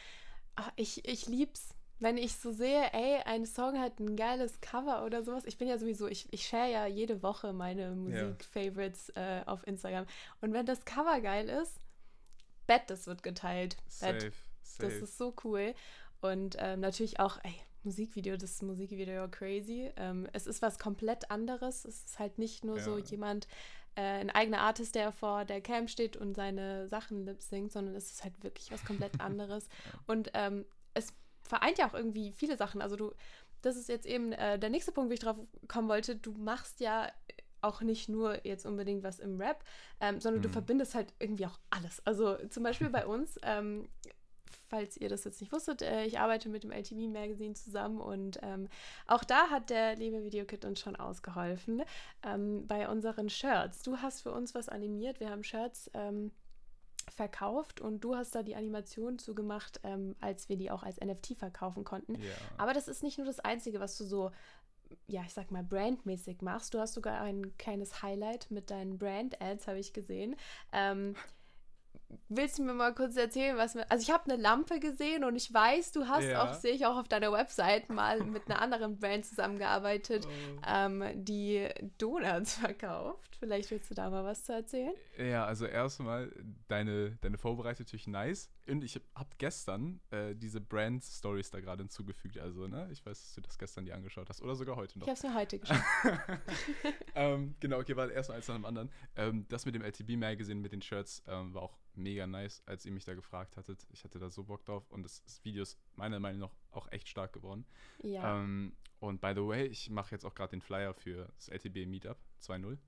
ach, 0.57 0.73
ich, 0.77 1.07
ich 1.07 1.27
lieb's. 1.27 1.75
Wenn 1.99 2.17
ich 2.17 2.35
so 2.35 2.51
sehe, 2.51 2.93
ey, 2.93 3.23
ein 3.27 3.47
Song 3.47 3.79
hat 3.79 4.01
ein 4.01 4.17
geiles 4.17 4.61
Cover 4.61 5.05
oder 5.05 5.23
sowas. 5.23 5.45
Ich 5.45 5.57
bin 5.57 5.69
ja 5.69 5.79
sowieso, 5.79 6.09
ich, 6.09 6.33
ich 6.33 6.45
share 6.49 6.69
ja 6.69 6.87
jede 6.87 7.23
Woche 7.23 7.53
meine 7.53 7.93
Musik-Favorites 7.95 9.11
äh, 9.11 9.43
auf 9.47 9.65
Instagram. 9.69 10.07
Und 10.41 10.53
wenn 10.53 10.67
das 10.67 10.85
Cover 10.85 11.21
geil 11.21 11.49
ist, 11.49 11.79
Bett, 12.67 12.83
das 12.89 13.07
wird 13.07 13.23
geteilt. 13.23 13.77
Safe, 13.87 14.15
Bett. 14.15 14.35
Safe. 14.63 14.83
Das 14.83 14.95
ist 14.95 15.17
so 15.17 15.33
cool. 15.45 15.75
Und 16.21 16.57
ähm, 16.59 16.81
natürlich 16.81 17.21
auch, 17.21 17.39
ey, 17.45 17.55
Musikvideo, 17.85 18.37
das 18.37 18.63
Musikvideo 18.63 19.29
crazy. 19.29 19.91
Ähm, 19.97 20.29
es 20.33 20.47
ist 20.47 20.63
was 20.63 20.79
komplett 20.79 21.31
anderes. 21.31 21.85
Es 21.85 22.05
ist 22.05 22.19
halt 22.19 22.39
nicht 22.39 22.65
nur 22.65 22.79
ja. 22.79 22.83
so 22.83 22.99
jemand, 22.99 23.47
äh, 23.95 24.01
ein 24.01 24.31
eigener 24.31 24.61
Artist, 24.61 24.95
der 24.95 25.13
vor 25.13 25.45
der 25.45 25.61
Cam 25.61 25.89
steht 25.89 26.17
und 26.17 26.35
seine 26.35 26.89
Sachen 26.89 27.25
lip 27.27 27.43
singt, 27.43 27.73
sondern 27.73 27.95
es 27.95 28.11
ist 28.11 28.25
halt 28.25 28.35
wirklich 28.43 28.71
was 28.71 28.85
komplett 28.85 29.13
anderes. 29.21 29.69
Und 30.07 30.31
ähm, 30.35 30.65
es 30.95 31.13
vereint 31.43 31.79
ja 31.79 31.89
auch 31.89 31.95
irgendwie 31.95 32.33
viele 32.33 32.57
Sachen. 32.57 32.81
Also 32.81 32.97
du, 32.97 33.13
das 33.61 33.77
ist 33.77 33.89
jetzt 33.89 34.07
eben 34.07 34.33
äh, 34.33 34.59
der 34.59 34.71
nächste 34.71 34.93
Punkt, 34.93 35.11
wie 35.11 35.15
ich 35.15 35.21
drauf 35.21 35.37
kommen 35.69 35.89
wollte. 35.89 36.17
Du 36.17 36.33
machst 36.33 36.81
ja 36.81 37.11
auch 37.61 37.81
nicht 37.81 38.09
nur 38.09 38.45
jetzt 38.45 38.67
unbedingt 38.67 39.05
was 39.05 39.21
im 39.21 39.41
Rap, 39.41 39.63
ähm, 40.01 40.21
sondern 40.21 40.41
mhm. 40.41 40.45
du 40.45 40.49
verbindest 40.49 40.95
halt 40.95 41.13
irgendwie 41.19 41.47
auch 41.47 41.59
alles. 41.71 42.05
Also 42.07 42.37
zum 42.49 42.63
Beispiel 42.63 42.91
bei 42.91 43.07
uns 43.07 43.39
ähm, 43.43 43.89
falls 44.73 44.97
ihr 44.97 45.11
das 45.11 45.25
jetzt 45.25 45.43
nicht 45.43 45.53
wusstet, 45.53 45.83
äh, 45.83 46.07
ich 46.07 46.19
arbeite 46.19 46.49
mit 46.49 46.65
dem 46.65 46.73
LTV 46.73 46.97
Magazine 47.13 47.53
zusammen 47.53 48.01
und 48.01 48.39
ähm, 48.43 48.69
auch 49.07 49.23
da 49.23 49.51
hat 49.51 49.69
der 49.69 49.97
liebe 49.97 50.25
Videokit 50.25 50.65
uns 50.65 50.81
schon 50.81 50.97
ausgeholfen 50.97 51.83
ähm, 52.23 52.67
bei 52.67 52.89
unseren 52.89 53.29
Shirts. 53.29 53.83
Du 53.83 53.99
hast 53.99 54.23
für 54.23 54.33
uns 54.33 54.55
was 54.55 54.71
animiert, 54.71 55.21
wir 55.21 55.29
haben 55.29 55.45
Shirts 55.45 55.91
ähm, 55.93 56.31
verkauft 57.15 57.83
und 57.83 58.01
du 58.01 58.17
hast 58.17 58.35
da 58.35 58.43
die 58.43 58.57
Animation 58.57 59.19
zugemacht, 59.19 59.79
ähm, 59.85 60.17
als 60.23 60.49
wir 60.49 60.57
die 60.57 60.71
auch 60.71 60.85
als 60.85 60.99
NFT 60.99 61.37
verkaufen 61.37 61.85
konnten. 61.85 62.15
Ja. 62.15 62.31
Aber 62.57 62.73
das 62.73 62.89
ist 62.89 63.03
nicht 63.03 63.19
nur 63.19 63.27
das 63.27 63.41
Einzige, 63.41 63.79
was 63.79 63.99
du 63.99 64.05
so 64.05 64.31
ja, 65.07 65.23
ich 65.25 65.33
sag 65.33 65.51
mal, 65.51 65.63
brandmäßig 65.63 66.43
machst. 66.43 66.75
Du 66.75 66.79
hast 66.79 66.93
sogar 66.93 67.23
ein 67.23 67.57
kleines 67.57 68.03
Highlight 68.03 68.51
mit 68.51 68.71
deinen 68.71 68.99
Brand-Ads, 68.99 69.67
habe 69.67 69.79
ich 69.79 69.95
gesehen. 69.95 70.37
Ähm, 70.71 71.15
willst 72.29 72.59
du 72.59 72.63
mir 72.63 72.75
mal 72.75 72.95
kurz 72.95 73.17
erzählen, 73.17 73.57
was 73.57 73.75
mir. 73.75 73.91
Also, 73.91 74.03
ich 74.03 74.11
habe 74.11 74.31
eine 74.31 74.41
Lampe 74.41 74.81
gesehen 74.81 75.25
und 75.25 75.37
ich 75.37 75.53
weiß, 75.53 75.93
du 75.93 76.07
hast 76.07 76.25
ja. 76.25 76.43
auch, 76.43 76.55
sehe 76.55 76.73
ich 76.73 76.87
auch 76.87 76.97
auf 76.97 77.09
deiner 77.09 77.33
Website, 77.33 77.91
mal 77.91 78.21
mit 78.25 78.47
einer 78.47 78.61
anderen 78.61 78.99
Brand 78.99 79.25
zusammengearbeitet, 79.27 80.27
oh. 80.27 80.61
ähm, 80.67 81.05
die 81.15 81.69
Donuts 81.99 82.55
verkauft. 82.55 83.37
Vielleicht 83.39 83.73
willst 83.73 83.91
du 83.91 83.95
da 83.95 84.09
mal 84.09 84.25
was 84.25 84.45
zu 84.45 84.53
erzählen? 84.53 84.93
Ja, 85.19 85.45
also 85.45 85.67
erstmal, 85.67 86.33
deine, 86.69 87.19
deine 87.23 87.39
Vorbereitung 87.39 87.85
natürlich 87.87 88.07
nice. 88.07 88.49
Und 88.69 88.85
ich 88.85 89.01
habe 89.17 89.31
gestern 89.39 90.01
äh, 90.11 90.37
diese 90.37 90.61
Brand-Stories 90.61 91.51
da 91.51 91.59
gerade 91.59 91.83
hinzugefügt. 91.83 92.39
Also, 92.39 92.69
ne, 92.69 92.89
ich 92.93 93.05
weiß, 93.05 93.21
dass 93.21 93.35
du 93.35 93.41
das 93.41 93.59
gestern 93.59 93.85
dir 93.85 93.97
angeschaut 93.97 94.29
hast. 94.29 94.43
Oder 94.43 94.55
sogar 94.55 94.77
heute 94.77 94.97
noch. 94.99 95.07
Ich 95.07 95.11
habe 95.11 95.17
es 95.17 95.23
mir 95.25 95.35
heute 95.35 95.59
geschaut. 95.59 95.83
ähm, 97.17 97.57
genau, 97.59 97.81
okay, 97.81 97.97
war 97.97 98.11
erstmal 98.11 98.37
eins 98.37 98.47
nach 98.47 98.55
dem 98.55 98.65
anderen. 98.65 98.91
Ähm, 99.17 99.45
das 99.49 99.67
mit 99.67 99.75
dem 99.75 99.83
LTB-Magazin, 99.83 100.61
mit 100.61 100.71
den 100.71 100.81
Shirts, 100.81 101.25
ähm, 101.27 101.53
war 101.53 101.63
auch 101.63 101.77
mega 101.95 102.27
nice, 102.27 102.63
als 102.67 102.85
ihr 102.87 102.93
mich 102.93 103.05
da 103.05 103.15
gefragt 103.15 103.57
hattet. 103.57 103.87
Ich 103.91 104.05
hatte 104.05 104.19
da 104.19 104.31
so 104.31 104.45
Bock 104.45 104.65
drauf 104.65 104.91
und 104.91 105.03
das, 105.03 105.23
das 105.25 105.45
Video 105.45 105.63
ist 105.63 105.79
meiner 105.97 106.21
Meinung 106.21 106.41
nach 106.41 106.55
auch 106.71 106.91
echt 106.91 107.09
stark 107.09 107.33
geworden. 107.33 107.65
Ja. 108.03 108.41
Ähm, 108.41 108.75
und 109.01 109.21
by 109.21 109.33
the 109.35 109.47
way, 109.47 109.67
ich 109.67 109.91
mache 109.91 110.13
jetzt 110.13 110.25
auch 110.25 110.35
gerade 110.35 110.51
den 110.51 110.63
Flyer 110.63 110.95
für 110.95 111.29
das 111.37 111.49
LTB 111.49 111.87
Meetup 111.87 112.19
2.0. 112.41 112.79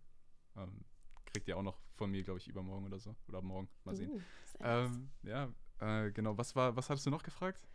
Ähm, 0.56 0.84
kriegt 1.26 1.48
ihr 1.48 1.56
auch 1.56 1.62
noch 1.62 1.78
von 1.94 2.10
mir, 2.10 2.22
glaube 2.22 2.38
ich, 2.38 2.48
übermorgen 2.48 2.86
oder 2.86 2.98
so. 2.98 3.14
Oder 3.28 3.42
morgen. 3.42 3.68
Mal 3.84 3.96
sehen. 3.96 4.10
Uh, 4.12 4.20
ähm, 4.60 5.10
ja, 5.22 5.52
äh, 5.80 6.12
genau. 6.12 6.38
Was 6.38 6.54
war, 6.54 6.76
was 6.76 6.88
hattest 6.88 7.06
du 7.06 7.10
noch 7.10 7.22
gefragt? 7.22 7.66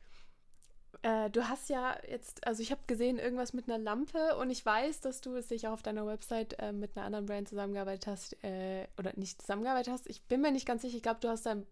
Äh, 1.01 1.29
du 1.29 1.47
hast 1.47 1.69
ja 1.69 1.97
jetzt, 2.07 2.45
also 2.45 2.62
ich 2.62 2.71
habe 2.71 2.81
gesehen, 2.88 3.19
irgendwas 3.19 3.53
mit 3.53 3.69
einer 3.69 3.77
Lampe 3.77 4.35
und 4.38 4.49
ich 4.49 4.65
weiß, 4.65 4.99
dass 4.99 5.21
du 5.21 5.35
es 5.35 5.47
sich 5.47 5.67
auch 5.67 5.73
auf 5.73 5.81
deiner 5.83 6.05
Website 6.05 6.59
äh, 6.59 6.73
mit 6.73 6.97
einer 6.97 7.05
anderen 7.05 7.25
Brand 7.25 7.47
zusammengearbeitet 7.47 8.07
hast 8.07 8.43
äh, 8.43 8.88
oder 8.97 9.13
nicht 9.15 9.41
zusammengearbeitet 9.41 9.93
hast. 9.93 10.09
Ich 10.09 10.21
bin 10.23 10.41
mir 10.41 10.51
nicht 10.51 10.65
ganz 10.65 10.81
sicher. 10.81 10.97
Ich 10.97 11.03
glaube, 11.03 11.21
du 11.21 11.29
hast 11.29 11.45
dein, 11.45 11.65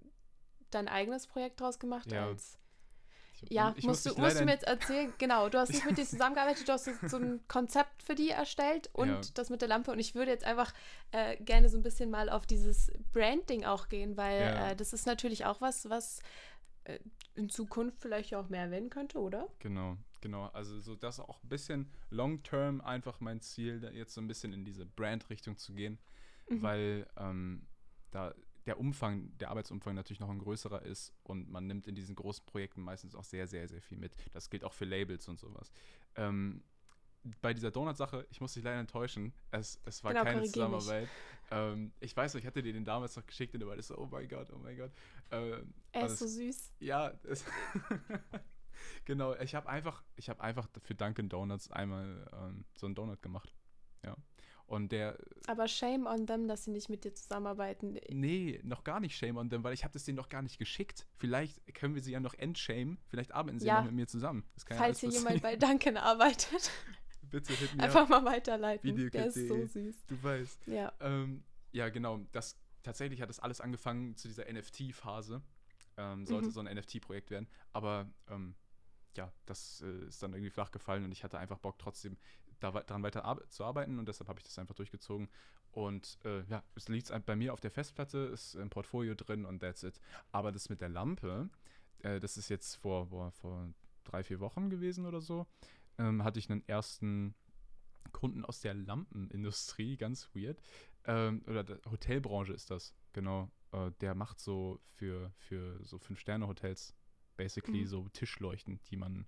dein 0.71 0.87
eigenes 0.87 1.27
Projekt 1.27 1.59
draus 1.59 1.77
gemacht 1.79 2.11
Ja. 2.11 2.27
als. 2.27 2.57
Ich, 3.41 3.51
Ja, 3.51 3.73
ich 3.77 3.83
musst, 3.85 4.05
muss 4.05 4.15
du, 4.15 4.21
musst 4.21 4.39
du 4.39 4.45
mir 4.45 4.51
jetzt 4.53 4.65
erzählen. 4.65 5.13
Genau, 5.17 5.49
du 5.49 5.59
hast 5.59 5.69
nicht 5.73 5.85
mit 5.85 5.97
denen 5.97 6.07
zusammengearbeitet, 6.07 6.67
du 6.67 6.71
hast 6.71 6.89
so 7.09 7.17
ein 7.17 7.45
Konzept 7.49 8.01
für 8.03 8.15
die 8.15 8.29
erstellt 8.29 8.89
und 8.93 9.09
Ja. 9.09 9.21
das 9.35 9.49
mit 9.49 9.61
der 9.61 9.67
Lampe. 9.67 9.91
Und 9.91 9.99
ich 9.99 10.15
würde 10.15 10.31
jetzt 10.31 10.45
einfach 10.45 10.73
äh, 11.11 11.35
gerne 11.37 11.67
so 11.69 11.77
ein 11.77 11.83
bisschen 11.83 12.09
mal 12.09 12.29
auf 12.29 12.45
dieses 12.47 12.91
Branding 13.11 13.65
auch 13.65 13.89
gehen, 13.89 14.15
weil 14.15 14.39
Ja. 14.41 14.69
äh, 14.71 14.75
das 14.75 14.93
ist 14.93 15.05
natürlich 15.05 15.45
auch 15.45 15.59
was, 15.61 15.89
was 15.89 16.21
in 17.35 17.49
Zukunft 17.49 17.99
vielleicht 18.01 18.33
auch 18.35 18.49
mehr 18.49 18.71
werden 18.71 18.89
könnte, 18.89 19.19
oder? 19.19 19.47
Genau, 19.59 19.97
genau. 20.21 20.45
Also 20.47 20.79
so 20.79 20.95
das 20.95 21.19
auch 21.19 21.43
ein 21.43 21.49
bisschen 21.49 21.91
long-term 22.09 22.81
einfach 22.81 23.19
mein 23.19 23.41
Ziel, 23.41 23.83
jetzt 23.93 24.13
so 24.13 24.21
ein 24.21 24.27
bisschen 24.27 24.53
in 24.53 24.65
diese 24.65 24.85
Brand-Richtung 24.85 25.57
zu 25.57 25.73
gehen, 25.73 25.99
Mhm. 26.49 26.61
weil 26.61 27.07
ähm, 27.17 27.67
da 28.11 28.33
der 28.65 28.79
Umfang, 28.79 29.37
der 29.37 29.49
Arbeitsumfang 29.49 29.95
natürlich 29.95 30.19
noch 30.19 30.29
ein 30.29 30.39
größerer 30.39 30.81
ist 30.81 31.13
und 31.23 31.49
man 31.49 31.67
nimmt 31.67 31.87
in 31.87 31.95
diesen 31.95 32.15
großen 32.15 32.45
Projekten 32.45 32.81
meistens 32.81 33.15
auch 33.15 33.23
sehr, 33.23 33.47
sehr, 33.47 33.67
sehr 33.69 33.81
viel 33.81 33.97
mit. 33.97 34.13
Das 34.33 34.49
gilt 34.49 34.65
auch 34.65 34.73
für 34.73 34.83
Labels 34.85 35.27
und 35.29 35.39
sowas. 35.39 35.71
Ähm, 36.15 36.63
bei 37.41 37.53
dieser 37.53 37.71
Donut-Sache, 37.71 38.25
ich 38.29 38.41
muss 38.41 38.53
dich 38.53 38.63
leider 38.63 38.79
enttäuschen, 38.79 39.33
es, 39.51 39.79
es 39.85 40.03
war 40.03 40.11
Genau, 40.13 40.23
keine. 40.25 40.43
Zusammenarbeit. 40.43 41.07
Ähm, 41.51 41.93
ich 41.99 42.15
weiß 42.15 42.33
noch, 42.33 42.41
ich 42.41 42.45
hatte 42.47 42.61
dir 42.61 42.73
den 42.73 42.83
damals 42.85 43.15
noch 43.15 43.25
geschickt 43.25 43.53
und 43.53 43.61
du 43.61 43.67
warst 43.67 43.87
so, 43.87 43.97
oh 43.97 44.07
mein 44.11 44.27
Gott, 44.27 44.49
oh 44.53 44.57
mein 44.57 44.77
Gott. 44.77 44.91
Ähm, 45.31 45.73
Er 45.93 46.05
ist 46.07 46.19
so 46.19 46.27
süß. 46.27 46.73
ja, 46.79 47.13
genau. 49.05 49.35
Ich 49.35 49.55
habe 49.55 49.67
einfach, 49.69 50.03
ich 50.15 50.29
habe 50.29 50.41
einfach 50.41 50.67
für 50.83 50.95
Dunkin' 50.95 51.29
Donuts 51.29 51.71
einmal 51.71 52.27
ähm, 52.33 52.65
so 52.77 52.85
einen 52.85 52.95
Donut 52.95 53.21
gemacht. 53.21 53.53
Ja. 54.03 54.15
Und 54.65 54.91
der, 54.91 55.17
Aber 55.47 55.69
shame 55.69 56.05
on 56.07 56.27
them, 56.27 56.49
dass 56.49 56.65
sie 56.65 56.71
nicht 56.71 56.89
mit 56.89 57.05
dir 57.05 57.13
zusammenarbeiten. 57.13 57.97
nee, 58.09 58.59
noch 58.63 58.83
gar 58.83 58.99
nicht 58.99 59.15
shame 59.17 59.37
on 59.37 59.49
them, 59.49 59.63
weil 59.63 59.73
ich 59.73 59.85
habe 59.85 59.93
das 59.93 60.03
denen 60.03 60.17
noch 60.17 60.27
gar 60.27 60.41
nicht 60.41 60.57
geschickt. 60.59 61.07
Vielleicht 61.15 61.73
können 61.73 61.95
wir 61.95 62.01
sie 62.03 62.11
ja 62.11 62.19
noch 62.19 62.33
entshame. 62.33 62.97
Vielleicht 63.07 63.31
arbeiten 63.33 63.59
sie 63.59 63.67
ja, 63.67 63.75
Ja. 63.75 63.79
noch 63.79 63.85
mit 63.87 63.95
mir 63.95 64.07
zusammen. 64.07 64.43
Falls 64.75 64.99
hier 64.99 65.07
ja 65.09 65.15
alles 65.15 65.23
jemand 65.23 65.41
bei 65.41 65.55
Duncan 65.55 65.95
arbeitet, 65.95 66.69
Bitte 67.29 67.53
hit 67.53 67.75
me 67.75 67.83
einfach 67.83 68.07
mal 68.09 68.23
weiterleiten. 68.25 69.09
Der 69.11 69.27
ist 69.27 69.47
so 69.47 69.65
süß. 69.65 70.05
Du 70.07 70.23
weißt. 70.23 70.67
Ja. 70.67 70.93
Ähm, 70.99 71.43
ja, 71.71 71.89
genau. 71.89 72.19
Das, 72.31 72.55
tatsächlich 72.83 73.21
hat 73.21 73.29
das 73.29 73.39
alles 73.39 73.61
angefangen 73.61 74.15
zu 74.15 74.27
dieser 74.27 74.51
NFT-Phase. 74.51 75.41
Ähm, 75.97 76.25
sollte 76.25 76.47
Mhm. 76.47 76.51
so 76.51 76.59
ein 76.61 76.75
NFT-Projekt 76.77 77.31
werden. 77.31 77.47
Aber 77.73 78.07
ähm, 78.29 78.55
ja, 79.15 79.31
das 79.45 79.81
äh, 79.81 80.05
ist 80.05 80.21
dann 80.21 80.33
irgendwie 80.33 80.51
flach 80.51 80.71
gefallen 80.71 81.03
und 81.03 81.11
ich 81.11 81.23
hatte 81.23 81.39
einfach 81.39 81.57
Bock 81.57 81.79
trotzdem 81.79 82.17
daran 82.59 83.03
weiter 83.03 83.25
ar 83.25 83.39
zu 83.49 83.63
arbeiten 83.65 83.99
und 83.99 84.07
deshalb 84.07 84.27
habe 84.29 84.39
ich 84.39 84.43
das 84.45 84.57
einfach 84.59 84.75
durchgezogen. 84.75 85.27
Und 85.71 86.17
äh, 86.23 86.43
ja, 86.45 86.63
es 86.75 86.87
liegt 86.87 87.11
bei 87.25 87.35
mir 87.35 87.53
auf 87.53 87.59
der 87.59 87.69
Festplatte, 87.71 88.17
ist 88.19 88.55
im 88.55 88.69
Portfolio 88.69 89.13
drin 89.15 89.45
und 89.45 89.59
that's 89.59 89.83
it. 89.83 89.99
Aber 90.31 90.51
das 90.51 90.69
mit 90.69 90.81
der 90.81 90.89
Lampe, 90.89 91.49
äh, 91.99 92.19
das 92.19 92.37
ist 92.37 92.49
jetzt 92.49 92.75
vor, 92.75 93.07
boah, 93.07 93.31
vor 93.31 93.67
drei, 94.03 94.23
vier 94.23 94.39
Wochen 94.39 94.69
gewesen 94.69 95.05
oder 95.05 95.21
so, 95.21 95.45
ähm, 95.97 96.23
hatte 96.23 96.39
ich 96.39 96.49
einen 96.49 96.67
ersten 96.67 97.35
Kunden 98.11 98.45
aus 98.45 98.61
der 98.61 98.73
Lampenindustrie, 98.73 99.97
ganz 99.97 100.29
weird. 100.33 100.61
Ähm, 101.05 101.43
oder 101.47 101.63
der 101.63 101.79
Hotelbranche 101.89 102.53
ist 102.53 102.69
das, 102.71 102.95
genau. 103.13 103.51
Äh, 103.71 103.91
der 104.01 104.15
macht 104.15 104.39
so 104.39 104.79
für, 104.95 105.31
für 105.37 105.83
so 105.83 105.97
Fünf-Sterne-Hotels 105.97 106.95
basically 107.35 107.81
Mhm. 107.81 107.87
so 107.87 108.09
Tischleuchten, 108.09 108.79
die 108.89 108.97
man 108.97 109.25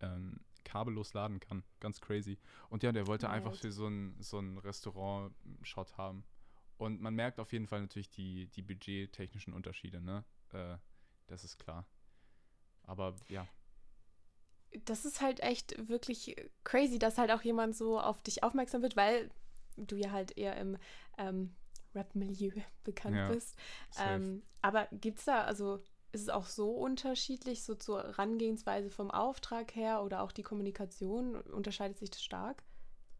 ähm, 0.00 0.40
kabellos 0.64 1.12
laden 1.14 1.40
kann. 1.40 1.62
Ganz 1.80 2.00
crazy. 2.00 2.38
Und 2.68 2.82
ja, 2.82 2.92
der 2.92 3.06
wollte 3.06 3.28
einfach 3.28 3.52
Wild. 3.52 3.60
für 3.60 3.72
so 3.72 3.86
ein, 3.86 4.16
so 4.20 4.38
ein 4.38 4.58
Restaurant 4.58 5.34
einen 5.44 5.64
Shot 5.64 5.96
haben. 5.96 6.24
Und 6.76 7.00
man 7.00 7.14
merkt 7.14 7.38
auf 7.38 7.52
jeden 7.52 7.66
Fall 7.66 7.82
natürlich 7.82 8.08
die, 8.08 8.46
die 8.48 8.62
budgettechnischen 8.62 9.52
Unterschiede, 9.52 10.00
ne? 10.00 10.24
Äh, 10.52 10.78
das 11.26 11.44
ist 11.44 11.58
klar. 11.58 11.86
Aber 12.84 13.14
ja, 13.28 13.46
das 14.84 15.04
ist 15.04 15.20
halt 15.20 15.40
echt 15.40 15.88
wirklich 15.88 16.36
crazy, 16.64 16.98
dass 16.98 17.18
halt 17.18 17.30
auch 17.30 17.42
jemand 17.42 17.76
so 17.76 18.00
auf 18.00 18.22
dich 18.22 18.42
aufmerksam 18.42 18.82
wird, 18.82 18.96
weil 18.96 19.30
du 19.76 19.96
ja 19.96 20.10
halt 20.10 20.36
eher 20.36 20.56
im 20.56 20.76
ähm, 21.18 21.54
Rap-Milieu 21.94 22.52
bekannt 22.84 23.16
Ja, 23.16 23.26
bist. 23.26 23.56
Ähm, 23.96 24.42
aber 24.62 24.88
gibt's 24.92 25.24
da, 25.24 25.42
also 25.44 25.82
ist 26.12 26.22
es 26.22 26.28
auch 26.28 26.46
so 26.46 26.70
unterschiedlich, 26.72 27.62
so 27.62 27.74
zur 27.74 28.02
Herangehensweise 28.02 28.90
vom 28.90 29.10
Auftrag 29.10 29.74
her 29.76 30.02
oder 30.02 30.22
auch 30.22 30.32
die 30.32 30.42
Kommunikation? 30.42 31.36
Unterscheidet 31.36 31.98
sich 31.98 32.10
das 32.10 32.22
stark? 32.22 32.62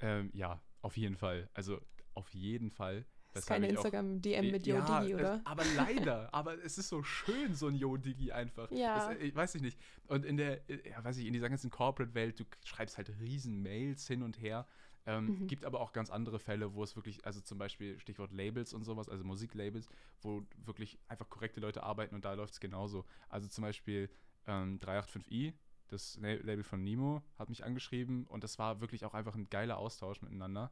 Ähm, 0.00 0.30
ja, 0.34 0.60
auf 0.82 0.96
jeden 0.96 1.16
Fall. 1.16 1.48
Also 1.54 1.80
auf 2.14 2.32
jeden 2.34 2.70
Fall. 2.70 3.06
Das 3.32 3.42
ist 3.44 3.46
keine 3.48 3.68
Instagram-DM 3.68 4.50
mit 4.50 4.66
Yo 4.66 4.76
ja, 4.76 5.00
Digi, 5.00 5.14
oder? 5.14 5.40
Aber 5.44 5.62
leider. 5.76 6.28
aber 6.34 6.62
es 6.64 6.78
ist 6.78 6.88
so 6.88 7.02
schön, 7.02 7.54
so 7.54 7.68
ein 7.68 7.74
Yo 7.76 7.96
Digi 7.96 8.32
einfach. 8.32 8.70
Ja. 8.72 9.08
Das, 9.12 9.20
ich 9.20 9.34
weiß 9.34 9.54
ich 9.54 9.62
nicht. 9.62 9.78
Und 10.08 10.24
in 10.24 10.36
der, 10.36 10.68
äh, 10.68 10.90
ja, 10.90 11.02
weiß 11.04 11.16
ich, 11.18 11.26
in 11.26 11.32
dieser 11.32 11.48
ganzen 11.48 11.70
Corporate-Welt, 11.70 12.40
du 12.40 12.44
schreibst 12.64 12.96
halt 12.98 13.08
riesen 13.20 13.62
Mails 13.62 14.06
hin 14.06 14.22
und 14.22 14.40
her. 14.40 14.66
Ähm, 15.06 15.26
Mhm. 15.26 15.46
Gibt 15.46 15.64
aber 15.64 15.80
auch 15.80 15.92
ganz 15.92 16.10
andere 16.10 16.38
Fälle, 16.38 16.74
wo 16.74 16.82
es 16.82 16.94
wirklich, 16.96 17.24
also 17.24 17.40
zum 17.40 17.56
Beispiel 17.56 17.98
Stichwort 18.00 18.32
Labels 18.32 18.74
und 18.74 18.84
sowas, 18.84 19.08
also 19.08 19.24
Musiklabels, 19.24 19.88
wo 20.20 20.42
wirklich 20.64 20.98
einfach 21.08 21.28
korrekte 21.30 21.60
Leute 21.60 21.82
arbeiten 21.84 22.14
und 22.14 22.24
da 22.24 22.34
läuft 22.34 22.52
es 22.54 22.60
genauso. 22.60 23.04
Also 23.30 23.48
zum 23.48 23.62
Beispiel 23.62 24.10
ähm, 24.46 24.78
385i, 24.80 25.54
das 25.88 26.18
La- 26.20 26.34
Label 26.34 26.62
von 26.64 26.82
Nemo, 26.84 27.22
hat 27.38 27.48
mich 27.48 27.64
angeschrieben 27.64 28.26
und 28.26 28.44
das 28.44 28.58
war 28.58 28.80
wirklich 28.82 29.04
auch 29.06 29.14
einfach 29.14 29.34
ein 29.34 29.48
geiler 29.48 29.78
Austausch 29.78 30.20
miteinander. 30.20 30.70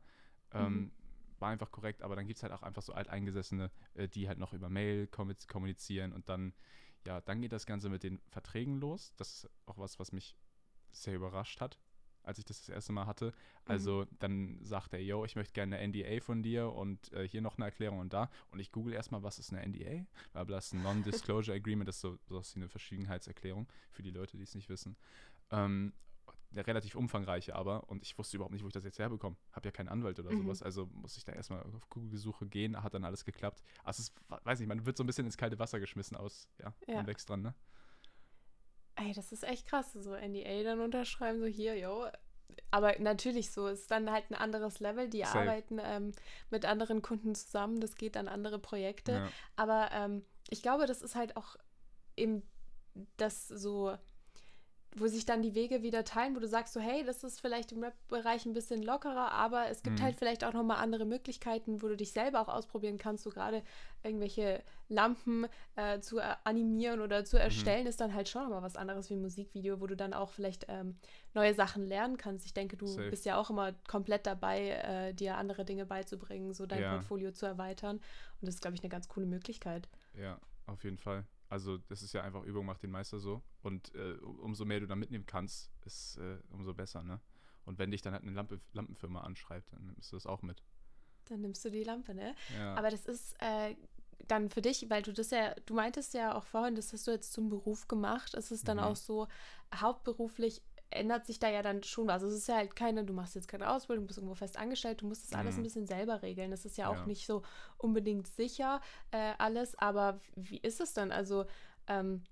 Ähm, 0.53 0.75
Mhm. 0.75 0.91
War 1.41 1.51
einfach 1.51 1.71
korrekt, 1.71 2.03
aber 2.03 2.17
dann 2.17 2.27
gibt 2.27 2.39
es 2.39 2.43
halt 2.43 2.53
auch 2.53 2.63
einfach 2.63 2.83
so 2.83 2.93
Alteingesessene, 2.93 3.71
äh, 3.95 4.09
die 4.09 4.29
halt 4.29 4.39
noch 4.39 4.53
über 4.53 4.69
Mail 4.69 5.05
kommu- 5.13 5.47
kommunizieren 5.47 6.13
und 6.13 6.29
dann, 6.29 6.53
ja, 7.07 7.21
dann 7.21 7.41
geht 7.41 7.53
das 7.53 7.67
Ganze 7.67 7.89
mit 7.89 8.03
den 8.03 8.21
Verträgen 8.29 8.79
los. 8.81 9.13
Das 9.17 9.45
ist 9.45 9.51
auch 9.67 9.79
was, 9.79 9.99
was 9.99 10.13
mich 10.13 10.35
sehr 10.91 11.15
überrascht 11.15 11.61
hat, 11.61 11.79
als 12.23 12.39
ich 12.39 12.45
das 12.45 12.59
das 12.61 12.69
erste 12.71 12.93
Mal 12.93 13.07
hatte. 13.07 13.33
Also 13.67 14.07
dann 14.19 14.59
sagt 14.65 14.93
er, 14.95 15.03
yo, 15.03 15.25
ich 15.25 15.37
möchte 15.37 15.53
gerne 15.53 15.77
eine 15.77 15.85
NDA 15.93 16.21
von 16.21 16.43
dir 16.43 16.73
und 16.73 17.13
äh, 17.13 17.27
hier 17.29 17.41
noch 17.41 17.57
eine 17.57 17.67
Erklärung 17.67 18.01
und 18.01 18.13
da. 18.13 18.31
Und 18.51 18.59
ich 18.59 18.73
google 18.73 18.95
erstmal, 18.95 19.23
was 19.23 19.39
ist 19.39 19.53
eine 19.53 19.63
NDA? 19.63 20.07
Weil 20.33 20.47
das 20.47 20.67
ist 20.67 20.73
ein 20.75 20.83
Non-Disclosure 20.83 21.57
Agreement, 21.57 21.87
das 21.89 21.97
ist 21.97 22.01
so 22.03 22.19
wie 22.29 22.57
eine 22.57 22.69
Verschwiegenheitserklärung 22.69 23.69
für 23.91 24.03
die 24.03 24.11
Leute, 24.11 24.37
die 24.37 24.43
es 24.43 24.55
nicht 24.55 24.69
wissen. 24.69 24.97
Ähm, 25.51 25.93
eine 26.51 26.67
relativ 26.67 26.95
umfangreiche 26.95 27.55
aber 27.55 27.89
und 27.91 28.03
ich 28.03 28.17
wusste 28.17 28.37
überhaupt 28.37 28.53
nicht, 28.55 28.63
wo 28.63 28.69
ich 28.69 28.73
das 28.73 28.85
jetzt 28.85 28.99
herbekomme. 28.99 29.37
Habe 29.53 29.69
ja 29.69 29.73
keinen 29.73 29.89
Anwalt 29.89 30.19
oder 30.19 30.31
Mhm. 30.33 30.45
sowas, 30.45 30.63
also 30.63 30.87
muss 30.87 31.17
ich 31.17 31.25
da 31.25 31.33
erstmal 31.33 31.63
auf 31.63 31.89
Google-Suche 31.91 32.47
gehen, 32.47 32.83
hat 32.83 32.95
dann 32.95 33.05
alles 33.05 33.25
geklappt. 33.25 33.63
Also 33.85 34.01
es 34.03 34.15
weiß 34.45 34.59
nicht, 34.61 34.69
man 34.69 34.87
wird 34.87 34.97
so 34.97 35.05
ein 35.05 35.07
bisschen 35.07 35.27
ins 35.27 35.37
kalte 35.37 35.59
Wasser 35.59 35.79
geschmissen 35.81 36.17
aus, 36.17 36.49
ja, 36.59 36.73
Ja. 36.87 36.97
man 36.97 37.07
wächst 37.07 37.29
dran, 37.29 37.43
ne? 37.43 37.55
Ey, 38.97 39.13
das 39.13 39.31
ist 39.31 39.45
echt 39.45 39.67
krass, 39.67 39.93
so 39.93 40.15
NDA 40.15 40.63
dann 40.65 40.81
unterschreiben, 40.81 41.39
so 41.39 41.47
hier, 41.47 41.79
yo. 41.79 42.07
Aber 42.71 42.99
natürlich 42.99 43.53
so, 43.53 43.69
ist 43.69 43.91
dann 43.91 44.11
halt 44.11 44.31
ein 44.31 44.35
anderes 44.35 44.81
Level. 44.81 45.09
Die 45.09 45.21
Safe. 45.23 45.39
arbeiten 45.41 45.79
ähm, 45.81 46.13
mit 46.51 46.65
anderen 46.65 47.03
Kunden 47.03 47.35
zusammen, 47.35 47.79
das 47.81 47.95
geht 47.95 48.17
an 48.17 48.27
andere 48.27 48.59
Projekte. 48.59 49.13
Ja. 49.13 49.29
Aber 49.55 49.91
ähm, 49.93 50.25
ich 50.49 50.63
glaube, 50.63 50.87
das 50.87 51.03
ist 51.03 51.15
halt 51.15 51.37
auch 51.37 51.57
eben 52.17 52.43
das 53.19 53.47
so, 53.47 53.97
wo 54.97 55.07
sich 55.07 55.27
dann 55.27 55.43
die 55.43 55.55
Wege 55.55 55.83
wieder 55.83 56.03
teilen, 56.05 56.35
wo 56.35 56.41
du 56.41 56.49
sagst 56.49 56.73
so, 56.73 56.81
hey, 56.81 57.05
das 57.05 57.23
ist 57.23 57.41
vielleicht 57.41 57.73
im 57.73 57.83
Rap-Bereich 57.85 58.47
ein 58.47 58.53
bisschen 58.55 58.83
lockerer, 58.83 59.31
aber 59.33 59.69
es 59.69 59.83
gibt 59.83 60.01
Mhm. 60.01 60.05
halt 60.05 60.17
vielleicht 60.17 60.45
auch 60.45 60.53
nochmal 60.55 60.79
andere 60.79 61.05
Möglichkeiten, 61.05 61.83
wo 61.83 61.89
du 61.89 61.97
dich 61.97 62.13
selber 62.13 62.41
auch 62.41 62.49
ausprobieren 62.49 62.99
kannst. 62.99 63.25
So 63.25 63.31
gerade 63.31 63.63
irgendwelche 64.03 64.63
Lampen 64.89 65.47
äh, 65.77 66.01
zu 66.01 66.19
äh, 66.19 66.35
animieren 66.45 67.01
oder 67.01 67.21
Mhm. 67.21 67.25
zu 67.27 67.39
erstellen, 67.39 67.87
ist 67.87 68.01
dann 68.01 68.15
halt 68.15 68.29
schon 68.29 68.43
nochmal 68.45 68.63
was 68.63 68.77
anderes 68.77 69.11
wie 69.11 69.15
ein 69.15 69.21
Musikvideo, 69.23 69.81
wo 69.81 69.87
du 69.87 69.95
dann 69.97 70.15
auch 70.15 70.31
vielleicht 70.31 70.65
ähm, 70.69 70.97
neue 71.35 71.55
Sachen 71.55 71.85
lernen 71.87 72.17
kannst. 72.17 72.47
Ich 72.47 72.55
denke, 72.55 72.77
du 72.77 72.87
Safe. 72.87 73.11
bist 73.11 73.27
ja 73.27 73.37
auch 73.39 73.51
immer 73.51 73.75
komplett 73.89 74.27
dabei, 74.27 74.71
äh, 74.71 75.15
dir 75.15 75.37
andere 75.37 75.65
Dinge 75.65 75.85
beizubringen, 75.87 76.55
so 76.55 76.67
dein 76.67 76.81
Ja. 76.83 76.91
Portfolio 76.95 77.31
zu 77.33 77.47
erweitern. 77.47 77.97
Und 77.97 78.47
das 78.47 78.55
ist, 78.57 78.63
glaube 78.63 78.75
ich, 78.75 78.83
eine 78.83 78.89
ganz 78.89 79.07
coole 79.09 79.27
Möglichkeit. 79.27 79.89
Ja, 80.15 80.41
auf 80.67 80.83
jeden 80.85 80.99
Fall. 80.99 81.25
Also 81.49 81.79
das 81.79 82.03
ist 82.03 82.13
ja 82.13 82.23
einfach 82.23 82.43
Übung 82.43 82.67
macht 82.67 82.83
den 82.83 82.91
Meister 82.91 83.19
so. 83.19 83.43
Und 83.63 83.95
äh, 83.95 84.13
umso 84.43 84.65
mehr 84.65 84.81
du 84.81 84.87
da 84.87 84.97
mitnehmen 84.97 85.27
kannst, 85.27 85.71
ist 85.85 86.19
äh, 86.19 86.39
umso 86.51 86.75
besser, 86.75 87.03
ne? 87.03 87.21
Und 87.65 87.79
wenn 87.79 87.91
dich 87.91 88.01
dann 88.03 88.13
halt 88.15 88.23
eine 88.23 88.33
Lampe, 88.33 88.61
Lampenfirma 88.73 89.21
anschreibt, 89.21 89.73
dann 89.73 89.87
nimmst 89.87 90.11
du 90.13 90.17
das 90.17 90.27
auch 90.27 90.43
mit. 90.43 90.63
Dann 91.27 91.41
nimmst 91.43 91.65
du 91.65 91.71
die 91.71 91.85
Lampe, 91.85 92.15
ne? 92.15 92.35
Ja. 92.55 92.75
Aber 92.75 92.91
das 92.91 93.05
ist 93.07 93.35
äh, 93.41 93.77
dann 94.27 94.49
für 94.51 94.63
dich, 94.63 94.89
weil 94.91 95.03
du 95.03 95.13
das 95.13 95.31
ja, 95.31 95.55
du 95.67 95.75
meintest 95.75 96.15
ja 96.15 96.35
auch 96.35 96.45
vorhin, 96.45 96.75
das 96.75 96.93
hast 96.93 97.07
du 97.07 97.11
jetzt 97.11 97.33
zum 97.33 97.49
Beruf 97.51 97.87
gemacht. 97.89 98.35
Es 98.35 98.51
ist 98.51 98.69
dann 98.69 98.79
Mhm. 98.79 98.85
auch 98.85 98.97
so, 98.97 99.29
hauptberuflich 99.75 100.63
ändert 100.91 101.27
sich 101.27 101.39
da 101.39 101.49
ja 101.51 101.63
dann 101.63 101.83
schon 101.83 102.07
was. 102.07 102.23
Also 102.23 102.29
es 102.29 102.43
ist 102.43 102.49
ja 102.49 102.57
halt 102.57 102.75
keine, 102.77 103.05
du 103.05 103.13
machst 103.13 103.35
jetzt 103.35 103.49
keine 103.49 103.71
Ausbildung, 103.71 104.07
bist 104.07 104.19
irgendwo 104.19 104.35
fest 104.35 104.59
angestellt, 104.59 105.03
du 105.03 105.07
musst 105.07 105.25
das 105.25 105.39
alles 105.39 105.55
Mhm. 105.55 105.61
ein 105.61 105.65
bisschen 105.65 105.87
selber 105.87 106.23
regeln. 106.23 106.51
Das 106.51 106.65
ist 106.65 106.77
ja 106.79 106.89
auch 106.89 107.01
Ja. 107.01 107.07
nicht 107.07 107.27
so 107.27 107.43
unbedingt 107.77 108.27
sicher 108.27 108.81
äh, 109.11 109.35
alles, 109.39 109.75
aber 109.79 110.21
wie 110.35 110.59
ist 110.59 110.81
es 110.81 110.95
dann? 110.95 111.13
Also 111.13 111.47
ähm, 111.87 112.23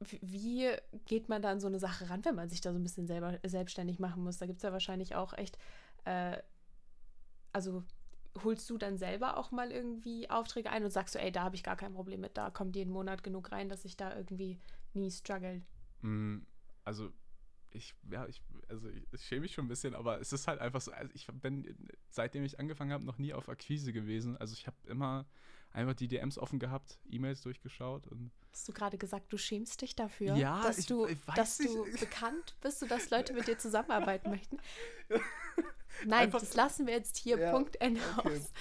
wie 0.00 0.70
geht 1.06 1.28
man 1.28 1.40
da 1.42 1.50
an 1.50 1.60
so 1.60 1.66
eine 1.66 1.78
Sache 1.78 2.10
ran, 2.10 2.24
wenn 2.24 2.34
man 2.34 2.48
sich 2.48 2.60
da 2.60 2.72
so 2.72 2.78
ein 2.78 2.82
bisschen 2.82 3.06
selber 3.06 3.38
selbstständig 3.44 3.98
machen 3.98 4.22
muss? 4.22 4.38
Da 4.38 4.46
gibt 4.46 4.58
es 4.58 4.62
ja 4.62 4.72
wahrscheinlich 4.72 5.14
auch 5.14 5.32
echt, 5.32 5.56
äh, 6.04 6.36
also 7.52 7.84
holst 8.42 8.68
du 8.68 8.78
dann 8.78 8.98
selber 8.98 9.36
auch 9.36 9.52
mal 9.52 9.70
irgendwie 9.70 10.28
Aufträge 10.28 10.68
ein 10.70 10.84
und 10.84 10.90
sagst 10.90 11.14
du, 11.14 11.20
ey, 11.20 11.30
da 11.30 11.44
habe 11.44 11.54
ich 11.54 11.62
gar 11.62 11.76
kein 11.76 11.94
Problem 11.94 12.20
mit, 12.20 12.36
da 12.36 12.50
kommt 12.50 12.74
jeden 12.76 12.92
Monat 12.92 13.22
genug 13.22 13.52
rein, 13.52 13.68
dass 13.68 13.84
ich 13.84 13.96
da 13.96 14.14
irgendwie 14.16 14.58
nie 14.92 15.10
struggle? 15.10 15.62
Mm, 16.02 16.38
also 16.84 17.12
ich, 17.74 17.94
ja, 18.10 18.26
ich, 18.26 18.40
also 18.68 18.88
ich, 18.88 19.02
ich 19.12 19.24
schäme 19.24 19.42
mich 19.42 19.52
schon 19.52 19.66
ein 19.66 19.68
bisschen, 19.68 19.94
aber 19.94 20.20
es 20.20 20.32
ist 20.32 20.46
halt 20.46 20.60
einfach 20.60 20.80
so, 20.80 20.92
also 20.92 21.10
ich 21.14 21.26
bin, 21.26 21.76
seitdem 22.08 22.44
ich 22.44 22.58
angefangen 22.58 22.92
habe, 22.92 23.04
noch 23.04 23.18
nie 23.18 23.34
auf 23.34 23.48
Akquise 23.48 23.92
gewesen. 23.92 24.36
Also 24.36 24.54
ich 24.54 24.66
habe 24.66 24.76
immer 24.86 25.26
einfach 25.72 25.94
die 25.94 26.08
DMs 26.08 26.38
offen 26.38 26.58
gehabt, 26.58 26.98
E-Mails 27.10 27.42
durchgeschaut 27.42 28.06
und. 28.06 28.30
Hast 28.52 28.68
du 28.68 28.72
gerade 28.72 28.96
gesagt, 28.96 29.32
du 29.32 29.36
schämst 29.36 29.82
dich 29.82 29.96
dafür, 29.96 30.36
ja, 30.36 30.62
dass, 30.62 30.78
ich, 30.78 30.86
du, 30.86 31.08
dass 31.34 31.58
du 31.58 31.84
bekannt 31.98 32.54
bist 32.60 32.82
und 32.82 32.90
dass 32.90 33.10
Leute 33.10 33.32
mit 33.32 33.48
dir 33.48 33.58
zusammenarbeiten 33.58 34.30
möchten? 34.30 34.58
Nein, 36.06 36.26
einfach, 36.26 36.40
das 36.40 36.54
lassen 36.54 36.86
wir 36.86 36.94
jetzt 36.94 37.16
hier, 37.16 37.38
ja, 37.38 37.50
Punkt 37.50 37.80
Ende 37.80 38.00
okay. 38.16 38.36
aus. 38.36 38.52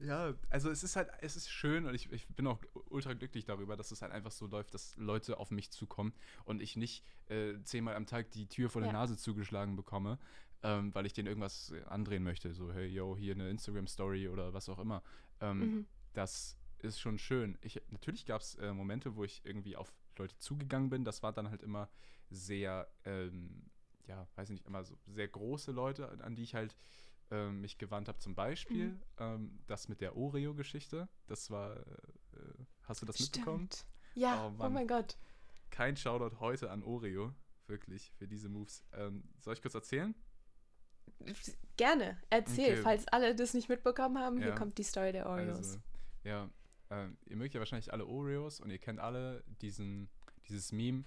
Ja, 0.00 0.34
also 0.50 0.70
es 0.70 0.82
ist 0.82 0.96
halt, 0.96 1.08
es 1.20 1.36
ist 1.36 1.48
schön 1.48 1.86
und 1.86 1.94
ich, 1.94 2.10
ich 2.12 2.26
bin 2.28 2.46
auch 2.46 2.60
ultra 2.90 3.14
glücklich 3.14 3.44
darüber, 3.44 3.76
dass 3.76 3.90
es 3.90 4.02
halt 4.02 4.12
einfach 4.12 4.32
so 4.32 4.46
läuft, 4.46 4.74
dass 4.74 4.96
Leute 4.96 5.38
auf 5.38 5.50
mich 5.50 5.70
zukommen 5.70 6.12
und 6.44 6.60
ich 6.60 6.76
nicht 6.76 7.04
äh, 7.28 7.54
zehnmal 7.62 7.94
am 7.94 8.06
Tag 8.06 8.30
die 8.32 8.46
Tür 8.46 8.68
vor 8.68 8.82
der 8.82 8.90
ja. 8.90 8.98
Nase 8.98 9.16
zugeschlagen 9.16 9.76
bekomme, 9.76 10.18
ähm, 10.62 10.94
weil 10.94 11.06
ich 11.06 11.12
denen 11.12 11.28
irgendwas 11.28 11.72
andrehen 11.86 12.24
möchte. 12.24 12.52
So, 12.52 12.72
hey, 12.72 12.86
yo, 12.86 13.16
hier 13.16 13.34
eine 13.34 13.48
Instagram-Story 13.48 14.28
oder 14.28 14.52
was 14.52 14.68
auch 14.68 14.78
immer. 14.78 15.02
Ähm, 15.40 15.58
mhm. 15.58 15.86
Das 16.12 16.56
ist 16.78 17.00
schon 17.00 17.18
schön. 17.18 17.56
Ich, 17.62 17.80
natürlich 17.90 18.26
gab 18.26 18.40
es 18.40 18.56
äh, 18.56 18.72
Momente, 18.72 19.16
wo 19.16 19.24
ich 19.24 19.42
irgendwie 19.44 19.76
auf 19.76 19.92
Leute 20.18 20.36
zugegangen 20.38 20.90
bin. 20.90 21.04
Das 21.04 21.22
war 21.22 21.32
dann 21.32 21.50
halt 21.50 21.62
immer 21.62 21.88
sehr, 22.30 22.88
ähm, 23.04 23.70
ja, 24.06 24.26
weiß 24.34 24.50
ich 24.50 24.54
nicht, 24.54 24.66
immer 24.66 24.84
so 24.84 24.96
sehr 25.06 25.28
große 25.28 25.72
Leute, 25.72 26.08
an 26.22 26.34
die 26.34 26.42
ich 26.42 26.54
halt 26.54 26.76
äh, 27.30 27.50
mich 27.50 27.78
gewandt 27.78 28.08
habe. 28.08 28.18
Zum 28.18 28.34
Beispiel 28.34 28.88
mhm. 28.88 29.02
ähm, 29.18 29.58
das 29.66 29.88
mit 29.88 30.00
der 30.00 30.16
Oreo-Geschichte. 30.16 31.08
Das 31.26 31.50
war, 31.50 31.76
äh, 31.76 31.84
hast 32.82 33.02
du 33.02 33.06
das 33.06 33.16
Stimmt. 33.16 33.36
mitbekommen? 33.36 33.68
Ja, 34.14 34.46
oh, 34.46 34.64
oh, 34.64 34.68
mein 34.68 34.86
Gott. 34.86 35.16
Kein 35.70 35.96
Shoutout 35.96 36.38
heute 36.38 36.70
an 36.70 36.82
Oreo, 36.82 37.34
wirklich, 37.66 38.12
für 38.12 38.28
diese 38.28 38.48
Moves. 38.48 38.84
Ähm, 38.92 39.24
soll 39.40 39.54
ich 39.54 39.62
kurz 39.62 39.74
erzählen? 39.74 40.14
Gerne, 41.76 42.20
erzähl, 42.30 42.74
okay. 42.74 42.82
falls 42.82 43.08
alle 43.08 43.34
das 43.34 43.54
nicht 43.54 43.68
mitbekommen 43.68 44.18
haben. 44.18 44.38
Ja. 44.38 44.44
Hier 44.44 44.54
kommt 44.54 44.78
die 44.78 44.84
Story 44.84 45.12
der 45.12 45.26
Oreos. 45.26 45.56
Also, 45.56 45.78
ja, 46.22 46.50
ähm, 46.90 47.16
ihr 47.26 47.36
mögt 47.36 47.54
ja 47.54 47.60
wahrscheinlich 47.60 47.92
alle 47.92 48.06
Oreos 48.06 48.60
und 48.60 48.70
ihr 48.70 48.78
kennt 48.78 49.00
alle 49.00 49.42
diesen, 49.60 50.08
dieses 50.48 50.72
Meme, 50.72 51.04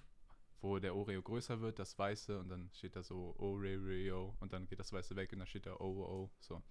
wo 0.61 0.79
der 0.79 0.95
Oreo 0.95 1.21
größer 1.21 1.61
wird, 1.61 1.79
das 1.79 1.97
Weiße, 1.97 2.39
und 2.39 2.49
dann 2.49 2.69
steht 2.73 2.95
da 2.95 3.03
so 3.03 3.35
Oreo 3.37 4.35
und 4.39 4.53
dann 4.53 4.67
geht 4.67 4.79
das 4.79 4.91
Weiße 4.91 5.15
weg 5.15 5.31
und 5.33 5.39
dann 5.39 5.47
steht 5.47 5.65
da 5.65 5.75
oh 5.79 6.29
so. 6.39 6.61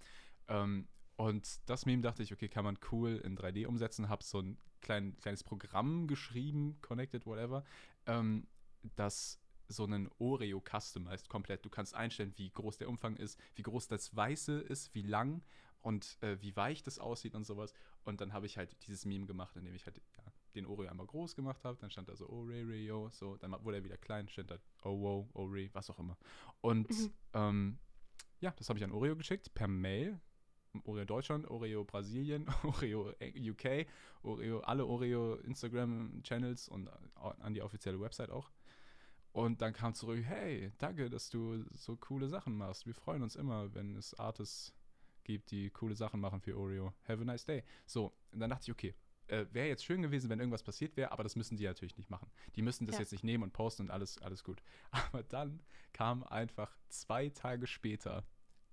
Ähm, 0.47 0.87
und 1.15 1.59
das 1.67 1.85
Meme 1.85 2.03
dachte 2.03 2.21
ich, 2.21 2.31
okay, 2.31 2.47
kann 2.47 2.63
man 2.63 2.77
cool 2.91 3.17
in 3.17 3.37
3D 3.37 3.65
umsetzen, 3.65 4.07
habe 4.07 4.23
so 4.23 4.39
ein 4.39 4.57
klein, 4.81 5.17
kleines 5.17 5.43
Programm 5.43 6.07
geschrieben, 6.07 6.77
connected, 6.81 7.25
whatever, 7.25 7.63
ähm, 8.05 8.47
das 8.95 9.39
so 9.67 9.83
einen 9.83 10.09
Oreo 10.19 10.61
customized 10.61 11.27
komplett. 11.27 11.65
Du 11.65 11.69
kannst 11.69 11.93
einstellen, 11.93 12.33
wie 12.37 12.49
groß 12.49 12.77
der 12.77 12.87
Umfang 12.87 13.15
ist, 13.17 13.39
wie 13.55 13.63
groß 13.63 13.87
das 13.87 14.15
Weiße 14.15 14.59
ist, 14.59 14.93
wie 14.93 15.01
lang 15.01 15.41
und 15.81 16.17
äh, 16.21 16.41
wie 16.41 16.55
weich 16.55 16.83
das 16.83 16.99
aussieht 16.99 17.35
und 17.35 17.45
sowas. 17.45 17.73
Und 18.03 18.21
dann 18.21 18.33
habe 18.33 18.45
ich 18.45 18.57
halt 18.57 18.75
dieses 18.87 19.05
Meme 19.05 19.25
gemacht, 19.25 19.55
indem 19.55 19.75
ich 19.75 19.85
halt 19.85 20.01
ja, 20.17 20.26
den 20.55 20.65
Oreo 20.65 20.89
einmal 20.89 21.07
groß 21.07 21.35
gemacht 21.35 21.63
habe. 21.63 21.77
Dann 21.79 21.89
stand 21.89 22.09
da 22.09 22.15
so 22.15 22.29
Oreo, 22.29 23.09
so. 23.11 23.37
Dann 23.37 23.55
wurde 23.63 23.77
er 23.77 23.83
wieder 23.83 23.97
klein, 23.97 24.27
stand 24.29 24.51
da 24.51 24.57
Oh, 24.83 25.01
wow, 25.01 25.29
Oreo, 25.33 25.69
was 25.73 25.89
auch 25.89 25.99
immer. 25.99 26.17
Und 26.61 26.89
mhm. 26.89 27.13
ähm, 27.33 27.77
ja, 28.39 28.51
das 28.51 28.69
habe 28.69 28.79
ich 28.79 28.85
an 28.85 28.91
Oreo 28.91 29.15
geschickt, 29.15 29.53
per 29.53 29.67
Mail. 29.67 30.19
Oreo 30.85 31.05
Deutschland, 31.05 31.49
Oreo 31.49 31.83
Brasilien, 31.83 32.45
Oreo 32.63 33.11
UK, 33.21 33.87
Oreo, 34.21 34.59
alle 34.59 34.85
Oreo 34.85 35.35
Instagram-Channels 35.35 36.69
und 36.69 36.89
an 37.15 37.53
die 37.53 37.61
offizielle 37.61 37.99
Website 37.99 38.29
auch. 38.29 38.51
Und 39.31 39.61
dann 39.61 39.73
kam 39.73 39.93
zurück, 39.93 40.23
hey, 40.23 40.71
danke, 40.77 41.09
dass 41.09 41.29
du 41.29 41.63
so 41.75 41.95
coole 41.95 42.27
Sachen 42.27 42.57
machst. 42.57 42.85
Wir 42.85 42.93
freuen 42.93 43.21
uns 43.21 43.35
immer, 43.35 43.73
wenn 43.75 43.95
es 43.95 44.13
Artists 44.15 44.73
gibt, 45.23 45.51
die 45.51 45.69
coole 45.69 45.95
Sachen 45.95 46.19
machen 46.19 46.41
für 46.41 46.57
Oreo. 46.57 46.93
Have 47.07 47.21
a 47.21 47.25
nice 47.25 47.45
day. 47.45 47.63
So, 47.85 48.13
und 48.31 48.39
dann 48.39 48.49
dachte 48.49 48.63
ich, 48.63 48.71
okay, 48.71 48.95
äh, 49.27 49.45
wäre 49.51 49.67
jetzt 49.67 49.85
schön 49.85 50.01
gewesen, 50.01 50.29
wenn 50.29 50.39
irgendwas 50.39 50.63
passiert 50.63 50.97
wäre, 50.97 51.11
aber 51.11 51.23
das 51.23 51.35
müssen 51.35 51.57
die 51.57 51.65
natürlich 51.65 51.97
nicht 51.97 52.09
machen. 52.09 52.29
Die 52.55 52.61
müssen 52.61 52.85
das 52.85 52.95
ja. 52.95 53.01
jetzt 53.01 53.11
nicht 53.11 53.23
nehmen 53.23 53.43
und 53.43 53.53
posten 53.53 53.83
und 53.83 53.91
alles, 53.91 54.21
alles 54.21 54.43
gut. 54.43 54.61
Aber 54.91 55.23
dann 55.23 55.61
kam 55.93 56.23
einfach 56.23 56.77
zwei 56.89 57.29
Tage 57.29 57.67
später 57.67 58.25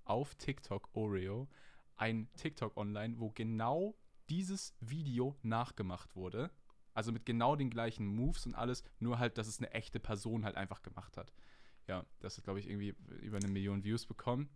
auf 0.05 0.35
TikTok 0.35 0.91
Oreo 0.95 1.49
ein 1.97 2.29
TikTok 2.37 2.77
online, 2.77 3.19
wo 3.19 3.31
genau 3.31 3.97
dieses 4.29 4.75
Video 4.81 5.37
nachgemacht 5.43 6.17
wurde. 6.17 6.51
Also 6.93 7.13
mit 7.13 7.27
genau 7.27 7.57
den 7.57 7.71
gleichen 7.71 8.07
Moves 8.07 8.47
und 8.47 8.55
alles, 8.55 8.85
nur 9.01 9.19
halt, 9.19 9.39
dass 9.39 9.49
es 9.49 9.59
eine 9.59 9.73
echte 9.73 9.99
Person 10.01 10.45
halt 10.45 10.57
einfach 10.57 10.83
gemacht 10.83 11.17
hat. 11.17 11.33
Ja, 11.89 12.07
das 12.21 12.37
hat, 12.37 12.45
glaube 12.45 12.61
ich, 12.61 12.69
irgendwie 12.69 12.95
über 13.21 13.37
eine 13.37 13.49
Million 13.49 13.85
Views 13.85 14.07
bekommen. 14.07 14.49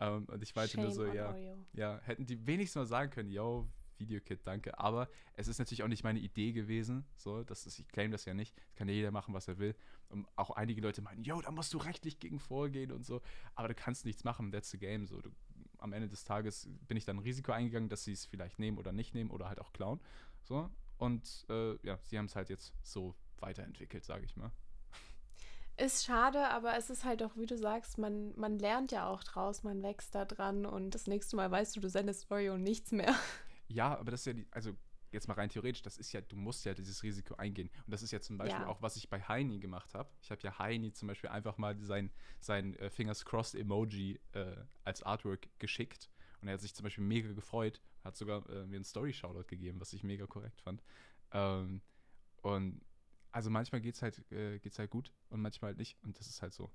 Ähm, 0.00 0.24
und 0.26 0.42
ich 0.42 0.56
weinte 0.56 0.80
nur 0.80 0.90
so, 0.90 1.06
ja, 1.06 1.36
ja, 1.72 2.00
hätten 2.02 2.26
die 2.26 2.46
wenigstens 2.46 2.80
mal 2.80 2.86
sagen 2.86 3.10
können, 3.10 3.30
yo, 3.30 3.68
Videokit, 3.98 4.46
danke. 4.46 4.78
Aber 4.78 5.08
es 5.34 5.48
ist 5.48 5.58
natürlich 5.58 5.82
auch 5.82 5.88
nicht 5.88 6.04
meine 6.04 6.18
Idee 6.18 6.52
gewesen. 6.52 7.04
So, 7.16 7.44
das 7.44 7.66
ist, 7.66 7.78
ich 7.78 7.88
claim 7.88 8.10
das 8.10 8.24
ja 8.24 8.34
nicht. 8.34 8.56
Das 8.56 8.76
kann 8.76 8.88
ja 8.88 8.94
jeder 8.94 9.10
machen, 9.10 9.34
was 9.34 9.48
er 9.48 9.58
will. 9.58 9.74
Und 10.08 10.26
auch 10.36 10.50
einige 10.50 10.80
Leute 10.80 11.02
meinen, 11.02 11.22
yo, 11.22 11.40
da 11.40 11.50
musst 11.50 11.74
du 11.74 11.78
rechtlich 11.78 12.18
gegen 12.18 12.38
vorgehen 12.38 12.92
und 12.92 13.04
so. 13.04 13.22
Aber 13.54 13.68
du 13.68 13.74
kannst 13.74 14.04
nichts 14.04 14.24
machen, 14.24 14.52
that's 14.52 14.70
the 14.70 14.78
game. 14.78 15.06
So, 15.06 15.20
du, 15.20 15.30
am 15.78 15.92
Ende 15.92 16.08
des 16.08 16.24
Tages 16.24 16.68
bin 16.86 16.96
ich 16.96 17.04
dann 17.04 17.16
ein 17.16 17.22
Risiko 17.22 17.52
eingegangen, 17.52 17.88
dass 17.88 18.04
sie 18.04 18.12
es 18.12 18.26
vielleicht 18.26 18.58
nehmen 18.58 18.78
oder 18.78 18.92
nicht 18.92 19.14
nehmen 19.14 19.30
oder 19.30 19.48
halt 19.48 19.60
auch 19.60 19.72
klauen. 19.72 20.00
So. 20.42 20.70
Und 20.98 21.46
äh, 21.50 21.76
ja, 21.86 21.98
sie 22.02 22.18
haben 22.18 22.26
es 22.26 22.36
halt 22.36 22.48
jetzt 22.48 22.74
so 22.82 23.14
weiterentwickelt, 23.38 24.04
sage 24.04 24.24
ich 24.24 24.36
mal. 24.36 24.50
Ist 25.78 26.06
schade, 26.06 26.48
aber 26.48 26.74
es 26.78 26.88
ist 26.88 27.04
halt 27.04 27.22
auch, 27.22 27.36
wie 27.36 27.44
du 27.44 27.58
sagst, 27.58 27.98
man, 27.98 28.32
man 28.34 28.58
lernt 28.58 28.92
ja 28.92 29.06
auch 29.06 29.22
draus, 29.22 29.62
man 29.62 29.82
wächst 29.82 30.14
da 30.14 30.24
dran 30.24 30.64
und 30.64 30.94
das 30.94 31.06
nächste 31.06 31.36
Mal 31.36 31.50
weißt 31.50 31.76
du, 31.76 31.80
du 31.80 31.90
sendest 31.90 32.30
Oreo 32.30 32.56
nichts 32.56 32.92
mehr. 32.92 33.14
Ja, 33.68 33.96
aber 33.98 34.10
das 34.10 34.20
ist 34.20 34.26
ja 34.26 34.32
die, 34.32 34.46
also 34.50 34.76
jetzt 35.12 35.28
mal 35.28 35.34
rein 35.34 35.48
theoretisch, 35.48 35.82
das 35.82 35.98
ist 35.98 36.12
ja, 36.12 36.20
du 36.20 36.36
musst 36.36 36.64
ja 36.64 36.74
dieses 36.74 37.02
Risiko 37.02 37.34
eingehen. 37.36 37.70
Und 37.84 37.92
das 37.92 38.02
ist 38.02 38.10
ja 38.10 38.20
zum 38.20 38.38
Beispiel 38.38 38.62
ja. 38.62 38.66
auch, 38.66 38.82
was 38.82 38.96
ich 38.96 39.08
bei 39.08 39.20
Heini 39.20 39.58
gemacht 39.58 39.94
habe. 39.94 40.10
Ich 40.20 40.30
habe 40.30 40.40
ja 40.42 40.58
Heini 40.58 40.92
zum 40.92 41.08
Beispiel 41.08 41.30
einfach 41.30 41.58
mal 41.58 41.78
sein, 41.80 42.10
sein 42.40 42.76
äh, 42.76 42.90
Fingers 42.90 43.24
Crossed 43.24 43.58
Emoji 43.58 44.20
äh, 44.32 44.56
als 44.84 45.02
Artwork 45.02 45.48
geschickt. 45.58 46.10
Und 46.40 46.48
er 46.48 46.54
hat 46.54 46.60
sich 46.60 46.74
zum 46.74 46.84
Beispiel 46.84 47.04
mega 47.04 47.32
gefreut, 47.32 47.80
hat 48.04 48.16
sogar 48.16 48.48
äh, 48.50 48.66
mir 48.66 48.76
einen 48.76 48.84
Story-Shoutout 48.84 49.46
gegeben, 49.46 49.80
was 49.80 49.92
ich 49.92 50.02
mega 50.02 50.26
korrekt 50.26 50.60
fand. 50.60 50.82
Ähm, 51.32 51.80
und 52.42 52.80
also 53.32 53.50
manchmal 53.50 53.80
geht 53.80 53.94
es 53.94 54.02
halt, 54.02 54.30
äh, 54.32 54.58
geht's 54.58 54.78
halt 54.78 54.90
gut 54.90 55.12
und 55.30 55.40
manchmal 55.40 55.70
halt 55.70 55.78
nicht. 55.78 55.96
Und 56.04 56.18
das 56.18 56.28
ist 56.28 56.42
halt 56.42 56.52
so. 56.52 56.70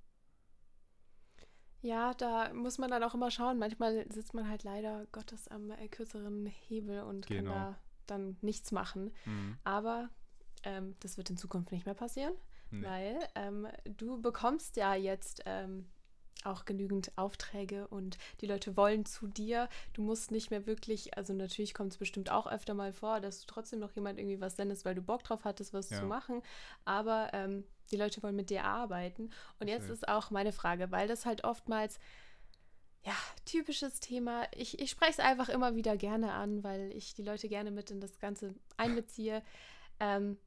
Ja, 1.82 2.13
da 2.13 2.53
muss 2.53 2.77
man 2.77 2.91
dann 2.91 3.03
auch 3.03 3.13
immer 3.13 3.32
schauen. 3.32 3.57
Manchmal 3.57 4.05
sitzt 4.11 4.34
man 4.34 4.47
halt 4.47 4.63
leider 4.63 5.07
Gottes 5.11 5.47
am 5.47 5.71
äh, 5.71 5.88
kürzeren 5.88 6.45
Hebel 6.45 7.01
und 7.01 7.27
genau. 7.27 7.51
kann 7.51 7.59
da 7.59 7.77
dann 8.07 8.38
nichts 8.41 8.71
machen. 8.71 9.11
Mhm. 9.25 9.57
Aber 9.63 10.09
ähm, 10.63 10.95
das 10.99 11.17
wird 11.17 11.29
in 11.29 11.38
Zukunft 11.38 11.71
nicht 11.71 11.86
mehr 11.86 11.95
passieren, 11.95 12.34
nee. 12.69 12.86
weil 12.86 13.19
ähm, 13.36 13.67
du 13.97 14.21
bekommst 14.21 14.75
ja 14.75 14.93
jetzt 14.93 15.41
ähm, 15.45 15.88
auch 16.43 16.65
genügend 16.65 17.11
Aufträge 17.17 17.88
und 17.88 18.17
die 18.41 18.47
Leute 18.47 18.75
wollen 18.77 19.05
zu 19.05 19.27
dir. 19.27 19.69
Du 19.93 20.01
musst 20.01 20.32
nicht 20.32 20.51
mehr 20.51 20.65
wirklich, 20.65 21.17
also 21.17 21.34
natürlich 21.34 21.73
kommt 21.73 21.93
es 21.93 21.97
bestimmt 21.97 22.32
auch 22.32 22.47
öfter 22.47 22.73
mal 22.73 22.93
vor, 22.93 23.19
dass 23.19 23.41
du 23.41 23.47
trotzdem 23.47 23.79
noch 23.79 23.91
jemand 23.93 24.19
irgendwie 24.19 24.41
was 24.41 24.55
sendest, 24.55 24.86
weil 24.86 24.95
du 24.95 25.01
Bock 25.01 25.23
drauf 25.23 25.45
hattest, 25.45 25.73
was 25.73 25.89
ja. 25.89 25.99
zu 25.99 26.05
machen. 26.05 26.41
Aber 26.86 27.29
ähm, 27.34 27.63
die 27.92 27.98
Leute 27.98 28.24
wollen 28.24 28.36
mit 28.36 28.50
dir 28.50 28.64
arbeiten. 28.64 29.30
Und 29.60 29.68
jetzt 29.68 29.89
ist 29.89 30.08
auch 30.08 30.32
meine 30.32 30.52
Frage, 30.52 30.92
weil 30.92 31.08
das 31.08 31.26
halt 31.26 31.44
oftmals, 31.44 32.00
ja, 33.04 33.16
typisches 33.46 34.00
Thema. 34.00 34.48
Ich, 34.56 34.80
ich 34.80 34.92
spreche 34.92 35.12
es 35.12 35.20
einfach 35.20 35.50
immer 35.50 35.76
wieder 35.76 35.98
gerne 35.98 36.34
an, 36.34 36.64
weil 36.64 36.92
ich 36.92 37.14
die 37.14 37.24
Leute 37.24 37.50
gerne 37.50 37.72
mit 37.72 37.92
in 37.92 38.00
das 38.00 38.20
Ganze 38.20 38.56
einbeziehe. 38.78 39.44
Ähm, 40.00 40.38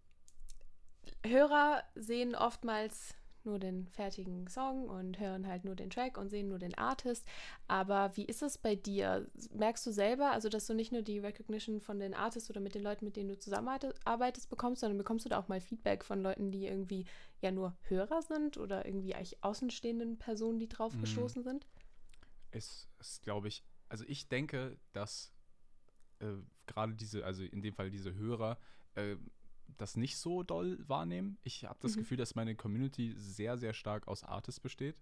Hörer 1.24 1.82
sehen 1.94 2.34
oftmals 2.34 3.14
nur 3.44 3.58
den 3.58 3.86
fertigen 3.88 4.48
Song 4.48 4.88
und 4.88 5.18
hören 5.18 5.46
halt 5.46 5.64
nur 5.64 5.74
den 5.74 5.90
Track 5.90 6.18
und 6.18 6.28
sehen 6.28 6.48
nur 6.48 6.58
den 6.58 6.74
Artist. 6.76 7.26
Aber 7.68 8.16
wie 8.16 8.24
ist 8.24 8.42
es 8.42 8.58
bei 8.58 8.74
dir? 8.74 9.26
Merkst 9.52 9.86
du 9.86 9.92
selber, 9.92 10.30
also 10.32 10.48
dass 10.48 10.66
du 10.66 10.74
nicht 10.74 10.92
nur 10.92 11.02
die 11.02 11.18
Recognition 11.18 11.80
von 11.80 11.98
den 11.98 12.14
Artists 12.14 12.50
oder 12.50 12.60
mit 12.60 12.74
den 12.74 12.82
Leuten, 12.82 13.04
mit 13.04 13.16
denen 13.16 13.28
du 13.28 13.38
zusammenarbeitest, 13.38 14.48
bekommst, 14.48 14.80
sondern 14.80 14.98
bekommst 14.98 15.24
du 15.24 15.28
da 15.28 15.38
auch 15.38 15.48
mal 15.48 15.60
Feedback 15.60 16.04
von 16.04 16.22
Leuten, 16.22 16.50
die 16.50 16.66
irgendwie 16.66 17.06
ja 17.40 17.50
nur 17.50 17.76
Hörer 17.82 18.22
sind 18.22 18.56
oder 18.56 18.86
irgendwie 18.86 19.14
eigentlich 19.14 19.42
außenstehenden 19.42 20.18
Personen, 20.18 20.58
die 20.58 20.68
drauf 20.68 20.94
mhm. 20.94 21.00
gestoßen 21.02 21.42
sind? 21.42 21.66
Es 22.50 22.88
ist, 23.00 23.22
glaube 23.22 23.48
ich, 23.48 23.64
also 23.88 24.04
ich 24.06 24.28
denke, 24.28 24.76
dass 24.92 25.32
äh, 26.20 26.36
gerade 26.66 26.94
diese, 26.94 27.24
also 27.24 27.42
in 27.42 27.62
dem 27.62 27.74
Fall 27.74 27.90
diese 27.90 28.14
Hörer, 28.14 28.58
äh, 28.94 29.16
das 29.76 29.96
nicht 29.96 30.16
so 30.18 30.42
doll 30.42 30.78
wahrnehmen. 30.88 31.38
Ich 31.42 31.64
habe 31.64 31.78
das 31.80 31.96
Mhm. 31.96 32.00
Gefühl, 32.00 32.16
dass 32.16 32.34
meine 32.34 32.54
Community 32.54 33.14
sehr, 33.16 33.58
sehr 33.58 33.72
stark 33.74 34.06
aus 34.08 34.22
Artists 34.24 34.60
besteht, 34.60 34.96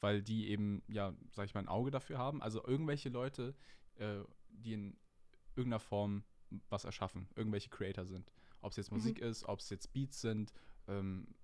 weil 0.00 0.22
die 0.22 0.48
eben, 0.48 0.82
ja, 0.88 1.14
sag 1.32 1.46
ich 1.46 1.54
mal, 1.54 1.60
ein 1.60 1.68
Auge 1.68 1.90
dafür 1.90 2.18
haben. 2.18 2.42
Also 2.42 2.64
irgendwelche 2.66 3.08
Leute, 3.08 3.54
äh, 3.96 4.20
die 4.48 4.74
in 4.74 4.96
irgendeiner 5.56 5.80
Form 5.80 6.24
was 6.68 6.84
erschaffen, 6.84 7.28
irgendwelche 7.34 7.70
Creator 7.70 8.06
sind. 8.06 8.30
Ob 8.60 8.70
es 8.70 8.76
jetzt 8.76 8.90
Mhm. 8.90 8.98
Musik 8.98 9.18
ist, 9.18 9.44
ob 9.44 9.58
es 9.60 9.70
jetzt 9.70 9.92
Beats 9.92 10.20
sind, 10.20 10.52
ähm, 10.86 11.34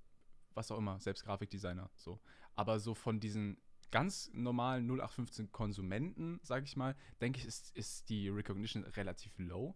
was 0.55 0.71
auch 0.71 0.79
immer, 0.79 1.01
selbst 1.01 1.25
Grafikdesigner, 1.25 1.91
so. 1.97 2.21
Aber 2.55 2.79
so 2.79 2.95
von 2.95 3.19
diesen 3.21 3.57
ganz 3.91 4.31
normalen 4.33 4.87
0815 4.87 5.51
Konsumenten, 5.51 6.39
sage 6.43 6.65
ich 6.65 6.77
mal, 6.77 6.95
denke 7.21 7.41
ich, 7.41 7.47
ist, 7.47 7.75
ist 7.77 8.09
die 8.09 8.29
Recognition 8.29 8.85
relativ 8.85 9.37
low. 9.39 9.75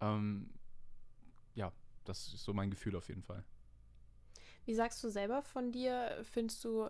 Ähm, 0.00 0.50
ja, 1.54 1.72
das 2.08 2.32
ist 2.32 2.44
so 2.44 2.52
mein 2.54 2.70
Gefühl 2.70 2.96
auf 2.96 3.08
jeden 3.08 3.22
Fall. 3.22 3.44
Wie 4.64 4.74
sagst 4.74 5.02
du 5.02 5.08
selber 5.08 5.42
von 5.42 5.72
dir? 5.72 6.18
Findest 6.24 6.64
du, 6.64 6.88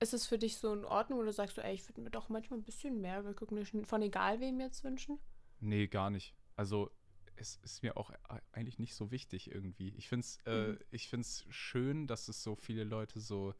ist 0.00 0.14
es 0.14 0.26
für 0.26 0.38
dich 0.38 0.56
so 0.58 0.72
in 0.74 0.84
Ordnung 0.84 1.18
oder 1.20 1.32
sagst 1.32 1.56
du, 1.58 1.62
ey, 1.64 1.74
ich 1.74 1.88
würde 1.88 2.00
mir 2.02 2.10
doch 2.10 2.28
manchmal 2.28 2.60
ein 2.60 2.64
bisschen 2.64 3.00
mehr 3.00 3.24
Recognition 3.24 3.84
von 3.84 4.02
egal 4.02 4.40
wem 4.40 4.60
jetzt 4.60 4.84
wünschen? 4.84 5.18
Nee, 5.60 5.88
gar 5.88 6.10
nicht. 6.10 6.34
Also 6.56 6.90
es 7.36 7.56
ist 7.56 7.82
mir 7.82 7.96
auch 7.96 8.10
eigentlich 8.52 8.78
nicht 8.78 8.94
so 8.94 9.10
wichtig 9.10 9.50
irgendwie. 9.50 9.90
Ich 9.96 10.08
finde 10.08 10.24
es 10.24 10.38
äh, 10.46 10.72
Mhm. 10.72 10.78
ich 10.90 11.08
find's 11.08 11.44
schön, 11.48 12.06
dass 12.06 12.28
es 12.28 12.42
so 12.42 12.54
viele 12.56 12.84
Leute 12.84 13.20
so, 13.20 13.54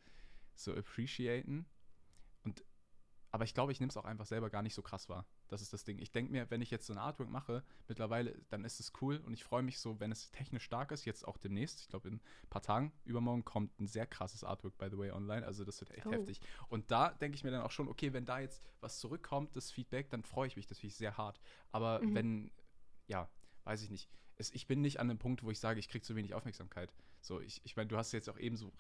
so 0.55 0.75
appreciaten. 0.75 1.67
Und, 2.45 2.65
aber 3.31 3.45
ich 3.45 3.55
glaube, 3.55 3.73
ich 3.73 3.81
nehme 3.81 3.91
es 3.91 3.97
auch 3.97 4.05
einfach 4.07 4.27
selber 4.27 4.51
gar 4.51 4.63
nicht 4.63 4.75
so 4.75 4.83
krass 4.83 5.09
wahr. 5.09 5.27
Das 5.51 5.63
ist 5.63 5.73
das 5.73 5.85
Ding. 5.85 5.99
Ich 5.99 6.13
denke 6.13 6.31
mir, 6.33 6.49
wenn 6.51 6.63
ich 6.63 6.71
jetzt 6.71 6.87
so 6.87 6.93
ein 6.93 6.99
Artwork 6.99 7.29
mache, 7.29 7.65
mittlerweile, 7.89 8.41
dann 8.51 8.65
ist 8.65 8.79
es 8.81 8.93
cool 9.01 9.17
und 9.19 9.33
ich 9.35 9.43
freue 9.45 9.63
mich 9.63 9.81
so, 9.81 9.99
wenn 9.99 10.13
es 10.13 10.31
technisch 10.31 10.63
stark 10.65 10.93
ist, 10.93 11.05
jetzt 11.05 11.27
auch 11.27 11.37
demnächst. 11.37 11.81
Ich 11.81 11.89
glaube, 11.89 12.09
in 12.09 12.15
ein 12.15 12.49
paar 12.51 12.63
Tagen, 12.63 12.93
übermorgen, 13.05 13.45
kommt 13.45 13.79
ein 13.81 13.89
sehr 13.89 14.07
krasses 14.07 14.45
Artwork, 14.45 14.79
by 14.79 14.89
the 14.91 14.97
way, 14.97 15.11
online. 15.11 15.45
Also 15.45 15.65
das 15.65 15.81
wird 15.81 15.91
echt 15.91 16.07
Oh. 16.07 16.13
heftig. 16.13 16.41
Und 16.69 16.91
da 16.91 17.11
denke 17.11 17.35
ich 17.37 17.43
mir 17.45 17.51
dann 17.51 17.63
auch 17.63 17.73
schon, 17.73 17.89
okay, 17.89 18.13
wenn 18.13 18.25
da 18.25 18.39
jetzt 18.39 18.63
was 18.81 19.01
zurückkommt, 19.01 19.57
das 19.57 19.71
Feedback, 19.73 20.09
dann 20.11 20.23
freue 20.23 20.47
ich 20.47 20.57
mich 20.57 20.71
natürlich 20.71 20.95
sehr 20.97 21.17
hart. 21.17 21.41
Aber 21.73 22.01
Mhm. 22.01 22.15
wenn, 22.15 22.51
ja, 23.09 23.29
weiß 23.65 23.83
ich 23.83 23.91
nicht. 23.91 24.09
Es, 24.37 24.51
ich 24.53 24.67
bin 24.67 24.81
nicht 24.81 25.01
an 25.01 25.09
dem 25.09 25.19
Punkt, 25.19 25.43
wo 25.43 25.51
ich 25.51 25.59
sage, 25.61 25.81
ich 25.81 25.89
kriege 25.89 26.03
zu 26.05 26.15
wenig 26.17 26.33
Aufmerksamkeit. 26.33 26.95
So, 27.21 27.41
ich, 27.41 27.61
ich 27.65 27.77
meine, 27.77 27.89
du 27.89 27.97
hast 27.97 28.13
jetzt 28.13 28.31
auch 28.31 28.39
eben 28.39 28.57
so 28.57 28.73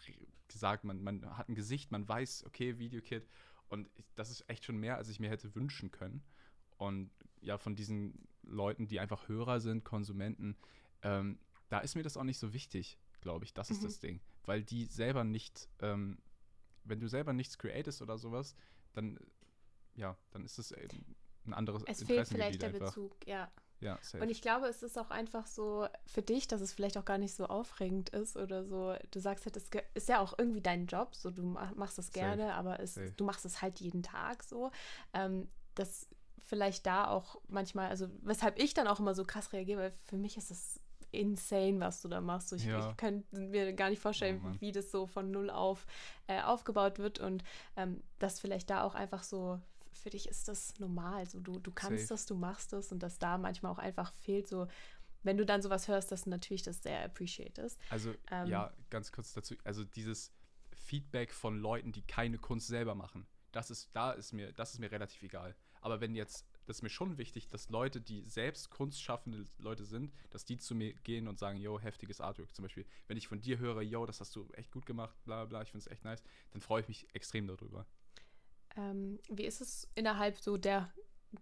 gesagt, 0.49 0.85
man, 0.85 1.03
man 1.03 1.37
hat 1.37 1.49
ein 1.49 1.55
Gesicht, 1.55 1.91
man 1.91 2.09
weiß, 2.09 2.45
okay, 2.47 2.79
Videokit. 2.79 3.29
Und 3.69 3.89
ich, 3.95 4.07
das 4.15 4.31
ist 4.31 4.49
echt 4.49 4.65
schon 4.65 4.79
mehr, 4.79 4.97
als 4.97 5.09
ich 5.09 5.21
mir 5.21 5.29
hätte 5.31 5.55
wünschen 5.55 5.91
können. 5.91 6.23
Und 6.81 7.11
ja, 7.43 7.59
von 7.59 7.75
diesen 7.77 8.27
Leuten, 8.43 8.87
die 8.87 9.01
einfach 9.01 9.29
Hörer 9.29 9.61
sind, 9.61 9.85
Konsumenten, 9.85 10.57
ähm, 11.03 11.39
da 11.69 11.81
ist 11.81 11.95
mir 11.95 12.03
das 12.03 12.17
auch 12.17 12.25
nicht 12.25 12.39
so 12.39 12.55
wichtig, 12.55 12.99
glaube 13.21 13.45
ich. 13.45 13.53
Das 13.53 13.71
ist 13.71 13.81
Mhm. 13.83 13.85
das 13.85 14.01
Ding. 14.01 14.21
Weil 14.47 14.63
die 14.65 14.87
selber 14.87 15.23
nicht, 15.25 15.69
ähm, 15.81 16.19
wenn 16.85 16.99
du 16.99 17.07
selber 17.09 17.35
nichts 17.35 17.59
createst 17.59 18.01
oder 18.01 18.17
sowas, 18.17 18.55
dann, 18.95 19.19
ja, 19.95 20.17
dann 20.31 20.45
ist 20.47 20.59
es 20.59 20.73
eben 20.73 21.15
ein 21.45 21.53
anderes 21.53 21.85
Es 21.87 22.03
fehlt 22.03 22.27
vielleicht 22.29 22.63
der 22.63 22.71
einfach. 22.71 22.87
Bezug, 22.87 23.27
ja. 23.27 23.51
Ja, 23.81 23.99
safe. 24.03 24.23
Und 24.25 24.31
ich 24.31 24.41
glaube, 24.41 24.67
es 24.67 24.83
ist 24.83 24.99
auch 24.99 25.11
einfach 25.11 25.47
so 25.47 25.87
für 26.07 26.23
dich, 26.23 26.49
dass 26.49 26.61
es 26.63 26.73
vielleicht 26.73 26.97
auch 26.97 27.05
gar 27.05 27.19
nicht 27.19 27.35
so 27.35 27.47
aufregend 27.47 28.09
ist 28.11 28.37
oder 28.37 28.65
so. 28.65 28.95
Du 29.11 29.21
sagst 29.21 29.45
halt, 29.47 29.57
es 29.57 29.69
ist 29.95 30.09
ja 30.09 30.21
auch 30.21 30.35
irgendwie 30.39 30.61
dein 30.63 30.87
Job, 30.87 31.15
so 31.15 31.31
du 31.31 31.43
ma- 31.43 31.73
machst 31.77 31.99
es 31.99 32.07
Safe. 32.07 32.19
gerne, 32.21 32.55
aber 32.55 32.81
es, 32.81 32.95
Safe. 32.95 33.11
du 33.13 33.25
machst 33.25 33.45
es 33.45 33.61
halt 33.63 33.81
jeden 33.81 34.03
Tag 34.03 34.43
so. 34.45 34.71
Ähm, 35.13 35.49
dass 35.75 36.09
vielleicht 36.51 36.85
da 36.85 37.07
auch 37.09 37.41
manchmal, 37.49 37.89
also 37.89 38.11
weshalb 38.23 38.59
ich 38.59 38.75
dann 38.75 38.89
auch 38.89 38.99
immer 39.01 39.15
so 39.15 39.25
krass 39.25 39.53
reagiere, 39.53 39.81
weil 39.81 39.93
für 40.05 40.17
mich 40.17 40.37
ist 40.37 40.51
es 40.51 40.81
insane, 41.13 41.81
was 41.81 42.03
du 42.03 42.09
da 42.09 42.21
machst. 42.21 42.53
Ich, 42.53 42.65
Ja. 42.65 42.91
ich 42.91 42.97
könnte 42.97 43.37
mir 43.37 43.73
gar 43.73 43.89
nicht 43.89 44.01
vorstellen, 44.03 44.41
Oh 44.45 44.61
wie 44.61 44.73
das 44.73 44.91
so 44.91 45.07
von 45.07 45.31
null 45.31 45.49
auf 45.49 45.87
äh, 46.27 46.43
aufgebaut 46.43 46.99
wird 46.99 47.19
und 47.21 47.43
ähm, 47.77 48.03
dass 48.19 48.41
vielleicht 48.41 48.69
da 48.69 48.83
auch 48.83 48.95
einfach 48.95 49.23
so 49.23 49.61
für 49.93 50.11
dich 50.11 50.29
ist 50.29 50.49
das 50.49 50.79
normal. 50.79 51.27
So, 51.27 51.41
du, 51.41 51.59
du 51.59 51.71
kannst 51.73 52.07
Safe. 52.09 52.15
das, 52.15 52.27
du 52.27 52.35
machst 52.35 52.73
das 52.73 52.91
und 52.93 53.01
dass 53.03 53.19
da 53.19 53.39
manchmal 53.39 53.73
auch 53.73 53.79
einfach 53.79 54.13
fehlt, 54.15 54.49
so, 54.49 54.67
wenn 55.23 55.37
du 55.37 55.45
dann 55.45 55.63
sowas 55.63 55.89
hörst, 55.89 56.11
dass 56.11 56.23
du 56.25 56.31
natürlich 56.31 56.63
das 56.63 56.83
sehr 56.83 57.05
appreciatest. 57.05 57.79
Also, 57.91 58.13
Ähm, 58.31 58.49
ja, 58.49 58.73
ganz 58.89 59.13
kurz 59.13 59.33
dazu. 59.35 59.55
Also, 59.65 59.85
dieses 59.85 60.33
Feedback 60.73 61.33
von 61.33 61.59
Leuten, 61.59 61.93
die 61.93 62.03
keine 62.03 62.39
Kunst 62.39 62.69
selber 62.69 62.95
machen, 62.95 63.27
das 63.53 63.71
ist, 63.71 63.91
da 63.93 64.13
ist 64.13 64.33
mir, 64.33 64.53
das 64.53 64.73
ist 64.75 64.79
mir 64.79 64.91
relativ 64.91 65.23
egal. 65.23 65.55
Aber 65.81 66.01
wenn 66.01 66.15
jetzt, 66.15 66.47
das 66.67 66.77
ist 66.79 66.83
mir 66.83 66.91
schon 66.91 67.17
wichtig, 67.19 67.49
dass 67.49 67.69
Leute, 67.71 68.01
die 68.01 68.23
selbst 68.27 68.71
kunstschaffende 68.71 69.45
Leute 69.59 69.85
sind, 69.85 70.13
dass 70.31 70.45
die 70.45 70.59
zu 70.59 70.75
mir 70.75 70.93
gehen 71.05 71.27
und 71.29 71.39
sagen, 71.39 71.59
yo, 71.59 71.79
heftiges 71.81 72.21
Artwork. 72.21 72.55
Zum 72.55 72.65
Beispiel, 72.65 72.85
wenn 73.09 73.17
ich 73.17 73.29
von 73.29 73.41
dir 73.41 73.59
höre, 73.59 73.83
yo, 73.83 74.05
das 74.07 74.21
hast 74.21 74.35
du 74.37 74.47
echt 74.53 74.71
gut 74.71 74.87
gemacht, 74.87 75.17
bla 75.25 75.45
bla, 75.47 75.63
ich 75.63 75.71
finde 75.71 75.87
es 75.87 75.93
echt 75.93 76.05
nice, 76.05 76.23
dann 76.53 76.61
freue 76.61 76.83
ich 76.83 76.89
mich 76.89 77.07
extrem 77.15 77.47
darüber. 77.47 77.87
Ähm, 78.77 79.19
wie 79.29 79.45
ist 79.47 79.61
es 79.61 79.89
innerhalb 79.95 80.39
so 80.39 80.57
der 80.57 80.93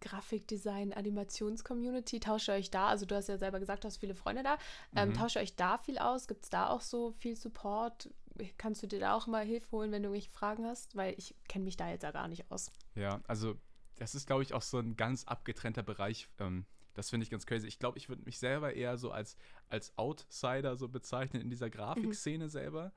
Grafikdesign-Animations-Community? 0.01 2.21
Tauscht 2.21 2.49
ihr 2.49 2.55
euch 2.55 2.71
da, 2.71 2.89
also 2.89 3.07
du 3.07 3.15
hast 3.15 3.29
ja 3.29 3.39
selber 3.39 3.61
gesagt, 3.61 3.85
du 3.85 3.87
hast 3.87 3.99
viele 3.99 4.15
Freunde 4.15 4.43
da, 4.43 4.59
ähm, 4.95 5.11
Mhm. 5.11 5.15
tauscht 5.15 5.37
ihr 5.37 5.43
euch 5.43 5.57
da 5.57 5.79
viel 5.79 5.99
aus? 5.99 6.27
Gibt 6.29 6.45
es 6.45 6.51
da 6.51 6.69
auch 6.69 6.81
so 6.81 7.13
viel 7.13 7.37
Support? 7.37 8.11
Kannst 8.57 8.83
du 8.83 8.87
dir 8.87 9.01
da 9.01 9.15
auch 9.15 9.27
mal 9.27 9.45
Hilfe 9.45 9.71
holen, 9.73 9.91
wenn 9.91 10.03
du 10.03 10.09
irgendwelche 10.09 10.31
Fragen 10.31 10.65
hast? 10.65 10.97
Weil 10.97 11.15
ich 11.19 11.35
kenne 11.49 11.65
mich 11.65 11.77
da 11.77 11.91
jetzt 11.91 12.03
ja 12.03 12.13
gar 12.13 12.29
nicht 12.29 12.51
aus. 12.51 12.71
Ja, 12.95 13.21
also 13.27 13.57
das 13.99 14.15
ist, 14.15 14.27
glaube 14.27 14.43
ich, 14.43 14.55
auch 14.55 14.63
so 14.63 14.79
ein 14.79 14.97
ganz 14.97 15.25
abgetrennter 15.25 15.83
Bereich. 15.83 16.29
Ähm, 16.39 16.65
das 16.95 17.11
finde 17.11 17.25
ich 17.25 17.31
ganz 17.31 17.47
crazy. 17.47 17.67
Ich 17.67 17.79
glaube, 17.79 17.99
ich 17.99 18.09
würde 18.09 18.23
mich 18.25 18.39
selber 18.39 18.75
eher 18.75 18.97
so 18.99 19.13
als, 19.13 19.37
als 19.69 19.97
Outsider 19.97 20.77
so 20.77 20.89
bezeichnen 20.89 21.43
in 21.43 21.51
dieser 21.51 21.71
Grafikszene 21.71 22.49
selber. 22.49 22.93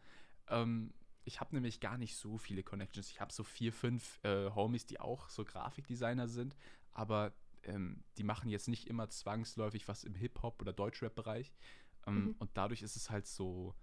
Ähm, 0.47 0.93
ich 1.23 1.39
habe 1.39 1.53
nämlich 1.55 1.79
gar 1.79 1.97
nicht 1.97 2.15
so 2.15 2.37
viele 2.37 2.63
Connections. 2.63 3.09
Ich 3.09 3.21
habe 3.21 3.31
so 3.31 3.43
vier, 3.43 3.71
fünf 3.71 4.19
äh, 4.23 4.49
Homies, 4.51 4.87
die 4.87 4.99
auch 4.99 5.29
so 5.29 5.45
Grafikdesigner 5.45 6.27
sind, 6.27 6.55
aber 6.93 7.31
ähm, 7.63 8.03
die 8.17 8.23
machen 8.23 8.49
jetzt 8.49 8.67
nicht 8.67 8.87
immer 8.87 9.07
zwangsläufig 9.09 9.87
was 9.87 10.03
im 10.03 10.15
Hip-Hop- 10.15 10.61
oder 10.61 10.73
Deutschrap-Bereich. 10.73 11.53
Ähm, 12.07 12.25
Mhm. 12.25 12.35
Und 12.39 12.49
dadurch 12.55 12.81
ist 12.81 12.95
es 12.95 13.11
halt 13.11 13.27
so, 13.27 13.75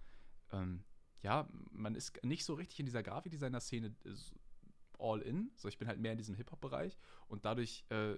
ähm, 0.51 0.83
ja, 1.21 1.47
man 1.71 1.95
ist 1.95 2.21
nicht 2.23 2.43
so 2.43 2.55
richtig 2.55 2.79
in 2.81 2.85
dieser 2.85 3.03
Grafikdesigner-Szene 3.03 3.95
äh, 4.03 4.09
all 4.99 5.21
in. 5.21 5.51
So, 5.55 5.67
ich 5.67 5.77
bin 5.77 5.87
halt 5.87 5.99
mehr 5.99 6.11
in 6.11 6.17
diesem 6.17 6.35
Hip-Hop-Bereich 6.35 6.97
und 7.27 7.45
dadurch, 7.45 7.85
äh, 7.89 8.15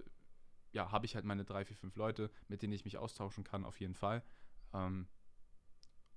ja, 0.71 0.91
habe 0.91 1.05
ich 1.05 1.15
halt 1.15 1.25
meine 1.25 1.45
drei, 1.45 1.65
vier, 1.65 1.75
fünf 1.75 1.95
Leute, 1.95 2.31
mit 2.47 2.61
denen 2.61 2.73
ich 2.73 2.85
mich 2.85 2.97
austauschen 2.97 3.43
kann, 3.43 3.65
auf 3.65 3.79
jeden 3.79 3.95
Fall. 3.95 4.23
Ähm, 4.73 5.07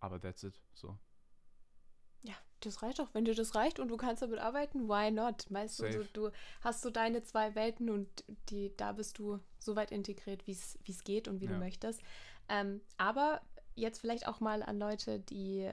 aber 0.00 0.20
that's 0.20 0.42
it, 0.42 0.60
so. 0.74 0.98
Ja, 2.22 2.34
das 2.60 2.82
reicht 2.82 2.98
doch. 2.98 3.12
Wenn 3.12 3.24
dir 3.24 3.34
das 3.34 3.54
reicht 3.54 3.78
und 3.78 3.88
du 3.88 3.96
kannst 3.96 4.22
damit 4.22 4.38
arbeiten, 4.38 4.88
why 4.88 5.10
not? 5.10 5.46
Weißt 5.50 5.80
du, 5.80 5.92
so, 5.92 6.04
du 6.12 6.30
hast 6.60 6.82
so 6.82 6.90
deine 6.90 7.22
zwei 7.22 7.54
Welten 7.54 7.90
und 7.90 8.24
die, 8.48 8.74
da 8.76 8.92
bist 8.92 9.18
du 9.18 9.40
so 9.58 9.76
weit 9.76 9.90
integriert, 9.90 10.46
wie 10.46 10.52
es 10.52 11.04
geht 11.04 11.28
und 11.28 11.40
wie 11.40 11.46
du 11.46 11.52
Ja. 11.52 11.58
möchtest. 11.58 12.00
Ähm, 12.48 12.80
aber 12.96 13.42
jetzt 13.74 13.98
vielleicht 14.00 14.26
auch 14.26 14.40
mal 14.40 14.62
an 14.62 14.78
Leute, 14.78 15.20
die 15.20 15.70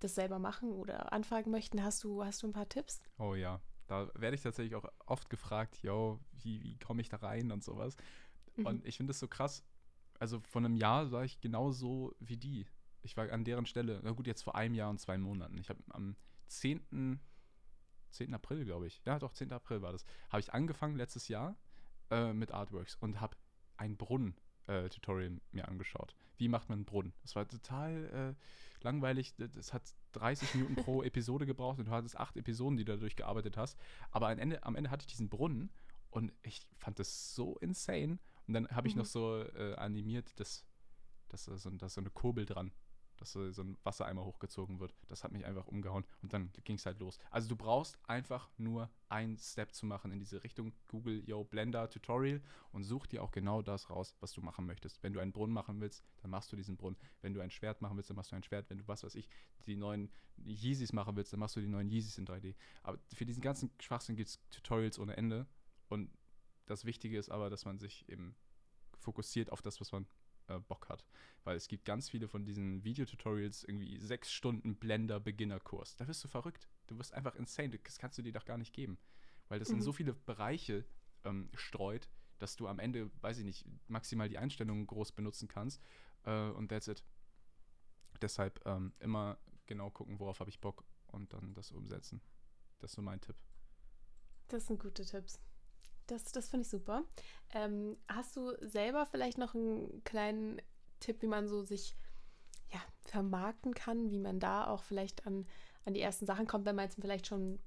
das 0.00 0.14
selber 0.14 0.38
machen 0.38 0.72
oder 0.72 1.12
anfragen 1.12 1.50
möchten. 1.50 1.82
Hast 1.82 2.02
du, 2.04 2.24
hast 2.24 2.42
du 2.42 2.46
ein 2.48 2.52
paar 2.52 2.68
Tipps? 2.68 3.00
Oh 3.18 3.34
ja, 3.34 3.60
da 3.92 4.10
werde 4.14 4.34
ich 4.34 4.42
tatsächlich 4.42 4.74
auch 4.74 4.86
oft 5.04 5.28
gefragt, 5.28 5.82
yo, 5.82 6.18
wie, 6.32 6.62
wie 6.62 6.78
komme 6.78 7.02
ich 7.02 7.10
da 7.10 7.18
rein 7.18 7.52
und 7.52 7.62
sowas. 7.62 7.94
Mhm. 8.56 8.66
Und 8.66 8.86
ich 8.86 8.96
finde 8.96 9.10
das 9.10 9.18
so 9.18 9.28
krass. 9.28 9.64
Also 10.18 10.40
vor 10.40 10.60
einem 10.60 10.76
Jahr 10.76 11.12
war 11.12 11.24
ich 11.24 11.40
genauso 11.40 12.14
wie 12.18 12.38
die. 12.38 12.66
Ich 13.02 13.18
war 13.18 13.30
an 13.30 13.44
deren 13.44 13.66
Stelle, 13.66 14.00
na 14.02 14.12
gut, 14.12 14.26
jetzt 14.26 14.42
vor 14.42 14.54
einem 14.54 14.74
Jahr 14.74 14.88
und 14.88 14.98
zwei 14.98 15.18
Monaten. 15.18 15.58
Ich 15.58 15.68
habe 15.68 15.82
am 15.90 16.16
10. 16.46 17.20
10. 18.10 18.32
April, 18.32 18.64
glaube 18.64 18.86
ich. 18.86 19.02
Ja, 19.04 19.18
doch, 19.18 19.34
10. 19.34 19.52
April 19.52 19.82
war 19.82 19.92
das. 19.92 20.06
Habe 20.30 20.40
ich 20.40 20.54
angefangen 20.54 20.96
letztes 20.96 21.28
Jahr 21.28 21.58
äh, 22.10 22.32
mit 22.32 22.50
Artworks 22.50 22.94
und 22.94 23.20
habe 23.20 23.36
ein 23.76 23.98
Brunnen-Tutorial 23.98 25.38
mir 25.50 25.68
angeschaut. 25.68 26.14
Wie 26.38 26.48
macht 26.48 26.70
man 26.70 26.78
einen 26.78 26.86
Brunnen? 26.86 27.12
Das 27.22 27.36
war 27.36 27.46
total 27.46 28.36
äh, 28.38 28.84
langweilig. 28.84 29.34
Das 29.36 29.74
hat 29.74 29.94
30 30.12 30.54
Minuten 30.54 30.76
pro 30.76 31.02
Episode 31.02 31.46
gebraucht 31.46 31.78
und 31.78 31.86
du 31.86 31.90
hattest 31.90 32.16
acht 32.16 32.36
Episoden, 32.36 32.76
die 32.76 32.84
du 32.84 32.92
dadurch 32.92 33.16
gearbeitet 33.16 33.56
hast. 33.56 33.76
Aber 34.10 34.28
am 34.28 34.38
Ende, 34.38 34.62
am 34.64 34.76
Ende 34.76 34.90
hatte 34.90 35.02
ich 35.02 35.12
diesen 35.12 35.28
Brunnen 35.28 35.70
und 36.10 36.32
ich 36.42 36.60
fand 36.76 36.98
das 36.98 37.34
so 37.34 37.56
insane. 37.58 38.18
Und 38.46 38.54
dann 38.54 38.68
habe 38.68 38.88
ich 38.88 38.94
Mhm. 38.94 39.00
noch 39.00 39.06
so 39.06 39.40
äh, 39.42 39.74
animiert, 39.74 40.38
dass, 40.38 40.64
dass, 41.28 41.44
da 41.46 41.56
so, 41.56 41.70
dass 41.70 41.94
so 41.94 42.00
eine 42.00 42.10
Kurbel 42.10 42.44
dran, 42.44 42.72
dass 43.22 43.32
so, 43.32 43.62
ein 43.62 43.78
Wassereimer 43.84 44.24
hochgezogen 44.24 44.80
wird. 44.80 44.94
Das 45.08 45.22
hat 45.22 45.32
mich 45.32 45.44
einfach 45.44 45.66
umgehauen 45.66 46.04
und 46.22 46.32
dann 46.32 46.50
ging 46.64 46.76
es 46.76 46.86
halt 46.86 46.98
los. 46.98 47.18
Also 47.30 47.48
du 47.48 47.56
brauchst 47.56 47.96
einfach 48.08 48.50
nur 48.58 48.90
einen 49.08 49.38
Step 49.38 49.72
zu 49.74 49.86
machen 49.86 50.10
in 50.10 50.18
diese 50.18 50.42
Richtung. 50.42 50.72
Google, 50.88 51.22
yo, 51.24 51.44
Blender 51.44 51.88
Tutorial 51.88 52.42
und 52.72 52.82
such 52.82 53.06
dir 53.06 53.22
auch 53.22 53.30
genau 53.30 53.62
das 53.62 53.90
raus, 53.90 54.16
was 54.20 54.32
du 54.32 54.40
machen 54.40 54.66
möchtest. 54.66 55.02
Wenn 55.02 55.12
du 55.12 55.20
einen 55.20 55.32
Brunnen 55.32 55.54
machen 55.54 55.80
willst, 55.80 56.04
dann 56.20 56.30
machst 56.30 56.50
du 56.52 56.56
diesen 56.56 56.76
Brunnen. 56.76 56.98
Wenn 57.20 57.32
du 57.32 57.40
ein 57.40 57.50
Schwert 57.50 57.80
machen 57.80 57.96
willst, 57.96 58.10
dann 58.10 58.16
machst 58.16 58.32
du 58.32 58.36
ein 58.36 58.42
Schwert. 58.42 58.68
Wenn 58.68 58.78
du, 58.78 58.88
was 58.88 59.04
weiß 59.04 59.14
ich, 59.14 59.28
die 59.66 59.76
neuen 59.76 60.10
Yeezys 60.44 60.92
machen 60.92 61.14
willst, 61.14 61.32
dann 61.32 61.40
machst 61.40 61.54
du 61.56 61.60
die 61.60 61.68
neuen 61.68 61.88
Yeezys 61.88 62.18
in 62.18 62.26
3D. 62.26 62.54
Aber 62.82 62.98
für 63.14 63.24
diesen 63.24 63.42
ganzen 63.42 63.70
Schwachsinn 63.80 64.16
gibt 64.16 64.30
es 64.30 64.40
Tutorials 64.50 64.98
ohne 64.98 65.16
Ende. 65.16 65.46
Und 65.88 66.10
das 66.66 66.84
Wichtige 66.84 67.18
ist 67.18 67.30
aber, 67.30 67.50
dass 67.50 67.64
man 67.64 67.78
sich 67.78 68.08
eben 68.08 68.34
fokussiert 68.98 69.52
auf 69.52 69.62
das, 69.62 69.80
was 69.80 69.92
man 69.92 70.06
äh, 70.48 70.58
Bock 70.58 70.88
hat. 70.88 71.04
Weil 71.44 71.56
es 71.56 71.68
gibt 71.68 71.84
ganz 71.84 72.08
viele 72.10 72.28
von 72.28 72.44
diesen 72.44 72.84
Videotutorials, 72.84 73.64
irgendwie 73.64 73.98
sechs 73.98 74.32
Stunden 74.32 74.76
Blender-Beginner-Kurs. 74.76 75.96
Da 75.96 76.06
wirst 76.08 76.22
du 76.24 76.28
verrückt. 76.28 76.68
Du 76.86 76.98
wirst 76.98 77.14
einfach 77.14 77.34
insane. 77.34 77.78
Das 77.78 77.98
kannst 77.98 78.18
du 78.18 78.22
dir 78.22 78.32
doch 78.32 78.44
gar 78.44 78.58
nicht 78.58 78.72
geben. 78.72 78.98
Weil 79.48 79.58
das 79.58 79.72
in 79.72 79.76
Mhm. 79.78 79.82
so 79.82 79.92
viele 79.92 80.14
Bereiche 80.14 80.84
ähm, 81.24 81.50
streut, 81.54 82.08
dass 82.38 82.56
du 82.56 82.68
am 82.68 82.78
Ende, 82.78 83.10
weiß 83.20 83.38
ich 83.38 83.44
nicht, 83.44 83.66
maximal 83.88 84.28
die 84.28 84.38
Einstellungen 84.38 84.86
groß 84.86 85.12
benutzen 85.12 85.48
kannst. 85.48 85.82
Äh, 86.24 86.50
und 86.50 86.68
that's 86.68 86.88
it. 86.88 87.02
Deshalb 88.20 88.60
ähm, 88.66 88.92
immer 89.00 89.38
genau 89.66 89.90
gucken, 89.90 90.18
worauf 90.18 90.40
habe 90.40 90.50
ich 90.50 90.60
Bock 90.60 90.84
und 91.08 91.32
dann 91.32 91.54
das 91.54 91.72
umsetzen. 91.72 92.20
Das 92.78 92.92
ist 92.92 92.96
so 92.96 93.02
mein 93.02 93.20
Tipp. 93.20 93.36
Das 94.48 94.66
sind 94.66 94.78
gute 94.80 95.04
Tipps. 95.04 95.40
Das, 96.06 96.24
das 96.24 96.48
finde 96.48 96.62
ich 96.64 96.70
super. 96.70 97.04
Ähm, 97.54 97.96
hast 98.08 98.36
du 98.36 98.52
selber 98.60 99.06
vielleicht 99.06 99.38
noch 99.38 99.54
einen 99.54 100.02
kleinen 100.04 100.60
Tipp, 101.00 101.22
wie 101.22 101.26
man 101.26 101.48
so 101.48 101.62
sich 101.62 101.96
ja, 102.72 102.80
vermarkten 103.02 103.74
kann, 103.74 104.10
wie 104.10 104.18
man 104.18 104.40
da 104.40 104.66
auch 104.66 104.82
vielleicht 104.82 105.26
an, 105.26 105.46
an 105.84 105.94
die 105.94 106.00
ersten 106.00 106.26
Sachen 106.26 106.46
kommt, 106.46 106.64
wenn 106.64 106.76
man 106.76 106.86
jetzt 106.86 107.00
vielleicht 107.00 107.26
schon 107.26 107.58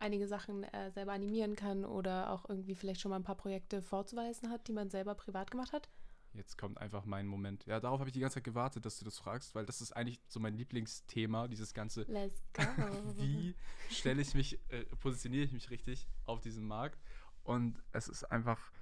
einige 0.00 0.26
Sachen 0.26 0.64
äh, 0.64 0.90
selber 0.90 1.12
animieren 1.12 1.56
kann 1.56 1.84
oder 1.84 2.32
auch 2.32 2.48
irgendwie 2.48 2.74
vielleicht 2.74 3.00
schon 3.00 3.10
mal 3.10 3.16
ein 3.16 3.24
paar 3.24 3.36
Projekte 3.36 3.82
vorzuweisen 3.82 4.50
hat, 4.50 4.66
die 4.68 4.72
man 4.72 4.90
selber 4.90 5.14
privat 5.14 5.50
gemacht 5.50 5.72
hat? 5.72 5.88
Jetzt 6.34 6.58
kommt 6.58 6.78
einfach 6.78 7.04
mein 7.04 7.28
Moment. 7.28 7.64
Ja, 7.66 7.78
darauf 7.78 8.00
habe 8.00 8.08
ich 8.08 8.12
die 8.12 8.18
ganze 8.18 8.34
Zeit 8.34 8.44
gewartet, 8.44 8.84
dass 8.84 8.98
du 8.98 9.04
das 9.04 9.18
fragst, 9.18 9.54
weil 9.54 9.64
das 9.66 9.80
ist 9.80 9.92
eigentlich 9.92 10.20
so 10.26 10.40
mein 10.40 10.54
Lieblingsthema, 10.54 11.46
dieses 11.46 11.74
ganze 11.74 12.02
Let's 12.02 12.42
go. 12.52 12.62
wie 13.16 13.54
stelle 13.88 14.20
ich 14.20 14.34
mich, 14.34 14.58
äh, 14.70 14.84
positioniere 15.00 15.44
ich 15.44 15.52
mich 15.52 15.70
richtig 15.70 16.08
auf 16.24 16.40
diesem 16.40 16.66
Markt. 16.66 17.00
Und 17.44 17.82
es 17.92 18.08
ist 18.08 18.24
einfach, 18.24 18.72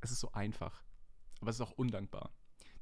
es 0.00 0.12
ist 0.12 0.20
so 0.20 0.30
einfach. 0.32 0.84
Aber 1.40 1.50
es 1.50 1.56
ist 1.56 1.62
auch 1.62 1.72
undankbar. 1.72 2.32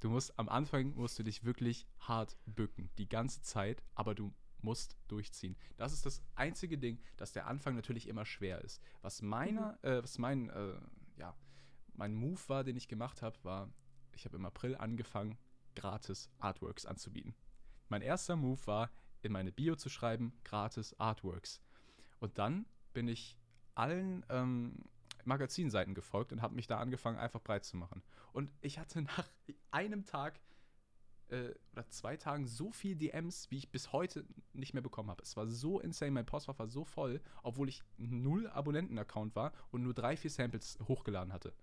Du 0.00 0.10
musst, 0.10 0.38
am 0.38 0.48
Anfang 0.48 0.94
musst 0.94 1.18
du 1.18 1.22
dich 1.22 1.44
wirklich 1.44 1.86
hart 2.00 2.36
bücken, 2.46 2.90
die 2.98 3.08
ganze 3.08 3.42
Zeit, 3.42 3.82
aber 3.94 4.14
du 4.14 4.32
musst 4.60 4.96
durchziehen. 5.08 5.56
Das 5.76 5.92
ist 5.92 6.06
das 6.06 6.22
einzige 6.34 6.78
Ding, 6.78 7.00
dass 7.16 7.32
der 7.32 7.46
Anfang 7.46 7.74
natürlich 7.74 8.08
immer 8.08 8.24
schwer 8.24 8.60
ist. 8.62 8.80
Was 9.02 9.22
meiner, 9.22 9.78
äh, 9.82 10.02
was 10.02 10.18
mein, 10.18 10.50
äh, 10.50 10.80
ja, 11.16 11.36
mein 11.94 12.14
Move 12.14 12.40
war, 12.48 12.64
den 12.64 12.76
ich 12.76 12.88
gemacht 12.88 13.22
habe, 13.22 13.42
war, 13.44 13.72
ich 14.12 14.24
habe 14.24 14.36
im 14.36 14.46
April 14.46 14.76
angefangen, 14.76 15.38
gratis 15.74 16.30
Artworks 16.38 16.86
anzubieten. 16.86 17.34
Mein 17.88 18.02
erster 18.02 18.36
Move 18.36 18.66
war, 18.66 18.90
in 19.22 19.32
meine 19.32 19.52
Bio 19.52 19.76
zu 19.76 19.88
schreiben, 19.88 20.32
gratis 20.44 20.94
Artworks. 20.98 21.60
Und 22.20 22.38
dann 22.38 22.66
bin 22.92 23.08
ich 23.08 23.38
allen 23.74 24.24
ähm, 24.28 24.84
Magazinseiten 25.26 25.94
gefolgt 25.94 26.32
und 26.32 26.42
habe 26.42 26.54
mich 26.54 26.66
da 26.66 26.78
angefangen, 26.78 27.18
einfach 27.18 27.42
breit 27.42 27.64
zu 27.64 27.76
machen. 27.76 28.02
Und 28.32 28.52
ich 28.60 28.78
hatte 28.78 29.02
nach 29.02 29.28
einem 29.70 30.04
Tag 30.04 30.40
äh, 31.28 31.50
oder 31.72 31.88
zwei 31.90 32.16
Tagen 32.16 32.46
so 32.46 32.70
viel 32.72 32.96
DMs, 32.96 33.50
wie 33.50 33.58
ich 33.58 33.70
bis 33.70 33.92
heute 33.92 34.24
nicht 34.52 34.72
mehr 34.74 34.82
bekommen 34.82 35.10
habe. 35.10 35.22
Es 35.22 35.36
war 35.36 35.46
so 35.46 35.80
insane, 35.80 36.10
mein 36.12 36.26
Postfach 36.26 36.58
war 36.58 36.68
so 36.68 36.84
voll, 36.84 37.20
obwohl 37.42 37.68
ich 37.68 37.82
null 37.96 38.46
Abonnenten-Account 38.48 39.36
war 39.36 39.52
und 39.70 39.82
nur 39.82 39.94
drei, 39.94 40.16
vier 40.16 40.30
Samples 40.30 40.78
hochgeladen 40.88 41.32
hatte. 41.32 41.54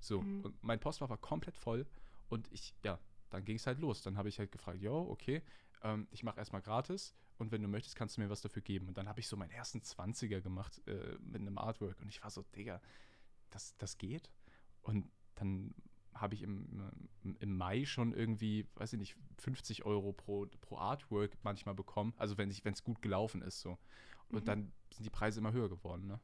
So, 0.00 0.20
Mhm. 0.20 0.44
und 0.44 0.62
mein 0.62 0.78
Postfach 0.78 1.08
war 1.08 1.16
komplett 1.18 1.56
voll 1.56 1.86
und 2.28 2.52
ich, 2.52 2.74
ja, 2.84 2.98
dann 3.30 3.44
ging 3.44 3.56
es 3.56 3.66
halt 3.66 3.78
los. 3.78 4.02
Dann 4.02 4.16
habe 4.16 4.28
ich 4.28 4.38
halt 4.38 4.52
gefragt, 4.52 4.80
yo, 4.80 5.08
okay, 5.10 5.42
ähm, 5.82 6.08
ich 6.10 6.22
mache 6.22 6.38
erstmal 6.38 6.62
gratis 6.62 7.14
und 7.38 7.52
wenn 7.52 7.62
du 7.62 7.68
möchtest, 7.68 7.96
kannst 7.96 8.16
du 8.16 8.20
mir 8.20 8.30
was 8.30 8.40
dafür 8.40 8.62
geben. 8.62 8.88
Und 8.88 8.98
dann 8.98 9.08
habe 9.08 9.20
ich 9.20 9.28
so 9.28 9.36
meinen 9.36 9.50
ersten 9.50 9.80
20er 9.80 10.40
gemacht 10.40 10.80
äh, 10.86 11.16
mit 11.20 11.40
einem 11.40 11.58
Artwork 11.58 12.00
und 12.00 12.08
ich 12.08 12.22
war 12.22 12.30
so, 12.30 12.42
Digga, 12.56 12.80
das, 13.50 13.76
das 13.78 13.98
geht? 13.98 14.30
Und 14.82 15.10
dann 15.34 15.74
habe 16.14 16.34
ich 16.34 16.42
im, 16.42 17.08
im 17.38 17.56
Mai 17.56 17.84
schon 17.84 18.12
irgendwie, 18.12 18.66
weiß 18.74 18.92
ich 18.94 18.98
nicht, 18.98 19.16
50 19.38 19.84
Euro 19.84 20.12
pro, 20.12 20.46
pro 20.60 20.78
Artwork 20.78 21.36
manchmal 21.42 21.74
bekommen. 21.74 22.12
Also 22.16 22.36
wenn 22.38 22.50
es 22.50 22.82
gut 22.82 23.02
gelaufen 23.02 23.42
ist 23.42 23.60
so. 23.60 23.78
Und 24.32 24.42
Mhm. 24.42 24.44
dann 24.48 24.72
sind 24.92 25.04
die 25.04 25.10
Preise 25.10 25.40
immer 25.40 25.52
höher 25.52 25.68
geworden, 25.68 26.06
ne? 26.06 26.20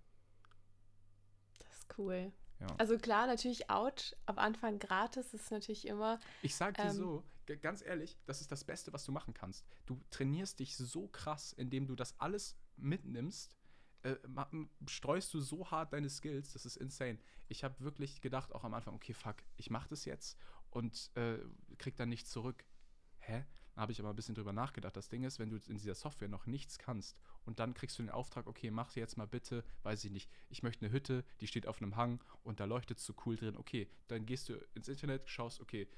Das 1.58 1.78
ist 1.78 1.98
cool. 1.98 2.32
Ja. 2.60 2.74
Also 2.78 2.98
klar, 2.98 3.26
natürlich 3.26 3.70
out, 3.70 4.16
am 4.26 4.38
Anfang 4.38 4.78
gratis 4.78 5.34
ist 5.34 5.50
natürlich 5.50 5.86
immer. 5.86 6.18
Ich 6.42 6.54
sag 6.54 6.76
dir 6.76 6.90
Ähm, 6.90 6.96
so, 6.96 7.24
ganz 7.60 7.82
ehrlich, 7.82 8.18
das 8.26 8.40
ist 8.40 8.50
das 8.50 8.64
Beste, 8.64 8.92
was 8.92 9.04
du 9.04 9.12
machen 9.12 9.34
kannst. 9.34 9.64
Du 9.86 10.00
trainierst 10.10 10.58
dich 10.58 10.76
so 10.76 11.08
krass, 11.08 11.52
indem 11.52 11.86
du 11.86 11.94
das 11.94 12.18
alles 12.18 12.56
mitnimmst, 12.76 13.56
äh, 14.02 14.16
streust 14.86 15.32
du 15.32 15.40
so 15.40 15.70
hart 15.70 15.92
deine 15.92 16.10
Skills, 16.10 16.52
das 16.52 16.66
ist 16.66 16.76
insane. 16.76 17.18
Ich 17.48 17.64
habe 17.64 17.80
wirklich 17.80 18.20
gedacht, 18.20 18.52
auch 18.52 18.64
am 18.64 18.74
Anfang, 18.74 18.94
okay, 18.94 19.14
fuck, 19.14 19.36
ich 19.56 19.70
mach 19.70 19.86
das 19.86 20.04
jetzt 20.04 20.38
und 20.70 21.10
äh, 21.14 21.38
krieg 21.78 21.96
dann 21.96 22.10
nichts 22.10 22.30
zurück. 22.30 22.64
Hä? 23.18 23.44
Dann 23.74 23.82
habe 23.82 23.92
ich 23.92 24.00
aber 24.00 24.10
ein 24.10 24.16
bisschen 24.16 24.34
drüber 24.34 24.52
nachgedacht. 24.52 24.96
Das 24.96 25.08
Ding 25.08 25.24
ist, 25.24 25.38
wenn 25.38 25.50
du 25.50 25.56
in 25.66 25.76
dieser 25.76 25.94
Software 25.94 26.28
noch 26.28 26.46
nichts 26.46 26.78
kannst 26.78 27.18
und 27.44 27.58
dann 27.58 27.74
kriegst 27.74 27.98
du 27.98 28.02
den 28.02 28.10
Auftrag, 28.10 28.46
okay, 28.46 28.70
mach 28.70 28.94
jetzt 28.94 29.16
mal 29.16 29.26
bitte, 29.26 29.64
weiß 29.82 30.04
ich 30.04 30.10
nicht, 30.10 30.30
ich 30.48 30.62
möchte 30.62 30.84
eine 30.84 30.92
Hütte, 30.92 31.24
die 31.40 31.46
steht 31.46 31.66
auf 31.66 31.80
einem 31.80 31.96
Hang 31.96 32.22
und 32.42 32.60
da 32.60 32.66
leuchtet 32.66 32.98
es 32.98 33.06
so 33.06 33.14
cool 33.24 33.36
drin. 33.36 33.56
Okay, 33.56 33.88
dann 34.06 34.26
gehst 34.26 34.48
du 34.48 34.54
ins 34.74 34.88
Internet, 34.88 35.28
schaust, 35.28 35.60
okay, 35.60 35.88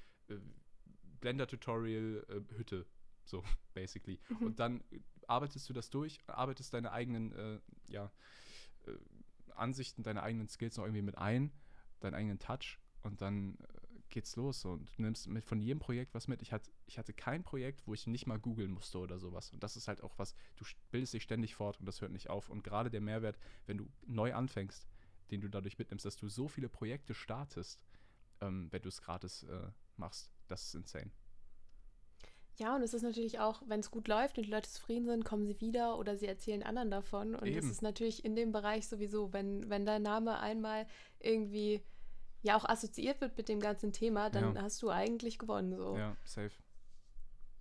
äh, 1.17 1.21
Blender-Tutorial, 1.21 2.25
äh, 2.29 2.57
Hütte, 2.57 2.85
so, 3.23 3.43
basically. 3.73 4.19
Mhm. 4.29 4.37
Und 4.45 4.59
dann 4.59 4.81
äh, 4.91 4.99
arbeitest 5.27 5.67
du 5.69 5.73
das 5.73 5.89
durch, 5.89 6.19
arbeitest 6.27 6.73
deine 6.73 6.91
eigenen, 6.91 7.31
äh, 7.33 7.59
ja, 7.89 8.11
äh, 8.85 8.91
Ansichten, 9.55 10.03
deine 10.03 10.23
eigenen 10.23 10.47
Skills 10.47 10.77
noch 10.77 10.85
irgendwie 10.85 11.01
mit 11.01 11.17
ein, 11.17 11.51
deinen 11.99 12.13
eigenen 12.13 12.39
Touch 12.39 12.79
und 13.01 13.21
dann 13.21 13.55
äh, 13.55 13.99
geht's 14.09 14.35
los. 14.35 14.65
Und 14.65 14.91
du 14.97 15.01
nimmst 15.01 15.27
mit 15.27 15.43
von 15.45 15.59
jedem 15.59 15.79
Projekt 15.79 16.13
was 16.13 16.27
mit. 16.27 16.41
Ich 16.41 16.51
hatte, 16.53 16.71
ich 16.85 16.97
hatte 16.97 17.13
kein 17.13 17.43
Projekt, 17.43 17.87
wo 17.87 17.93
ich 17.93 18.07
nicht 18.07 18.27
mal 18.27 18.39
googeln 18.39 18.71
musste 18.71 18.99
oder 18.99 19.19
sowas. 19.19 19.51
Und 19.51 19.63
das 19.63 19.75
ist 19.75 19.87
halt 19.87 20.01
auch 20.01 20.17
was, 20.17 20.35
du 20.55 20.63
st- 20.65 20.75
bildest 20.91 21.13
dich 21.13 21.23
ständig 21.23 21.55
fort 21.55 21.79
und 21.79 21.85
das 21.85 22.01
hört 22.01 22.11
nicht 22.11 22.29
auf. 22.29 22.49
Und 22.49 22.63
gerade 22.63 22.89
der 22.91 23.01
Mehrwert, 23.01 23.37
wenn 23.65 23.77
du 23.77 23.89
neu 24.05 24.33
anfängst, 24.33 24.87
den 25.31 25.41
du 25.41 25.49
dadurch 25.49 25.77
mitnimmst, 25.77 26.05
dass 26.05 26.17
du 26.17 26.29
so 26.29 26.47
viele 26.47 26.69
Projekte 26.69 27.13
startest, 27.13 27.83
ähm, 28.41 28.67
wenn 28.71 28.81
du 28.81 28.89
es 28.89 29.01
gratis 29.01 29.43
äh, 29.43 29.71
machst, 29.97 30.31
das 30.47 30.63
ist 30.65 30.75
insane. 30.75 31.11
Ja, 32.59 32.75
und 32.75 32.81
es 32.81 32.93
ist 32.95 33.03
natürlich 33.03 33.39
auch, 33.39 33.61
wenn 33.67 33.81
es 33.81 33.91
gut 33.91 34.07
läuft 34.07 34.37
und 34.37 34.45
die 34.45 34.51
Leute 34.51 34.69
zufrieden 34.69 35.05
sind, 35.05 35.23
kommen 35.23 35.45
sie 35.45 35.59
wieder 35.61 35.99
oder 35.99 36.17
sie 36.17 36.25
erzählen 36.25 36.63
anderen 36.63 36.89
davon. 36.89 37.35
Und 37.35 37.45
Eben. 37.45 37.55
das 37.57 37.65
ist 37.69 37.83
natürlich 37.83 38.25
in 38.25 38.35
dem 38.35 38.51
Bereich 38.51 38.87
sowieso, 38.87 39.31
wenn, 39.31 39.69
wenn 39.69 39.85
dein 39.85 40.01
Name 40.01 40.39
einmal 40.39 40.87
irgendwie 41.19 41.83
ja 42.41 42.57
auch 42.57 42.65
assoziiert 42.65 43.21
wird 43.21 43.37
mit 43.37 43.47
dem 43.47 43.59
ganzen 43.59 43.93
Thema, 43.93 44.31
dann 44.31 44.55
Ja. 44.55 44.61
hast 44.63 44.81
du 44.81 44.89
eigentlich 44.89 45.37
gewonnen. 45.37 45.75
So. 45.75 45.95
Ja, 45.97 46.17
safe. 46.23 46.51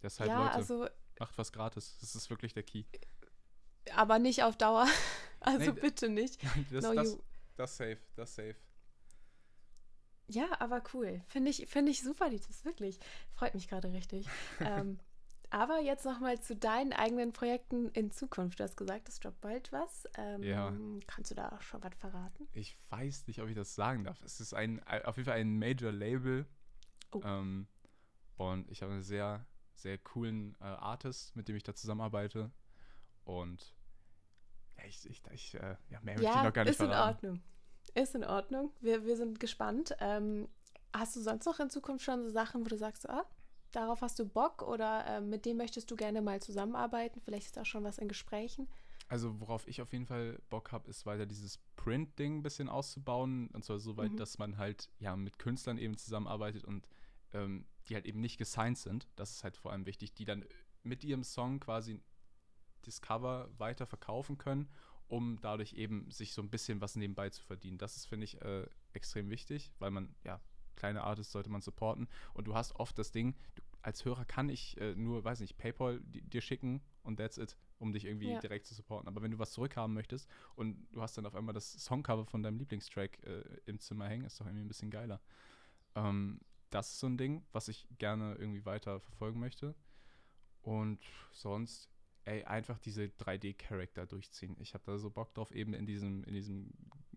Deshalb, 0.02 0.30
ja 0.30 0.44
Leute, 0.44 0.54
also, 0.54 0.88
macht 1.18 1.36
was 1.36 1.52
gratis. 1.52 1.98
Das 2.00 2.14
ist 2.14 2.30
wirklich 2.30 2.54
der 2.54 2.62
Key. 2.62 2.84
aber 3.94 4.18
nicht 4.18 4.42
auf 4.44 4.56
Dauer. 4.56 4.86
Also 5.40 5.70
Nee, 5.72 5.80
bitte 5.80 6.08
nicht. 6.08 6.42
das, 6.72 6.82
No, 6.84 6.94
das, 6.94 7.18
das 7.56 7.76
safe, 7.76 7.98
das 8.16 8.34
safe. 8.34 8.56
Ja, 10.28 10.48
aber 10.60 10.82
cool. 10.94 11.22
Finde 11.28 11.50
ich, 11.50 11.66
finde 11.68 11.92
ich 11.92 12.02
super, 12.02 12.30
die 12.30 12.40
Tipps, 12.40 12.64
wirklich. 12.64 12.98
Freut 13.32 13.54
mich 13.54 13.68
gerade 13.68 13.92
richtig. 13.92 14.26
ähm, 14.60 14.98
aber 15.50 15.80
jetzt 15.80 16.04
nochmal 16.04 16.40
zu 16.40 16.56
deinen 16.56 16.92
eigenen 16.92 17.32
Projekten 17.32 17.88
in 17.90 18.10
Zukunft. 18.10 18.58
Du 18.58 18.64
hast 18.64 18.76
gesagt, 18.76 19.08
es 19.08 19.20
droppt 19.20 19.40
bald 19.40 19.70
was. 19.72 20.04
Ähm, 20.16 20.42
Ja. 20.42 20.72
Kannst 21.06 21.30
du 21.30 21.34
da 21.36 21.60
schon 21.60 21.82
was 21.84 21.94
verraten? 21.96 22.48
Ich 22.52 22.76
weiß 22.90 23.28
nicht, 23.28 23.40
ob 23.40 23.48
ich 23.48 23.54
das 23.54 23.74
sagen 23.74 24.04
darf. 24.04 24.20
Es 24.22 24.40
ist 24.40 24.54
ein, 24.54 24.82
auf 25.04 25.16
jeden 25.16 25.26
Fall 25.28 25.38
ein 25.38 25.58
Major-Label. 25.58 26.46
Oh. 27.12 27.20
Ähm, 27.24 27.68
und 28.36 28.68
ich 28.70 28.82
habe 28.82 28.92
einen 28.92 29.02
sehr, 29.02 29.46
sehr 29.74 29.98
coolen 29.98 30.56
äh, 30.60 30.64
Artist, 30.64 31.36
mit 31.36 31.46
dem 31.48 31.54
ich 31.54 31.62
da 31.62 31.74
zusammenarbeite. 31.74 32.50
Und 33.24 33.76
ich, 34.86 35.08
ich, 35.08 35.22
ich 35.30 35.54
äh, 35.54 35.76
ja, 35.88 36.00
mehr 36.00 36.14
möchte 36.14 36.22
ich 36.22 36.34
Ja, 36.34 36.42
noch 36.42 36.52
gar 36.52 36.64
nicht 36.64 36.72
ist 36.72 36.80
in 36.80 36.86
verraten. 36.88 37.26
Ordnung. 37.26 37.42
Ist 37.94 38.14
in 38.14 38.24
Ordnung. 38.24 38.72
Wir, 38.80 39.04
wir 39.04 39.16
sind 39.16 39.40
gespannt. 39.40 39.96
Ähm, 40.00 40.48
hast 40.94 41.16
du 41.16 41.20
sonst 41.20 41.46
noch 41.46 41.60
in 41.60 41.70
Zukunft 41.70 42.04
schon 42.04 42.22
so 42.24 42.30
Sachen, 42.30 42.64
wo 42.64 42.68
du 42.68 42.76
sagst, 42.76 43.08
ah, 43.08 43.24
darauf 43.72 44.02
hast 44.02 44.18
du 44.18 44.26
Bock 44.26 44.62
oder 44.62 45.04
ähm, 45.06 45.30
mit 45.30 45.44
dem 45.46 45.56
möchtest 45.56 45.90
du 45.90 45.96
gerne 45.96 46.20
mal 46.22 46.40
zusammenarbeiten? 46.40 47.20
Vielleicht 47.20 47.46
ist 47.46 47.58
auch 47.58 47.66
schon 47.66 47.84
was 47.84 47.98
in 47.98 48.08
Gesprächen. 48.08 48.68
Also 49.08 49.40
worauf 49.40 49.66
ich 49.68 49.80
auf 49.80 49.92
jeden 49.92 50.06
Fall 50.06 50.38
Bock 50.50 50.72
habe, 50.72 50.90
ist 50.90 51.06
weiter 51.06 51.26
dieses 51.26 51.58
Print-Ding 51.76 52.38
ein 52.38 52.42
bisschen 52.42 52.68
auszubauen. 52.68 53.48
Und 53.52 53.64
zwar 53.64 53.78
so 53.78 53.96
weit, 53.96 54.12
Mhm. 54.12 54.16
dass 54.16 54.38
man 54.38 54.58
halt 54.58 54.90
ja 54.98 55.14
mit 55.16 55.38
Künstlern 55.38 55.78
eben 55.78 55.96
zusammenarbeitet 55.96 56.64
und 56.64 56.88
ähm, 57.32 57.66
die 57.88 57.94
halt 57.94 58.04
eben 58.04 58.20
nicht 58.20 58.36
gesigned 58.38 58.78
sind. 58.78 59.06
Das 59.16 59.30
ist 59.30 59.44
halt 59.44 59.56
vor 59.56 59.72
allem 59.72 59.86
wichtig, 59.86 60.12
die 60.14 60.24
dann 60.24 60.44
mit 60.82 61.04
ihrem 61.04 61.22
Song 61.22 61.60
quasi 61.60 62.00
das 62.82 63.00
Cover 63.00 63.48
weiter 63.58 63.86
verkaufen 63.86 64.38
können, 64.38 64.68
um 65.08 65.38
dadurch 65.40 65.74
eben 65.74 66.10
sich 66.10 66.32
so 66.32 66.42
ein 66.42 66.50
bisschen 66.50 66.80
was 66.80 66.96
nebenbei 66.96 67.30
zu 67.30 67.42
verdienen. 67.42 67.78
Das 67.78 67.96
ist, 67.96 68.06
finde 68.06 68.24
ich, 68.24 68.40
äh, 68.42 68.66
extrem 68.92 69.30
wichtig, 69.30 69.72
weil 69.78 69.90
man, 69.90 70.14
ja, 70.24 70.40
kleine 70.74 71.04
Artists 71.04 71.32
sollte 71.32 71.50
man 71.50 71.62
supporten. 71.62 72.08
Und 72.34 72.46
du 72.46 72.54
hast 72.54 72.74
oft 72.76 72.98
das 72.98 73.12
Ding, 73.12 73.34
du, 73.54 73.62
als 73.82 74.04
Hörer 74.04 74.24
kann 74.24 74.48
ich 74.48 74.76
äh, 74.80 74.94
nur, 74.94 75.24
weiß 75.24 75.40
nicht, 75.40 75.56
PayPal 75.58 76.00
di- 76.00 76.22
dir 76.22 76.40
schicken 76.40 76.82
und 77.02 77.16
that's 77.18 77.38
it, 77.38 77.56
um 77.78 77.92
dich 77.92 78.04
irgendwie 78.04 78.32
Ja. 78.32 78.40
direkt 78.40 78.66
zu 78.66 78.74
supporten. 78.74 79.06
Aber 79.08 79.22
wenn 79.22 79.30
du 79.30 79.38
was 79.38 79.52
zurückhaben 79.52 79.94
möchtest 79.94 80.28
und 80.56 80.86
du 80.92 81.00
hast 81.02 81.16
dann 81.16 81.24
auf 81.26 81.34
einmal 81.36 81.54
das 81.54 81.72
Songcover 81.72 82.26
von 82.26 82.42
deinem 82.42 82.58
Lieblingstrack 82.58 83.22
äh, 83.24 83.42
im 83.66 83.78
Zimmer 83.78 84.08
hängen, 84.08 84.24
ist 84.24 84.40
doch 84.40 84.46
irgendwie 84.46 84.64
ein 84.64 84.68
bisschen 84.68 84.90
geiler. 84.90 85.20
Ähm, 85.94 86.40
das 86.70 86.92
ist 86.92 86.98
so 86.98 87.06
ein 87.06 87.16
Ding, 87.16 87.44
was 87.52 87.68
ich 87.68 87.86
gerne 87.98 88.34
irgendwie 88.34 88.64
weiter 88.64 88.98
verfolgen 89.00 89.38
möchte. 89.38 89.74
Und 90.62 90.98
sonst, 91.32 91.88
ey, 92.26 92.44
einfach 92.44 92.78
diese 92.78 93.04
3D-Charakter 93.04 94.04
durchziehen. 94.06 94.56
Ich 94.60 94.74
habe 94.74 94.84
da 94.84 94.98
so 94.98 95.10
Bock 95.10 95.32
drauf, 95.34 95.52
eben 95.52 95.72
in 95.74 95.86
diesem, 95.86 96.24
in 96.24 96.34
diesem, 96.34 96.72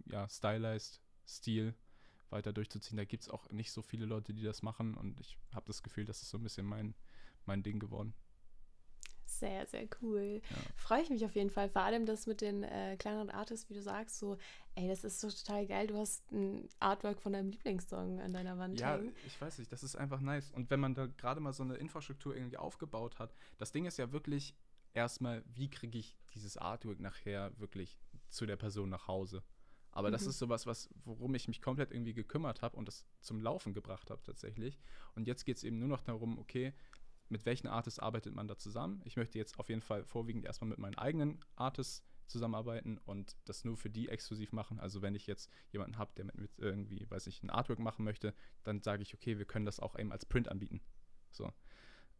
ja, 0.05 0.27
stylized 0.29 1.01
Stil 1.27 1.75
weiter 2.29 2.53
durchzuziehen. 2.53 2.97
Da 2.97 3.05
gibt 3.05 3.23
es 3.23 3.29
auch 3.29 3.49
nicht 3.49 3.71
so 3.71 3.81
viele 3.81 4.05
Leute, 4.05 4.33
die 4.33 4.43
das 4.43 4.61
machen 4.61 4.95
und 4.95 5.19
ich 5.19 5.37
habe 5.53 5.65
das 5.67 5.83
Gefühl, 5.83 6.05
das 6.05 6.21
ist 6.21 6.29
so 6.29 6.37
ein 6.37 6.43
bisschen 6.43 6.65
mein, 6.65 6.95
mein 7.45 7.63
Ding 7.63 7.79
geworden. 7.79 8.13
Sehr, 9.25 9.65
sehr 9.67 9.87
cool. 10.01 10.41
Ja. 10.49 10.57
Freue 10.75 11.01
ich 11.03 11.09
mich 11.09 11.23
auf 11.23 11.35
jeden 11.35 11.51
Fall. 11.51 11.69
Vor 11.69 11.83
allem 11.83 12.05
das 12.05 12.25
mit 12.25 12.41
den 12.41 12.63
äh, 12.63 12.97
kleineren 12.97 13.29
Artists, 13.29 13.69
wie 13.69 13.75
du 13.75 13.81
sagst, 13.81 14.17
so, 14.17 14.37
ey, 14.75 14.87
das 14.87 15.03
ist 15.03 15.19
so 15.21 15.29
total 15.29 15.65
geil. 15.67 15.87
Du 15.87 15.97
hast 15.97 16.29
ein 16.31 16.67
Artwork 16.79 17.21
von 17.21 17.33
deinem 17.33 17.49
Lieblingssong 17.49 18.19
an 18.19 18.33
deiner 18.33 18.57
Wand 18.57 18.79
Ja, 18.79 18.95
hängen. 18.97 19.13
ich 19.25 19.39
weiß 19.39 19.59
nicht, 19.59 19.71
das 19.71 19.83
ist 19.83 19.95
einfach 19.95 20.19
nice. 20.19 20.51
Und 20.51 20.69
wenn 20.71 20.79
man 20.79 20.93
da 20.95 21.05
gerade 21.05 21.39
mal 21.41 21.53
so 21.53 21.63
eine 21.63 21.75
Infrastruktur 21.75 22.35
irgendwie 22.35 22.57
aufgebaut 22.57 23.19
hat, 23.19 23.33
das 23.57 23.71
Ding 23.71 23.85
ist 23.85 23.97
ja 23.97 24.11
wirklich 24.11 24.55
erstmal, 24.93 25.43
wie 25.45 25.69
kriege 25.69 25.97
ich 25.97 26.17
dieses 26.33 26.57
Artwork 26.57 26.99
nachher 26.99 27.57
wirklich 27.59 27.99
zu 28.29 28.45
der 28.45 28.57
Person 28.57 28.89
nach 28.89 29.07
Hause? 29.07 29.43
Aber 29.91 30.11
das 30.11 30.25
Mhm. 30.25 30.29
ist 30.29 30.39
sowas, 30.39 30.65
was, 30.65 30.89
worum 31.03 31.33
ich 31.35 31.47
mich 31.47 31.61
komplett 31.61 31.91
irgendwie 31.91 32.13
gekümmert 32.13 32.61
habe 32.61 32.77
und 32.77 32.87
das 32.87 33.05
zum 33.21 33.41
Laufen 33.41 33.73
gebracht 33.73 34.11
habe 34.11 34.21
tatsächlich. 34.21 34.79
Und 35.15 35.27
jetzt 35.27 35.45
geht 35.45 35.57
es 35.57 35.63
eben 35.63 35.79
nur 35.79 35.87
noch 35.87 36.01
darum, 36.01 36.37
okay, 36.37 36.73
mit 37.29 37.45
welchen 37.45 37.67
Artists 37.67 37.99
arbeitet 37.99 38.33
man 38.33 38.47
da 38.47 38.57
zusammen? 38.57 39.01
Ich 39.05 39.17
möchte 39.17 39.37
jetzt 39.37 39.59
auf 39.59 39.69
jeden 39.69 39.81
Fall 39.81 40.03
vorwiegend 40.03 40.45
erstmal 40.45 40.69
mit 40.69 40.79
meinen 40.79 40.95
eigenen 40.97 41.43
Artists 41.55 42.03
zusammenarbeiten 42.27 42.99
und 42.99 43.35
das 43.45 43.65
nur 43.65 43.77
für 43.77 43.89
die 43.89 44.09
exklusiv 44.09 44.51
machen. 44.51 44.79
Also 44.79 45.01
wenn 45.01 45.15
ich 45.15 45.25
jetzt 45.27 45.49
jemanden 45.71 45.97
habe, 45.97 46.11
der 46.15 46.25
mit, 46.25 46.37
mit 46.37 46.51
irgendwie, 46.57 47.09
weiß 47.09 47.27
ich, 47.27 47.41
ein 47.43 47.49
Artwork 47.49 47.79
machen 47.79 48.05
möchte, 48.05 48.35
dann 48.63 48.81
sage 48.81 49.01
ich, 49.01 49.13
okay, 49.15 49.37
wir 49.37 49.45
können 49.45 49.65
das 49.65 49.79
auch 49.79 49.97
eben 49.97 50.11
als 50.11 50.25
Print 50.25 50.47
anbieten. 50.49 50.81
So. 51.31 51.51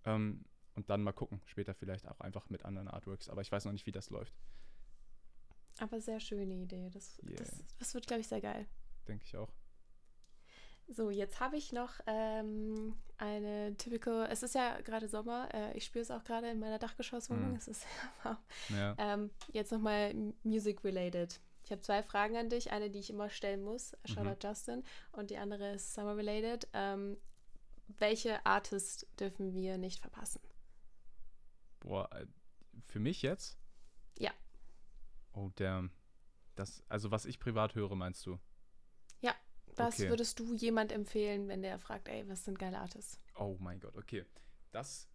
Ähm, 0.06 0.46
und 0.76 0.90
dann 0.90 1.02
mal 1.04 1.12
gucken, 1.14 1.42
später 1.46 1.74
vielleicht 1.74 2.08
auch 2.08 2.20
einfach 2.22 2.50
mit 2.50 2.66
anderen 2.66 2.88
Artworks. 2.88 3.30
Aber 3.30 3.42
ich 3.42 3.52
weiß 3.52 3.66
noch 3.66 3.72
nicht, 3.74 3.86
wie 3.86 3.92
das 3.92 4.10
läuft. 4.10 4.34
Aber 5.80 6.00
sehr 6.02 6.20
schöne 6.20 6.56
Idee. 6.56 6.90
Das, 6.90 7.20
Yeah. 7.24 7.38
das, 7.38 7.64
das 7.80 7.94
wird, 7.94 8.08
glaube 8.08 8.22
ich, 8.22 8.28
sehr 8.28 8.42
geil. 8.42 8.68
Denke 9.08 9.24
ich 9.26 9.36
auch. 9.38 9.52
So, 10.92 11.12
jetzt 11.12 11.40
habe 11.40 11.56
ich 11.56 11.72
noch 11.72 12.00
ähm, 12.08 12.96
eine 13.18 13.78
typical, 13.78 14.28
es 14.32 14.42
ist 14.42 14.56
ja 14.56 14.82
gerade 14.82 15.08
Sommer, 15.08 15.48
äh, 15.54 15.78
ich 15.78 15.86
spüre 15.86 16.02
es 16.02 16.10
auch 16.10 16.24
gerade 16.24 16.50
in 16.50 16.60
meiner 16.60 16.80
Dachgeschosswohnung, 16.80 17.52
Mhm. 17.52 17.56
es 17.58 17.68
ist 17.68 17.82
sehr 17.84 18.10
warm. 18.24 18.38
Ja. 18.70 18.96
Ähm, 18.98 19.30
jetzt 19.52 19.72
nochmal 19.72 20.14
music-related. 20.44 21.40
Ich 21.64 21.72
habe 21.72 21.82
zwei 21.82 22.02
Fragen 22.02 22.36
an 22.38 22.50
dich, 22.50 22.72
eine, 22.72 22.90
die 22.90 22.98
ich 23.00 23.12
immer 23.12 23.30
stellen 23.30 23.62
muss, 23.62 23.96
Shoutout 24.06 24.48
Justin, 24.48 24.84
und 25.12 25.30
die 25.30 25.38
andere 25.38 25.74
ist 25.74 25.94
summer-related. 25.94 26.68
Ähm, 26.74 27.18
welche 28.00 28.44
Artist 28.46 29.06
dürfen 29.20 29.54
wir 29.54 29.78
nicht 29.78 30.00
verpassen? 30.00 30.42
Boah, 31.80 32.10
äh, 32.14 32.26
für 32.88 33.00
mich 33.00 33.22
jetzt? 33.22 33.58
Ja. 34.18 34.32
Oh, 35.34 35.50
der. 35.58 35.90
Das, 36.56 36.84
also 36.90 37.12
was 37.12 37.26
ich 37.26 37.40
privat 37.40 37.76
höre, 37.76 37.96
meinst 37.96 38.26
du? 38.26 38.40
Was 39.80 39.96
Okay. 39.96 40.10
würdest 40.10 40.40
du 40.40 40.54
jemand 40.54 40.92
empfehlen, 40.92 41.48
wenn 41.48 41.62
der 41.62 41.80
fragt, 41.80 42.10
ey, 42.10 42.28
was 42.28 42.44
sind 42.44 42.60
geile 42.60 42.80
Artists? 42.80 43.20
Oh 43.36 43.56
mein 43.60 43.80
Gott, 43.80 43.96
okay. 43.96 44.26
Das, 44.72 45.08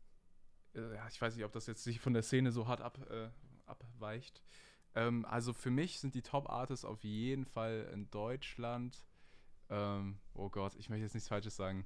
äh, 0.74 0.94
ja, 0.94 1.06
ich 1.08 1.20
weiß 1.20 1.36
nicht, 1.36 1.44
ob 1.44 1.52
das 1.52 1.66
jetzt 1.66 1.84
sich 1.84 2.00
von 2.00 2.14
der 2.14 2.22
Szene 2.22 2.50
so 2.50 2.66
hart 2.66 2.80
ab, 2.80 2.98
äh, 3.10 3.28
abweicht. 3.66 4.42
Ähm, 4.94 5.26
also 5.26 5.52
für 5.52 5.70
mich 5.70 6.00
sind 6.00 6.14
die 6.14 6.22
Top-Artists 6.22 6.84
auf 6.86 7.04
jeden 7.04 7.44
Fall 7.44 7.90
in 7.92 8.10
Deutschland. 8.10 9.04
Ähm, 9.68 10.18
oh 10.32 10.48
Gott, 10.48 10.74
ich 10.76 10.88
möchte 10.88 11.02
jetzt 11.02 11.14
nichts 11.14 11.28
Falsches 11.28 11.56
sagen. 11.56 11.84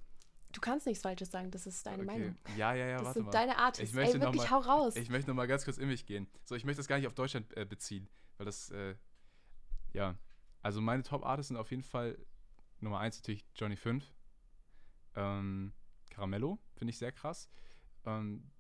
Du 0.53 0.61
kannst 0.61 0.87
nichts 0.87 1.03
Falsches 1.03 1.31
sagen, 1.31 1.51
das 1.51 1.67
ist 1.67 1.85
deine 1.87 2.03
okay. 2.03 2.07
Meinung. 2.07 2.37
Ja, 2.57 2.73
ja, 2.75 2.87
ja, 2.87 2.97
Das 2.97 3.07
warte 3.07 3.19
sind 3.19 3.27
mal. 3.27 3.33
deine 3.33 3.59
Artists. 3.59 3.91
Ich 3.91 3.95
möchte 3.95 4.17
ey, 4.17 4.21
wirklich, 4.23 4.43
mal- 4.43 4.51
hau 4.51 4.59
raus. 4.61 4.97
Ich 4.97 5.11
möchte 5.11 5.31
noch 5.31 5.37
mal 5.37 5.47
ganz 5.47 5.65
kurz 5.65 5.77
in 5.79 5.89
mich 5.89 6.07
gehen. 6.07 6.27
So, 6.45 6.55
ich 6.55 6.65
möchte 6.65 6.79
das 6.79 6.89
gar 6.89 6.97
nicht 6.97 7.07
auf 7.07 7.15
Deutschland 7.15 7.55
äh, 7.57 7.65
beziehen, 7.67 8.09
weil 8.39 8.47
das, 8.47 8.71
äh, 8.71 8.95
ja. 9.93 10.17
Also 10.63 10.81
meine 10.81 11.03
Top-Artists 11.03 11.49
sind 11.49 11.57
auf 11.57 11.71
jeden 11.71 11.83
Fall 11.83 12.19
Nummer 12.81 12.99
eins 13.01 13.17
natürlich 13.19 13.45
Johnny 13.55 13.77
5. 13.77 14.05
Ähm, 15.17 15.73
Caramello, 16.11 16.59
finde 16.77 16.91
ich 16.91 16.99
sehr 16.99 17.13
krass. 17.13 17.49
Ähm, 18.07 18.51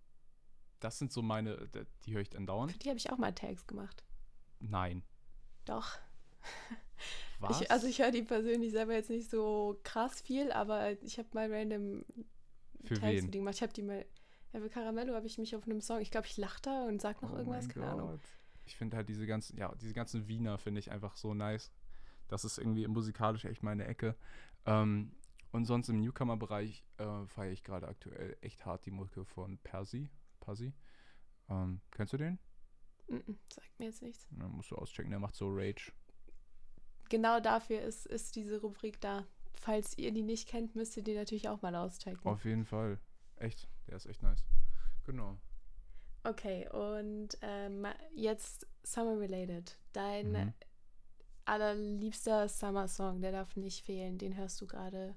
das 0.80 0.98
sind 0.98 1.12
so 1.12 1.22
meine, 1.22 1.68
die 2.04 2.12
höre 2.14 2.20
ich 2.20 2.36
andauernd. 2.36 2.72
Für 2.72 2.78
die 2.78 2.88
habe 2.88 2.98
ich 2.98 3.10
auch 3.10 3.18
mal 3.18 3.32
Tags 3.34 3.66
gemacht. 3.66 4.04
Nein. 4.60 5.02
Doch. 5.64 5.98
Was? 7.40 7.60
Ich, 7.60 7.70
also 7.70 7.86
ich 7.86 8.00
höre 8.00 8.10
die 8.10 8.22
persönlich 8.22 8.72
selber 8.72 8.94
jetzt 8.94 9.10
nicht 9.10 9.30
so 9.30 9.78
krass 9.84 10.20
viel, 10.20 10.50
aber 10.52 10.92
ich 11.02 11.18
habe 11.18 11.28
mal 11.34 11.52
random 11.52 12.04
Für 12.84 12.94
Tags 12.94 13.22
wen? 13.22 13.30
gemacht. 13.30 13.54
Ich 13.54 13.62
habe 13.62 13.72
die 13.72 13.82
mal, 13.82 14.04
ja, 14.52 14.60
für 14.60 14.68
Caramello 14.68 15.14
habe 15.14 15.26
ich 15.26 15.38
mich 15.38 15.54
auf 15.54 15.64
einem 15.64 15.80
Song, 15.80 16.00
ich 16.00 16.10
glaube, 16.10 16.26
ich 16.26 16.36
lache 16.36 16.60
da 16.62 16.84
und 16.86 17.00
sag 17.00 17.22
noch 17.22 17.32
Oh 17.32 17.36
irgendwas, 17.36 17.68
keine 17.68 17.86
Ahnung. 17.86 18.10
Gott. 18.10 18.20
Ich 18.64 18.76
finde 18.76 18.96
halt 18.96 19.08
diese 19.08 19.26
ganzen, 19.26 19.56
ja, 19.56 19.74
diese 19.76 19.94
ganzen 19.94 20.26
Wiener 20.28 20.58
finde 20.58 20.80
ich 20.80 20.90
einfach 20.90 21.16
so 21.16 21.32
nice. 21.32 21.70
Das 22.26 22.44
ist 22.44 22.58
irgendwie 22.58 22.86
musikalisch 22.86 23.44
echt 23.44 23.62
meine 23.62 23.86
Ecke. 23.86 24.16
Ähm, 24.66 25.12
und 25.52 25.64
sonst 25.64 25.88
im 25.88 26.00
Newcomer-Bereich 26.00 26.84
äh, 26.98 27.26
feiere 27.26 27.52
ich 27.52 27.64
gerade 27.64 27.88
aktuell 27.88 28.36
echt 28.42 28.66
hart 28.66 28.84
die 28.84 28.90
Mucke 28.90 29.24
von 29.24 29.58
Percy. 29.58 30.10
Percy. 30.40 30.74
Ähm, 31.48 31.80
kennst 31.90 32.12
du 32.12 32.18
den? 32.18 32.38
Mm 33.08 33.16
-mm, 33.16 33.36
sagt 33.48 33.78
mir 33.78 33.86
jetzt 33.86 34.02
nichts. 34.02 34.26
Ja, 34.38 34.46
musst 34.48 34.70
du 34.70 34.76
auschecken, 34.76 35.10
der 35.10 35.20
macht 35.20 35.36
so 35.36 35.48
Rage. 35.50 35.92
Genau 37.08 37.40
dafür 37.40 37.80
ist, 37.80 38.06
ist 38.06 38.36
diese 38.36 38.60
Rubrik 38.60 39.00
da. 39.00 39.26
Falls 39.54 39.96
ihr 39.98 40.12
die 40.12 40.22
nicht 40.22 40.48
kennt, 40.48 40.76
müsst 40.76 40.96
ihr 40.96 41.02
die 41.02 41.14
natürlich 41.14 41.48
auch 41.48 41.62
mal 41.62 41.74
auschecken. 41.74 42.24
Auf 42.24 42.44
jeden 42.44 42.64
Fall. 42.64 42.98
Echt, 43.36 43.68
der 43.86 43.96
ist 43.96 44.06
echt 44.06 44.22
nice. 44.22 44.44
Genau. 45.04 45.38
Okay, 46.24 46.68
und 46.70 47.38
ähm, 47.42 47.86
jetzt 48.14 48.66
Summer 48.82 49.18
Related. 49.18 49.78
Dein 49.92 50.32
Mhm. 50.32 50.52
allerliebster 51.44 52.48
Summer-Song, 52.48 53.20
der 53.20 53.32
darf 53.32 53.56
nicht 53.56 53.84
fehlen. 53.84 54.18
Den 54.18 54.36
hörst 54.36 54.60
du 54.60 54.66
gerade 54.66 55.16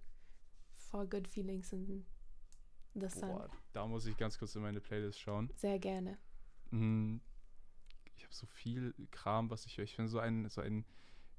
for 0.76 1.06
good 1.10 1.28
feelings 1.28 1.74
in 1.74 2.06
the 2.94 3.10
sun. 3.10 3.30
Boah, 3.30 3.50
da 3.74 3.86
muss 3.88 4.06
ich 4.06 4.16
ganz 4.18 4.38
kurz 4.40 4.56
in 4.56 4.62
meine 4.62 4.80
Playlist 4.82 5.20
schauen. 5.20 5.50
Sehr 5.56 5.80
gerne. 5.80 6.18
Mm, 6.72 7.18
Ich 8.16 8.24
habe 8.24 8.34
so 8.34 8.46
viel 8.48 8.94
Kram, 9.12 9.50
was 9.50 9.66
ich 9.66 9.78
höre. 9.78 9.86
Ich 9.86 9.98
bin 9.98 10.08
so 10.08 10.20
ein, 10.20 10.48
so 10.50 10.62
ein 10.62 10.86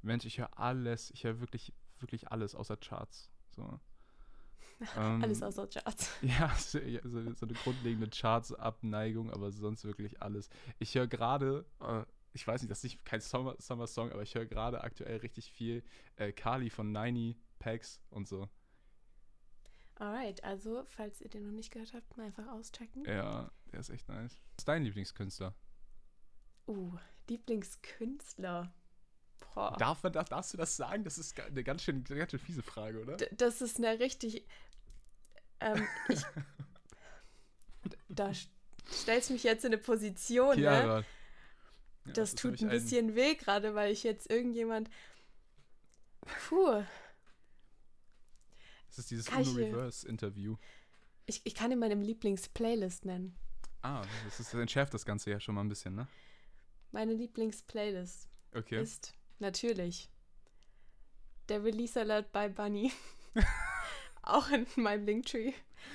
Mensch, 0.02 0.24
ich 0.24 0.38
höre 0.38 0.58
alles. 0.58 1.10
Ich 1.12 1.24
höre 1.24 1.40
wirklich, 1.40 1.72
wirklich 1.98 2.30
alles 2.30 2.54
außer 2.54 2.76
Charts. 2.76 3.30
So. 3.50 3.80
Ähm, 4.96 5.22
Alles 5.22 5.40
außer 5.44 5.68
Charts. 5.68 6.10
Ja, 6.22 6.52
so, 6.56 6.80
ja, 6.80 7.00
so, 7.04 7.32
so 7.34 7.46
eine 7.46 7.54
grundlegende 7.54 8.08
Charts-Abneigung, 8.10 9.30
aber 9.30 9.52
sonst 9.52 9.84
wirklich 9.84 10.20
alles. 10.20 10.50
Ich 10.80 10.92
höre 10.96 11.06
gerade, 11.06 11.64
äh, 11.78 12.02
ich 12.32 12.44
weiß 12.44 12.62
nicht, 12.62 12.70
das 12.72 12.78
ist 12.78 12.84
nicht 12.84 13.04
kein 13.04 13.20
Summer- 13.20 13.54
Summer-Song, 13.60 14.10
aber 14.10 14.22
ich 14.22 14.34
höre 14.34 14.46
gerade 14.46 14.82
aktuell 14.82 15.18
richtig 15.18 15.52
viel 15.52 15.84
äh, 16.16 16.32
Kali 16.32 16.68
von 16.68 16.90
90 16.90 17.36
Packs 17.60 18.00
und 18.10 18.26
so. 18.26 18.48
Alright, 19.96 20.42
also, 20.42 20.82
falls 20.88 21.20
ihr 21.20 21.28
den 21.28 21.44
noch 21.44 21.52
nicht 21.52 21.70
gehört 21.70 21.94
habt, 21.94 22.16
mal 22.16 22.26
einfach 22.26 22.48
auschecken. 22.48 23.04
Ja, 23.04 23.52
der 23.70 23.78
ist 23.78 23.90
echt 23.90 24.08
nice. 24.08 24.32
Was 24.56 24.62
ist 24.62 24.68
dein 24.68 24.82
Lieblingskünstler? 24.82 25.54
Uh, 26.66 26.96
Lieblingskünstler. 27.28 28.74
Boah. 29.54 29.76
Darf 29.78 30.02
man, 30.02 30.12
darf, 30.12 30.28
darfst 30.28 30.52
du 30.52 30.56
das 30.56 30.76
sagen? 30.76 31.04
Das 31.04 31.18
ist 31.18 31.38
eine 31.38 31.62
ganz 31.64 31.82
schön, 31.82 32.04
ganz 32.04 32.30
schön 32.30 32.40
fiese 32.40 32.62
Frage, 32.62 33.00
oder? 33.00 33.16
D- 33.16 33.28
Das 33.32 33.60
ist 33.60 33.78
eine 33.78 33.98
richtig. 33.98 34.46
Ähm, 35.60 35.86
ich, 36.08 36.20
da 38.08 38.28
st- 38.30 38.48
stellst 38.90 39.30
mich 39.30 39.42
jetzt 39.44 39.64
in 39.64 39.72
eine 39.72 39.78
Position, 39.82 40.48
ne? 40.50 40.54
Chiara. 40.62 41.04
Ja, 42.06 42.12
Das 42.14 42.34
tut 42.34 42.60
ein 42.62 42.68
bisschen 42.68 43.14
weh 43.14 43.34
gerade, 43.34 43.74
weil 43.74 43.92
ich 43.92 44.02
jetzt 44.02 44.30
irgendjemand. 44.30 44.90
Puh, 46.48 46.84
Das 48.88 48.98
ist 48.98 49.10
dieses 49.10 49.26
Kann 49.26 49.42
ich 49.42 51.40
ich, 51.44 51.54
kann 51.54 51.70
ihn 51.70 51.78
meine 51.78 51.94
Lieblingsplaylist 51.94 53.04
nennen. 53.04 53.36
Ah, 53.82 54.02
das, 54.24 54.40
ist, 54.40 54.52
das 54.52 54.60
entschärft 54.60 54.92
das 54.94 55.04
Ganze 55.04 55.30
ja 55.30 55.40
schon 55.40 55.54
mal 55.54 55.60
ein 55.62 55.68
bisschen, 55.68 55.94
ne? 55.94 56.06
Meine 56.90 57.14
Lieblingsplaylist 57.14 58.28
Okay. 58.54 58.82
ist 58.82 59.14
natürlich 59.42 60.08
der 61.48 61.62
Release 61.62 62.00
Alert 62.00 62.32
by 62.32 62.48
Bunny. 62.48 62.90
Auch 64.22 64.48
in 64.50 64.66
meinem 64.76 65.04
Linktree. 65.04 65.52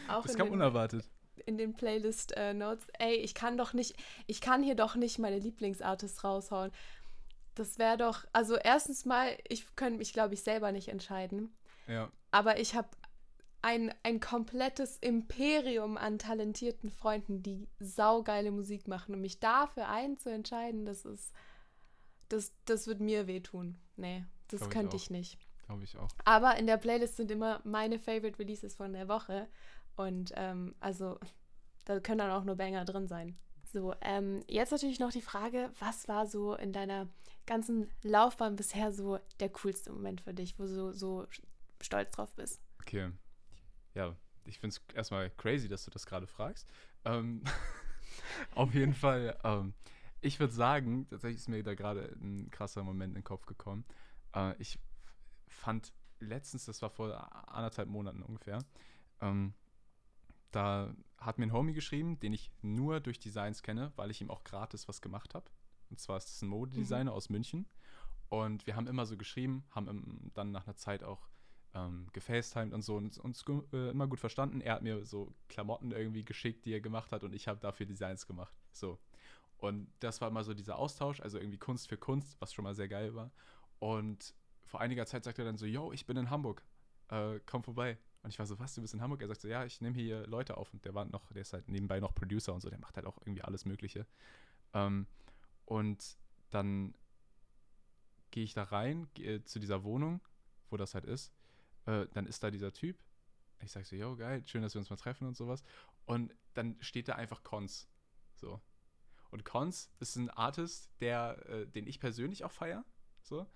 Auch 0.08 0.24
das 0.24 0.36
kam 0.36 0.48
den, 0.48 0.54
unerwartet. 0.54 1.06
in 1.46 1.58
den 1.58 1.74
Playlist 1.74 2.34
äh, 2.36 2.54
Notes. 2.54 2.86
Ey, 3.00 3.16
ich 3.16 3.34
kann 3.34 3.58
doch 3.58 3.74
nicht, 3.74 3.96
ich 4.28 4.42
kann 4.42 4.62
hier 4.62 4.76
doch 4.76 4.96
nicht 4.96 5.18
meine 5.18 5.40
Lieblingsartists 5.40 6.24
raushauen. 6.24 6.72
Das 7.56 7.80
wäre 7.80 7.98
doch, 7.98 8.26
also 8.34 8.56
erstens 8.56 9.06
mal, 9.06 9.36
ich 9.48 9.76
könnte 9.76 9.98
mich, 9.98 10.14
glaube 10.14 10.36
ich, 10.36 10.44
selber 10.44 10.72
nicht 10.72 10.90
entscheiden. 10.90 11.56
Ja. 11.88 12.12
Aber 12.32 12.60
ich 12.60 12.76
habe 12.76 12.90
ein, 13.62 13.94
ein 14.04 14.20
komplettes 14.20 14.98
Imperium 14.98 15.98
an 15.98 16.20
talentierten 16.20 16.92
Freunden, 16.92 17.42
die 17.42 17.68
saugeile 17.80 18.52
Musik 18.52 18.88
machen. 18.88 19.16
Und 19.16 19.22
mich 19.22 19.40
dafür 19.40 19.88
einen 19.88 20.18
zu 20.18 20.30
entscheiden, 20.30 20.86
das 20.86 21.06
ist, 21.06 21.34
das, 22.30 22.54
das 22.66 22.88
wird 22.88 23.00
mir 23.00 23.28
wehtun. 23.28 23.78
Nee, 23.96 24.26
das 24.48 24.60
Glaub 24.60 24.70
ich 24.70 24.74
könnte 24.74 24.96
auch. 24.96 25.02
ich 25.02 25.10
nicht. 25.10 25.40
Glaube 25.66 25.84
ich 25.84 25.98
auch. 25.98 26.10
Aber 26.24 26.58
in 26.58 26.68
der 26.68 26.78
Playlist 26.78 27.18
sind 27.18 27.32
immer 27.32 27.62
meine 27.64 28.00
Favorite 28.00 28.40
Releases 28.40 28.76
von 28.76 28.94
der 28.94 29.08
Woche. 29.08 29.48
Und 29.96 30.32
ähm, 30.36 30.76
also, 30.80 31.20
da 31.86 32.00
können 32.00 32.20
dann 32.20 32.32
auch 32.32 32.44
nur 32.44 32.56
Banger 32.56 32.86
drin 32.86 33.08
sein. 33.08 33.38
So, 33.64 33.94
ähm, 34.02 34.44
jetzt 34.48 34.72
natürlich 34.72 35.00
noch 35.00 35.12
die 35.12 35.22
Frage, 35.22 35.72
was 35.80 36.08
war 36.08 36.26
so 36.26 36.56
in 36.56 36.72
deiner 36.72 37.08
ganzen 37.46 37.90
Laufbahn 38.02 38.56
bisher 38.56 38.94
so 38.94 39.20
der 39.40 39.50
coolste 39.50 39.92
Moment 39.92 40.22
für 40.22 40.34
dich, 40.34 40.58
wo 40.58 40.64
du 40.64 40.94
so 40.94 41.28
stolz 41.82 42.12
drauf 42.12 42.34
bist? 42.36 42.62
Okay. 42.82 43.12
Ja, 43.94 44.16
ich 44.46 44.60
finde 44.60 44.76
es 44.76 44.96
erstmal 44.96 45.30
crazy, 45.32 45.68
dass 45.68 45.84
du 45.84 45.92
das 45.92 46.06
gerade 46.06 46.28
fragst. 46.28 46.68
Ähm, 47.04 47.44
auf 48.56 48.74
jeden 48.74 48.94
Fall, 48.94 49.38
ähm, 49.44 49.74
ich 50.22 50.40
würde 50.40 50.54
sagen, 50.54 51.08
tatsächlich 51.10 51.38
ist 51.38 51.50
mir 51.50 51.64
da 51.64 51.76
gerade 51.76 52.16
ein 52.22 52.50
krasser 52.50 52.84
Moment 52.84 53.12
in 53.12 53.22
den 53.22 53.24
Kopf 53.24 53.46
gekommen. 53.46 53.86
Äh, 54.36 54.56
ich 54.60 54.80
fand 55.48 55.94
letztens, 56.20 56.66
das 56.66 56.82
war 56.82 56.90
vor 56.90 57.54
anderthalb 57.54 57.90
Monaten 57.90 58.24
ungefähr, 58.24 58.64
ähm, 59.22 59.54
da 60.52 60.94
hat 61.18 61.38
mir 61.38 61.46
ein 61.46 61.54
Homie 61.54 61.74
geschrieben, 61.74 62.20
den 62.20 62.34
ich 62.34 62.52
nur 62.62 63.00
durch 63.00 63.20
Designs 63.20 63.62
kenne, 63.62 63.92
weil 63.96 64.12
ich 64.12 64.22
ihm 64.22 64.30
auch 64.30 64.44
gratis 64.44 64.88
was 64.88 65.02
gemacht 65.02 65.36
habe. 65.36 65.50
Und 65.90 66.00
zwar 66.00 66.18
ist 66.18 66.30
es 66.30 66.42
ein 66.42 66.48
Modedesigner 66.48 67.12
mhm. 67.12 67.18
aus 67.18 67.30
München. 67.30 67.68
Und 68.30 68.68
wir 68.68 68.76
haben 68.76 68.88
immer 68.88 69.06
so 69.06 69.18
geschrieben, 69.18 69.66
haben 69.72 70.32
dann 70.34 70.52
nach 70.52 70.68
einer 70.68 70.76
Zeit 70.76 71.04
auch 71.04 71.28
ähm, 71.74 72.08
gefacetimed 72.14 72.74
und 72.74 72.82
so 72.82 72.98
und 72.98 73.18
uns 73.18 73.46
äh, 73.72 73.90
immer 73.90 74.08
gut 74.08 74.20
verstanden. 74.20 74.62
Er 74.62 74.76
hat 74.76 74.82
mir 74.82 75.06
so 75.06 75.34
Klamotten 75.48 75.92
irgendwie 75.92 76.26
geschickt, 76.26 76.66
die 76.66 76.74
er 76.74 76.82
gemacht 76.82 77.12
hat 77.12 77.24
und 77.24 77.34
ich 77.34 77.48
habe 77.48 77.60
dafür 77.60 77.86
Designs 77.86 78.28
gemacht. 78.28 78.54
So. 78.72 79.00
Und 79.58 79.92
das 80.00 80.22
war 80.22 80.30
immer 80.30 80.44
so 80.44 80.54
dieser 80.54 80.78
Austausch, 80.78 81.20
also 81.20 81.40
irgendwie 81.40 81.58
Kunst 81.58 81.88
für 81.88 81.98
Kunst, 81.98 82.40
was 82.40 82.54
schon 82.54 82.64
mal 82.64 82.76
sehr 82.76 82.88
geil 82.88 83.16
war. 83.16 83.32
Und 83.80 84.36
vor 84.66 84.82
einiger 84.82 85.06
Zeit 85.06 85.24
sagte 85.24 85.42
er 85.42 85.46
dann 85.46 85.58
so, 85.58 85.66
yo, 85.66 85.92
ich 85.92 86.06
bin 86.06 86.18
in 86.18 86.30
Hamburg, 86.30 86.64
äh, 87.10 87.40
komm 87.46 87.64
vorbei. 87.64 87.98
Und 88.22 88.30
ich 88.30 88.40
war 88.40 88.46
so, 88.46 88.60
was, 88.60 88.76
du 88.76 88.82
bist 88.82 88.94
in 88.94 89.02
Hamburg? 89.02 89.22
Er 89.22 89.28
sagt 89.28 89.42
so, 89.42 89.48
ja, 89.48 89.66
ich 89.66 89.82
nehme 89.82 89.96
hier 89.96 90.28
Leute 90.28 90.58
auf. 90.58 90.74
Und 90.74 90.84
der 90.86 90.94
war 90.94 91.06
noch, 91.06 91.32
der 91.32 91.42
ist 91.42 91.54
halt 91.54 91.70
nebenbei 91.70 92.00
noch 92.00 92.14
Producer 92.14 92.54
und 92.54 92.62
so, 92.62 92.70
der 92.70 92.80
macht 92.80 92.96
halt 92.98 93.06
auch 93.06 93.18
irgendwie 93.20 93.42
alles 93.42 93.66
Mögliche. 93.66 94.06
Ähm, 94.74 95.08
und 95.66 96.18
dann 96.50 96.94
gehe 98.32 98.44
ich 98.44 98.54
da 98.54 98.64
rein, 98.64 99.08
gehe 99.14 99.44
zu 99.44 99.60
dieser 99.60 99.84
Wohnung, 99.84 100.22
wo 100.70 100.78
das 100.78 100.94
halt 100.94 101.06
ist. 101.06 101.34
Äh, 101.86 102.08
dann 102.14 102.26
ist 102.26 102.44
da 102.44 102.52
dieser 102.52 102.74
Typ. 102.74 102.98
Ich 103.62 103.72
sage 103.72 103.86
so, 103.86 103.96
yo, 103.96 104.16
geil, 104.16 104.44
schön, 104.46 104.62
dass 104.62 104.76
wir 104.76 104.80
uns 104.80 104.90
mal 104.90 104.98
treffen 104.98 105.28
und 105.28 105.36
sowas. 105.36 105.64
Und 106.06 106.36
dann 106.54 106.78
steht 106.82 107.08
da 107.08 107.16
einfach 107.16 107.44
Cons. 107.44 107.88
So. 108.36 108.62
Und 109.30 109.46
Cons 109.46 109.92
ist 110.00 110.16
ein 110.16 110.30
Artist, 110.30 110.90
der, 111.00 111.46
äh, 111.48 111.68
den 111.68 111.88
ich 111.88 112.00
persönlich 112.00 112.44
auch 112.44 112.52
feiere. 112.52 112.86
So 113.22 113.48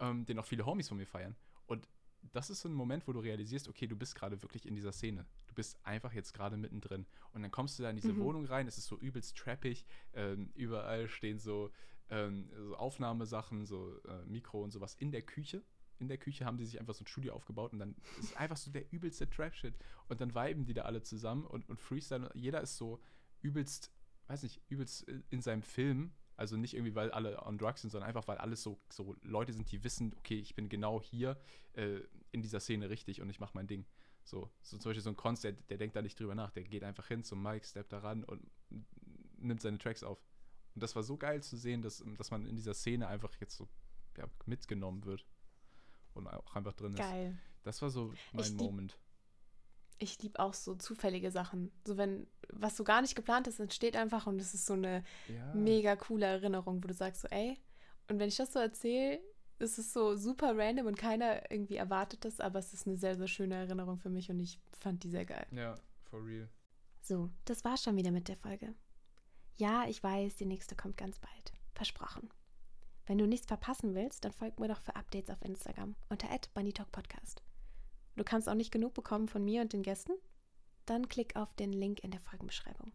ähm, 0.00 0.24
den 0.26 0.38
auch 0.38 0.44
viele 0.44 0.66
Homies 0.66 0.88
von 0.88 0.96
mir 0.96 1.06
feiern. 1.06 1.36
Und 1.66 1.88
das 2.32 2.50
ist 2.50 2.60
so 2.60 2.68
ein 2.68 2.74
Moment, 2.74 3.06
wo 3.06 3.12
du 3.12 3.20
realisierst, 3.20 3.68
okay, 3.68 3.86
du 3.86 3.96
bist 3.96 4.14
gerade 4.14 4.42
wirklich 4.42 4.66
in 4.66 4.74
dieser 4.74 4.92
Szene. 4.92 5.26
Du 5.46 5.54
bist 5.54 5.78
einfach 5.84 6.12
jetzt 6.12 6.32
gerade 6.32 6.56
mittendrin. 6.56 7.06
Und 7.32 7.42
dann 7.42 7.50
kommst 7.50 7.78
du 7.78 7.82
da 7.82 7.90
in 7.90 7.96
diese 7.96 8.12
mhm. 8.12 8.20
Wohnung 8.20 8.46
rein, 8.46 8.66
es 8.66 8.78
ist 8.78 8.86
so 8.86 8.98
übelst 8.98 9.36
trappig, 9.36 9.86
ähm, 10.12 10.50
überall 10.54 11.08
stehen 11.08 11.38
so, 11.38 11.70
ähm, 12.10 12.50
so 12.56 12.76
Aufnahmesachen, 12.76 13.64
so 13.64 13.96
äh, 14.04 14.24
Mikro 14.26 14.62
und 14.62 14.72
sowas 14.72 14.94
in 14.94 15.12
der 15.12 15.22
Küche. 15.22 15.62
In 15.98 16.08
der 16.08 16.18
Küche 16.18 16.44
haben 16.44 16.58
die 16.58 16.66
sich 16.66 16.78
einfach 16.78 16.94
so 16.94 17.04
ein 17.04 17.06
Studio 17.06 17.32
aufgebaut 17.32 17.72
und 17.72 17.78
dann 17.78 17.96
ist 18.18 18.36
einfach 18.36 18.56
so 18.56 18.70
der 18.70 18.92
übelste 18.92 19.30
Trap-Shit. 19.30 19.74
Und 20.08 20.20
dann 20.20 20.34
viben 20.34 20.64
die 20.64 20.74
da 20.74 20.82
alle 20.82 21.02
zusammen 21.02 21.44
und, 21.44 21.68
und 21.68 21.80
Freestyle. 21.80 22.30
Jeder 22.34 22.60
ist 22.60 22.76
so 22.76 23.00
übelst, 23.40 23.92
weiß 24.28 24.42
nicht, 24.42 24.60
übelst 24.68 25.06
in 25.30 25.40
seinem 25.40 25.62
Film 25.62 26.12
also 26.36 26.56
nicht 26.56 26.74
irgendwie, 26.74 26.94
weil 26.94 27.10
alle 27.12 27.42
on 27.44 27.56
drugs 27.56 27.80
sind, 27.80 27.90
sondern 27.90 28.08
einfach, 28.08 28.28
weil 28.28 28.38
alles 28.38 28.62
so, 28.62 28.78
so 28.90 29.16
Leute 29.22 29.52
sind, 29.52 29.70
die 29.72 29.82
wissen, 29.84 30.14
okay, 30.18 30.38
ich 30.38 30.54
bin 30.54 30.68
genau 30.68 31.00
hier 31.00 31.38
äh, 31.72 32.00
in 32.30 32.42
dieser 32.42 32.60
Szene 32.60 32.90
richtig 32.90 33.22
und 33.22 33.30
ich 33.30 33.40
mache 33.40 33.52
mein 33.54 33.66
Ding. 33.66 33.86
So, 34.22 34.50
so 34.60 34.76
zum 34.76 34.90
Beispiel 34.90 35.02
so 35.02 35.10
ein 35.10 35.16
Konst, 35.16 35.44
der, 35.44 35.52
der 35.52 35.78
denkt 35.78 35.96
da 35.96 36.02
nicht 36.02 36.18
drüber 36.18 36.34
nach, 36.34 36.50
der 36.50 36.64
geht 36.64 36.84
einfach 36.84 37.06
hin 37.06 37.24
zum 37.24 37.42
Mike, 37.42 37.64
steppt 37.64 37.92
da 37.92 38.00
ran 38.00 38.24
und 38.24 38.42
nimmt 39.38 39.62
seine 39.62 39.78
Tracks 39.78 40.02
auf. 40.02 40.22
Und 40.74 40.82
das 40.82 40.94
war 40.94 41.02
so 41.02 41.16
geil 41.16 41.42
zu 41.42 41.56
sehen, 41.56 41.80
dass, 41.80 42.04
dass 42.18 42.30
man 42.30 42.44
in 42.44 42.56
dieser 42.56 42.74
Szene 42.74 43.08
einfach 43.08 43.34
jetzt 43.40 43.56
so 43.56 43.68
ja, 44.18 44.26
mitgenommen 44.44 45.04
wird 45.04 45.24
und 46.12 46.26
auch 46.26 46.54
einfach 46.54 46.74
drin 46.74 46.92
ist. 46.92 46.98
Geil. 46.98 47.38
Das 47.62 47.80
war 47.80 47.88
so 47.88 48.12
mein 48.32 48.44
ich 48.44 48.52
Moment 48.52 48.98
ich 49.98 50.22
liebe 50.22 50.38
auch 50.38 50.54
so 50.54 50.74
zufällige 50.74 51.30
Sachen. 51.30 51.72
So 51.86 51.96
wenn 51.96 52.26
was 52.48 52.76
so 52.76 52.84
gar 52.84 53.02
nicht 53.02 53.14
geplant 53.14 53.46
ist, 53.46 53.60
entsteht 53.60 53.96
einfach 53.96 54.26
und 54.26 54.40
es 54.40 54.54
ist 54.54 54.66
so 54.66 54.74
eine 54.74 55.04
ja. 55.28 55.54
mega 55.54 55.96
coole 55.96 56.26
Erinnerung, 56.26 56.82
wo 56.82 56.88
du 56.88 56.94
sagst 56.94 57.22
so, 57.22 57.28
ey, 57.28 57.58
und 58.08 58.18
wenn 58.18 58.28
ich 58.28 58.36
das 58.36 58.52
so 58.52 58.58
erzähle, 58.58 59.20
ist 59.58 59.78
es 59.78 59.92
so 59.92 60.16
super 60.16 60.56
random 60.56 60.86
und 60.86 60.98
keiner 60.98 61.50
irgendwie 61.50 61.76
erwartet 61.76 62.24
das, 62.24 62.40
aber 62.40 62.58
es 62.58 62.74
ist 62.74 62.86
eine 62.86 62.96
sehr, 62.96 63.16
sehr 63.16 63.26
schöne 63.26 63.54
Erinnerung 63.54 63.98
für 63.98 64.10
mich 64.10 64.30
und 64.30 64.38
ich 64.38 64.60
fand 64.78 65.02
die 65.02 65.10
sehr 65.10 65.24
geil. 65.24 65.46
Ja, 65.50 65.74
for 66.04 66.24
real. 66.24 66.48
So, 67.00 67.30
das 67.44 67.64
war's 67.64 67.82
schon 67.82 67.96
wieder 67.96 68.10
mit 68.10 68.28
der 68.28 68.36
Folge. 68.36 68.74
Ja, 69.54 69.86
ich 69.88 70.02
weiß, 70.02 70.36
die 70.36 70.46
nächste 70.46 70.76
kommt 70.76 70.96
ganz 70.96 71.18
bald. 71.18 71.52
Versprochen. 71.74 72.28
Wenn 73.06 73.18
du 73.18 73.26
nichts 73.26 73.46
verpassen 73.46 73.94
willst, 73.94 74.24
dann 74.24 74.32
folg 74.32 74.58
mir 74.58 74.68
doch 74.68 74.80
für 74.80 74.96
Updates 74.96 75.30
auf 75.30 75.42
Instagram 75.42 75.94
unter 76.08 76.28
@bunnytalkpodcast. 76.54 77.42
Du 78.16 78.24
kannst 78.24 78.48
auch 78.48 78.54
nicht 78.54 78.72
genug 78.72 78.94
bekommen 78.94 79.28
von 79.28 79.44
mir 79.44 79.60
und 79.60 79.72
den 79.72 79.82
Gästen? 79.82 80.12
Dann 80.86 81.08
klick 81.08 81.36
auf 81.36 81.54
den 81.54 81.72
Link 81.72 82.02
in 82.02 82.10
der 82.10 82.20
Folgenbeschreibung. 82.20 82.92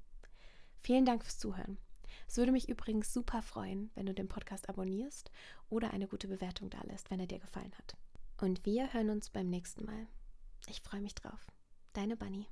Vielen 0.80 1.06
Dank 1.06 1.24
fürs 1.24 1.38
Zuhören. 1.38 1.78
Es 2.28 2.38
würde 2.38 2.52
mich 2.52 2.70
übrigens 2.70 3.14
super 3.14 3.42
freuen, 3.42 3.92
wenn 3.96 4.06
du 4.06 4.14
den 4.14 4.28
Podcast 4.28 4.70
abonnierst 4.70 5.32
oder 5.70 5.92
eine 5.92 6.08
gute 6.08 6.28
Bewertung 6.28 6.70
da 6.70 6.82
lässt, 6.84 7.12
wenn 7.12 7.20
er 7.20 7.28
dir 7.28 7.40
gefallen 7.40 7.74
hat. 7.78 7.96
Und 8.40 8.66
wir 8.66 8.94
hören 8.94 9.10
uns 9.10 9.30
beim 9.30 9.50
nächsten 9.50 9.86
Mal. 9.86 10.08
Ich 10.68 10.82
freue 10.82 11.02
mich 11.02 11.16
drauf. 11.16 11.52
Deine 11.94 12.18
Bunny. 12.18 12.48